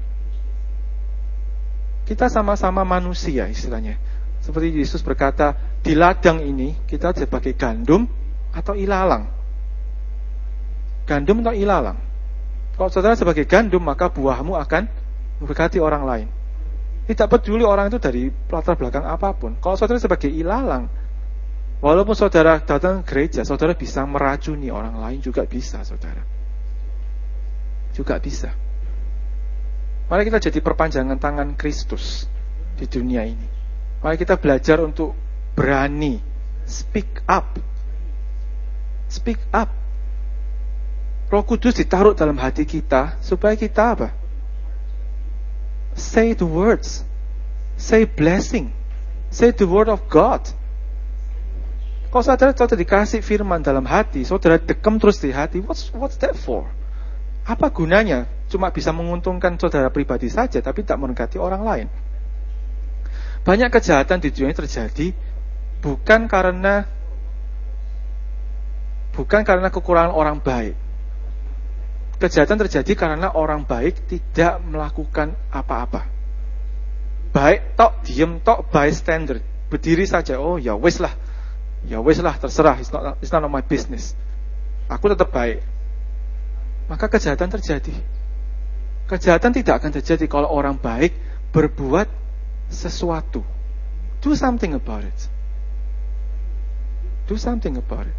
Kita 2.07 2.29
sama-sama 2.29 2.83
manusia 2.83 3.49
istilahnya. 3.49 3.97
Seperti 4.43 4.74
Yesus 4.74 5.07
berkata, 5.07 5.55
di 5.86 5.95
ladang 5.95 6.43
ini 6.43 6.74
kita 6.90 7.14
sebagai 7.14 7.55
gandum 7.55 8.11
atau 8.51 8.74
ilalang. 8.74 9.30
Gandum 11.07 11.47
atau 11.47 11.55
ilalang. 11.55 11.99
Kalau 12.74 12.90
saudara 12.90 13.14
sebagai 13.14 13.47
gandum, 13.47 13.78
maka 13.78 14.11
buahmu 14.11 14.59
akan 14.59 14.90
memberkati 15.38 15.78
orang 15.78 16.03
lain. 16.03 16.28
Tidak 17.07 17.26
peduli 17.30 17.62
orang 17.62 17.90
itu 17.90 18.03
dari 18.03 18.30
latar 18.51 18.74
belakang 18.74 19.07
apa 19.07 19.30
pun. 19.34 19.59
Kalau 19.62 19.78
saudara 19.78 20.03
sebagai 20.03 20.30
ilalang, 20.30 20.90
walaupun 21.78 22.14
saudara 22.18 22.59
datang 22.59 23.07
ke 23.07 23.14
gereja, 23.14 23.47
saudara 23.47 23.78
bisa 23.78 24.03
meracuni 24.07 24.74
orang 24.74 24.99
lain 24.99 25.22
juga 25.22 25.47
bisa, 25.47 25.86
saudara. 25.86 26.22
Juga 27.95 28.18
bisa. 28.18 28.51
Mari 30.11 30.26
kita 30.26 30.51
jadi 30.51 30.59
perpanjangan 30.59 31.18
tangan 31.22 31.55
Kristus 31.55 32.26
di 32.74 32.90
dunia 32.90 33.22
ini. 33.22 33.62
Mari 34.03 34.19
kita 34.19 34.35
belajar 34.35 34.83
untuk 34.83 35.15
berani 35.55 36.19
speak 36.67 37.23
up. 37.31 37.57
Speak 39.07 39.39
up 39.55 39.83
Roh 41.33 41.49
Kudus 41.49 41.81
ditaruh 41.81 42.13
dalam 42.13 42.37
hati 42.37 42.69
kita 42.69 43.17
supaya 43.25 43.57
kita 43.57 43.97
apa? 43.97 44.13
Say 45.97 46.37
the 46.37 46.45
words. 46.45 47.09
Say 47.81 48.05
blessing. 48.05 48.69
Say 49.33 49.57
the 49.57 49.65
word 49.65 49.89
of 49.89 50.05
God. 50.13 50.45
Kalau 52.13 52.21
saudara 52.21 52.53
saudara 52.53 52.77
dikasih 52.77 53.25
firman 53.25 53.65
dalam 53.65 53.89
hati, 53.89 54.29
saudara 54.29 54.61
dekam 54.61 55.01
terus 55.01 55.25
di 55.25 55.33
hati, 55.33 55.65
what's, 55.65 55.89
what's 55.97 56.21
that 56.21 56.37
for? 56.37 56.69
Apa 57.49 57.73
gunanya? 57.73 58.29
Cuma 58.53 58.69
bisa 58.69 58.93
menguntungkan 58.93 59.57
saudara 59.57 59.89
pribadi 59.89 60.29
saja, 60.29 60.61
tapi 60.61 60.85
tak 60.85 61.01
mengganti 61.01 61.41
orang 61.41 61.65
lain. 61.65 61.89
Banyak 63.43 63.74
kejahatan 63.74 64.22
di 64.22 64.30
dunia 64.30 64.55
terjadi 64.55 65.11
bukan 65.82 66.30
karena 66.30 66.86
bukan 69.12 69.43
karena 69.43 69.68
kekurangan 69.68 70.14
orang 70.14 70.38
baik, 70.38 70.78
Kejahatan 72.22 72.55
terjadi 72.55 72.95
karena 72.95 73.34
orang 73.34 73.66
baik 73.66 74.07
tidak 74.07 74.62
melakukan 74.62 75.34
apa-apa. 75.51 76.07
Baik 77.34 77.74
tok, 77.74 78.07
diem 78.07 78.38
tok, 78.38 78.70
bystander. 78.70 79.43
Berdiri 79.66 80.07
saja, 80.07 80.38
oh 80.38 80.55
ya 80.55 80.78
wis 80.78 81.03
lah. 81.03 81.11
Ya 81.82 81.99
wis 81.99 82.22
lah, 82.22 82.38
terserah, 82.38 82.78
it's 82.78 82.95
not, 82.95 83.18
it's 83.18 83.34
not 83.34 83.43
my 83.51 83.59
business. 83.59 84.14
Aku 84.86 85.11
tetap 85.11 85.34
baik. 85.34 85.66
Maka 86.86 87.11
kejahatan 87.11 87.51
terjadi. 87.59 87.90
Kejahatan 89.11 89.51
tidak 89.51 89.82
akan 89.82 89.90
terjadi 89.90 90.30
kalau 90.30 90.47
orang 90.47 90.78
baik 90.78 91.18
berbuat 91.51 92.07
sesuatu. 92.73 93.45
Do 94.25 94.33
something 94.33 94.73
about 94.73 95.05
it. 95.05 95.18
Do 97.29 97.37
something 97.39 97.77
about 97.79 98.09
it. 98.09 98.16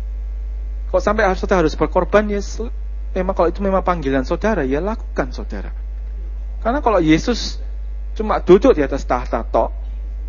Kalau 0.94 1.02
sampai 1.02 1.26
harus 1.26 1.42
harus 1.42 1.74
berkorban, 1.74 2.30
ya 2.30 2.38
memang 3.18 3.34
kalau 3.34 3.50
itu 3.50 3.66
memang 3.66 3.82
panggilan 3.82 4.24
saudara, 4.30 4.62
ya 4.62 4.78
lakukan 4.78 5.34
saudara. 5.34 5.74
Karena 6.62 6.86
kalau 6.86 7.02
Yesus 7.02 7.58
cuma 8.14 8.38
duduk 8.38 8.78
di 8.78 8.86
atas 8.86 9.02
tahta 9.04 9.42
tok, 9.42 9.74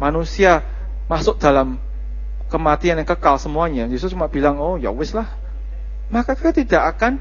manusia 0.00 0.64
masuk 1.04 1.36
dalam 1.36 1.76
kematian 2.48 2.96
yang 2.96 3.08
kekal 3.08 3.36
semuanya, 3.36 3.84
Yesus 3.92 4.16
cuma 4.16 4.26
bilang, 4.32 4.56
oh 4.56 4.80
ya 4.80 4.88
wis 4.88 5.12
lah. 5.12 5.28
Maka 6.08 6.32
kita 6.32 6.56
tidak 6.56 6.96
akan 6.96 7.20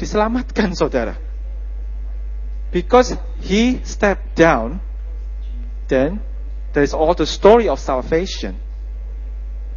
diselamatkan 0.00 0.72
saudara. 0.72 1.20
Because 2.70 3.18
he 3.42 3.82
stepped 3.82 4.38
down, 4.38 4.78
then 5.90 6.22
there 6.72 6.82
is 6.82 6.94
all 6.94 7.14
the 7.14 7.26
story 7.26 7.68
of 7.68 7.78
salvation. 7.78 8.56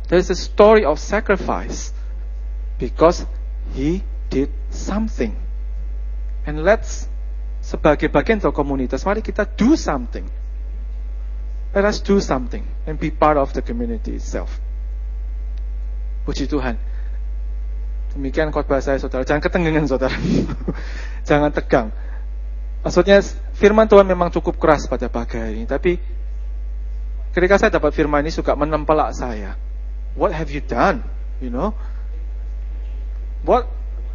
There 0.10 0.20
is 0.20 0.30
a 0.30 0.36
story 0.36 0.86
of 0.86 1.00
sacrifice. 1.00 1.92
Because 2.78 3.26
he 3.74 4.04
did 4.30 4.52
something. 4.70 5.36
And 6.46 6.62
let's 6.62 7.08
sebagai 7.64 8.12
bagian 8.12 8.44
dari 8.44 8.52
komunitas, 8.52 9.08
mari 9.08 9.24
kita 9.24 9.48
do 9.56 9.80
something. 9.80 10.28
Let 11.74 11.88
us 11.88 12.04
do 12.04 12.20
something 12.22 12.62
and 12.86 13.00
be 13.00 13.10
part 13.10 13.40
of 13.40 13.56
the 13.56 13.64
community 13.64 14.20
itself. 14.20 14.62
Puji 16.28 16.46
Tuhan. 16.46 16.78
Demikian 18.14 18.54
khotbah 18.54 18.78
saya 18.78 19.02
saudara. 19.02 19.26
Jangan 19.26 19.42
ketenggengan 19.42 19.90
saudara. 19.90 20.14
Jangan 21.30 21.50
tegang. 21.50 21.90
Maksudnya 22.86 23.24
firman 23.58 23.90
Tuhan 23.90 24.06
memang 24.06 24.30
cukup 24.30 24.60
keras 24.62 24.86
pada 24.86 25.10
pagi 25.10 25.40
ini. 25.40 25.64
Tapi 25.66 25.98
ketika 27.34 27.58
saya 27.58 27.74
dapat 27.74 27.92
firman 27.98 28.22
ini 28.22 28.32
suka 28.32 28.54
menempelak 28.54 29.12
saya. 29.18 29.58
What 30.14 30.30
have 30.32 30.54
you 30.54 30.62
done? 30.62 31.02
You 31.42 31.50
know? 31.50 31.74
What 33.44 33.68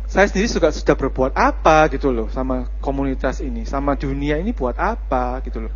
saya 0.08 0.24
sendiri 0.24 0.48
juga 0.48 0.72
sudah 0.72 0.96
berbuat 0.96 1.36
apa 1.36 1.84
gitu 1.92 2.08
loh 2.08 2.32
sama 2.32 2.64
komunitas 2.80 3.44
ini, 3.44 3.68
sama 3.68 3.92
dunia 3.92 4.40
ini 4.40 4.56
buat 4.56 4.78
apa 4.80 5.44
gitu 5.44 5.68
loh. 5.68 5.72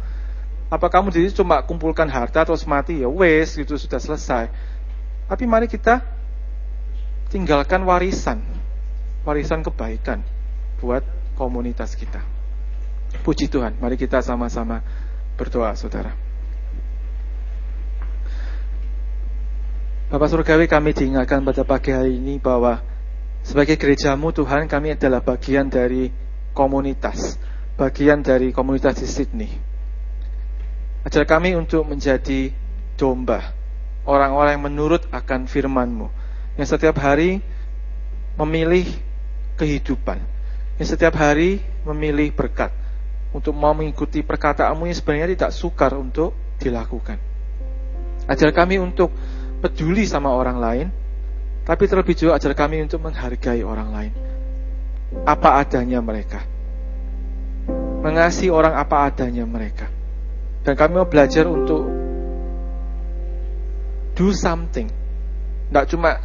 Apa 0.73 0.89
kamu 0.89 1.13
jadi 1.13 1.29
cuma 1.37 1.61
kumpulkan 1.61 2.09
harta 2.09 2.49
terus 2.49 2.65
mati 2.65 3.05
ya 3.05 3.13
wes 3.13 3.53
gitu 3.61 3.77
sudah 3.77 4.01
selesai. 4.01 4.49
Tapi 5.29 5.45
mari 5.45 5.69
kita 5.69 6.01
tinggalkan 7.29 7.85
warisan, 7.85 8.41
warisan 9.29 9.61
kebaikan 9.61 10.25
buat 10.81 11.05
komunitas 11.37 11.93
kita. 11.93 12.25
Puji 13.21 13.53
Tuhan, 13.53 13.77
mari 13.77 14.01
kita 14.01 14.25
sama-sama 14.25 14.81
berdoa 15.37 15.77
saudara. 15.77 16.22
Bapak 20.13 20.29
Surgawi 20.29 20.69
kami 20.69 20.93
diingatkan 20.93 21.41
pada 21.41 21.65
pagi 21.65 21.89
hari 21.89 22.21
ini 22.21 22.37
bahwa 22.37 22.85
sebagai 23.41 23.81
gerejamu 23.81 24.29
Tuhan 24.29 24.69
kami 24.69 24.93
adalah 24.93 25.25
bagian 25.25 25.73
dari 25.73 26.13
komunitas, 26.53 27.41
bagian 27.81 28.21
dari 28.21 28.53
komunitas 28.53 29.01
di 29.01 29.09
Sydney. 29.09 29.49
Ajar 31.09 31.25
kami 31.25 31.57
untuk 31.57 31.89
menjadi 31.89 32.53
domba, 33.01 33.57
orang-orang 34.05 34.61
yang 34.61 34.69
menurut 34.69 35.09
akan 35.09 35.49
firman-Mu, 35.49 36.13
yang 36.61 36.69
setiap 36.69 37.01
hari 37.01 37.41
memilih 38.37 38.85
kehidupan, 39.57 40.21
yang 40.77 40.89
setiap 40.93 41.17
hari 41.17 41.65
memilih 41.89 42.37
berkat, 42.37 42.69
untuk 43.33 43.57
mau 43.57 43.73
mengikuti 43.73 44.21
perkataanmu 44.21 44.93
yang 44.93 44.93
sebenarnya 44.93 45.41
tidak 45.41 45.53
sukar 45.57 45.97
untuk 45.97 46.37
dilakukan. 46.61 47.17
Ajar 48.29 48.53
kami 48.53 48.77
untuk 48.77 49.09
peduli 49.63 50.03
sama 50.03 50.35
orang 50.35 50.59
lain, 50.59 50.87
tapi 51.63 51.87
terlebih 51.87 52.19
juga 52.19 52.43
ajar 52.43 52.51
kami 52.59 52.83
untuk 52.83 52.99
menghargai 53.07 53.63
orang 53.63 53.89
lain. 53.95 54.13
Apa 55.23 55.63
adanya 55.63 56.03
mereka. 56.03 56.43
Mengasihi 58.03 58.51
orang 58.51 58.75
apa 58.75 59.07
adanya 59.07 59.47
mereka. 59.47 59.87
Dan 60.67 60.75
kami 60.75 60.99
mau 60.99 61.07
belajar 61.07 61.47
untuk 61.47 61.87
do 64.19 64.27
something. 64.35 64.91
Tidak 65.71 65.87
cuma 65.95 66.19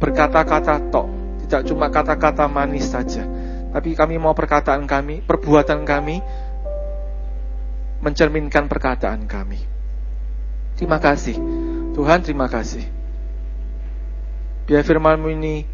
berkata-kata 0.00 0.88
tok, 0.88 1.06
tidak 1.44 1.62
cuma 1.68 1.92
kata-kata 1.92 2.48
manis 2.48 2.88
saja. 2.88 3.28
Tapi 3.76 3.92
kami 3.92 4.16
mau 4.16 4.32
perkataan 4.32 4.88
kami, 4.88 5.20
perbuatan 5.20 5.84
kami 5.84 6.24
mencerminkan 8.00 8.68
perkataan 8.68 9.28
kami. 9.28 9.60
Terima 10.76 10.96
kasih. 11.00 11.36
Tuhan 11.96 12.20
terima 12.20 12.44
kasih. 12.44 12.84
Biar 14.68 14.84
firmanmu 14.84 15.32
ini 15.32 15.64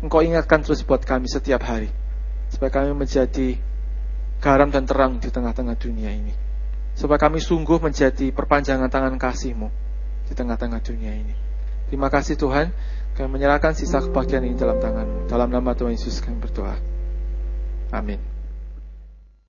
Engkau 0.00 0.24
ingatkan 0.24 0.64
terus 0.64 0.80
buat 0.80 1.04
kami 1.04 1.28
setiap 1.28 1.60
hari. 1.60 1.92
Supaya 2.48 2.72
kami 2.72 2.96
menjadi 2.96 3.60
garam 4.40 4.72
dan 4.72 4.88
terang 4.88 5.20
di 5.20 5.28
tengah-tengah 5.28 5.76
dunia 5.76 6.08
ini. 6.08 6.32
Supaya 6.96 7.20
kami 7.20 7.44
sungguh 7.44 7.76
menjadi 7.76 8.32
perpanjangan 8.32 8.88
tangan 8.88 9.20
kasihmu 9.20 9.68
di 10.24 10.32
tengah-tengah 10.32 10.80
dunia 10.80 11.12
ini. 11.12 11.36
Terima 11.92 12.08
kasih 12.08 12.40
Tuhan. 12.40 12.72
Kami 13.12 13.28
menyerahkan 13.28 13.76
sisa 13.76 14.00
kebahagiaan 14.00 14.48
ini 14.48 14.56
dalam 14.56 14.80
tanganmu. 14.80 15.28
Dalam 15.28 15.52
nama 15.52 15.76
Tuhan 15.76 15.92
Yesus 15.92 16.24
kami 16.24 16.40
berdoa. 16.40 16.80
Amin. 17.92 18.29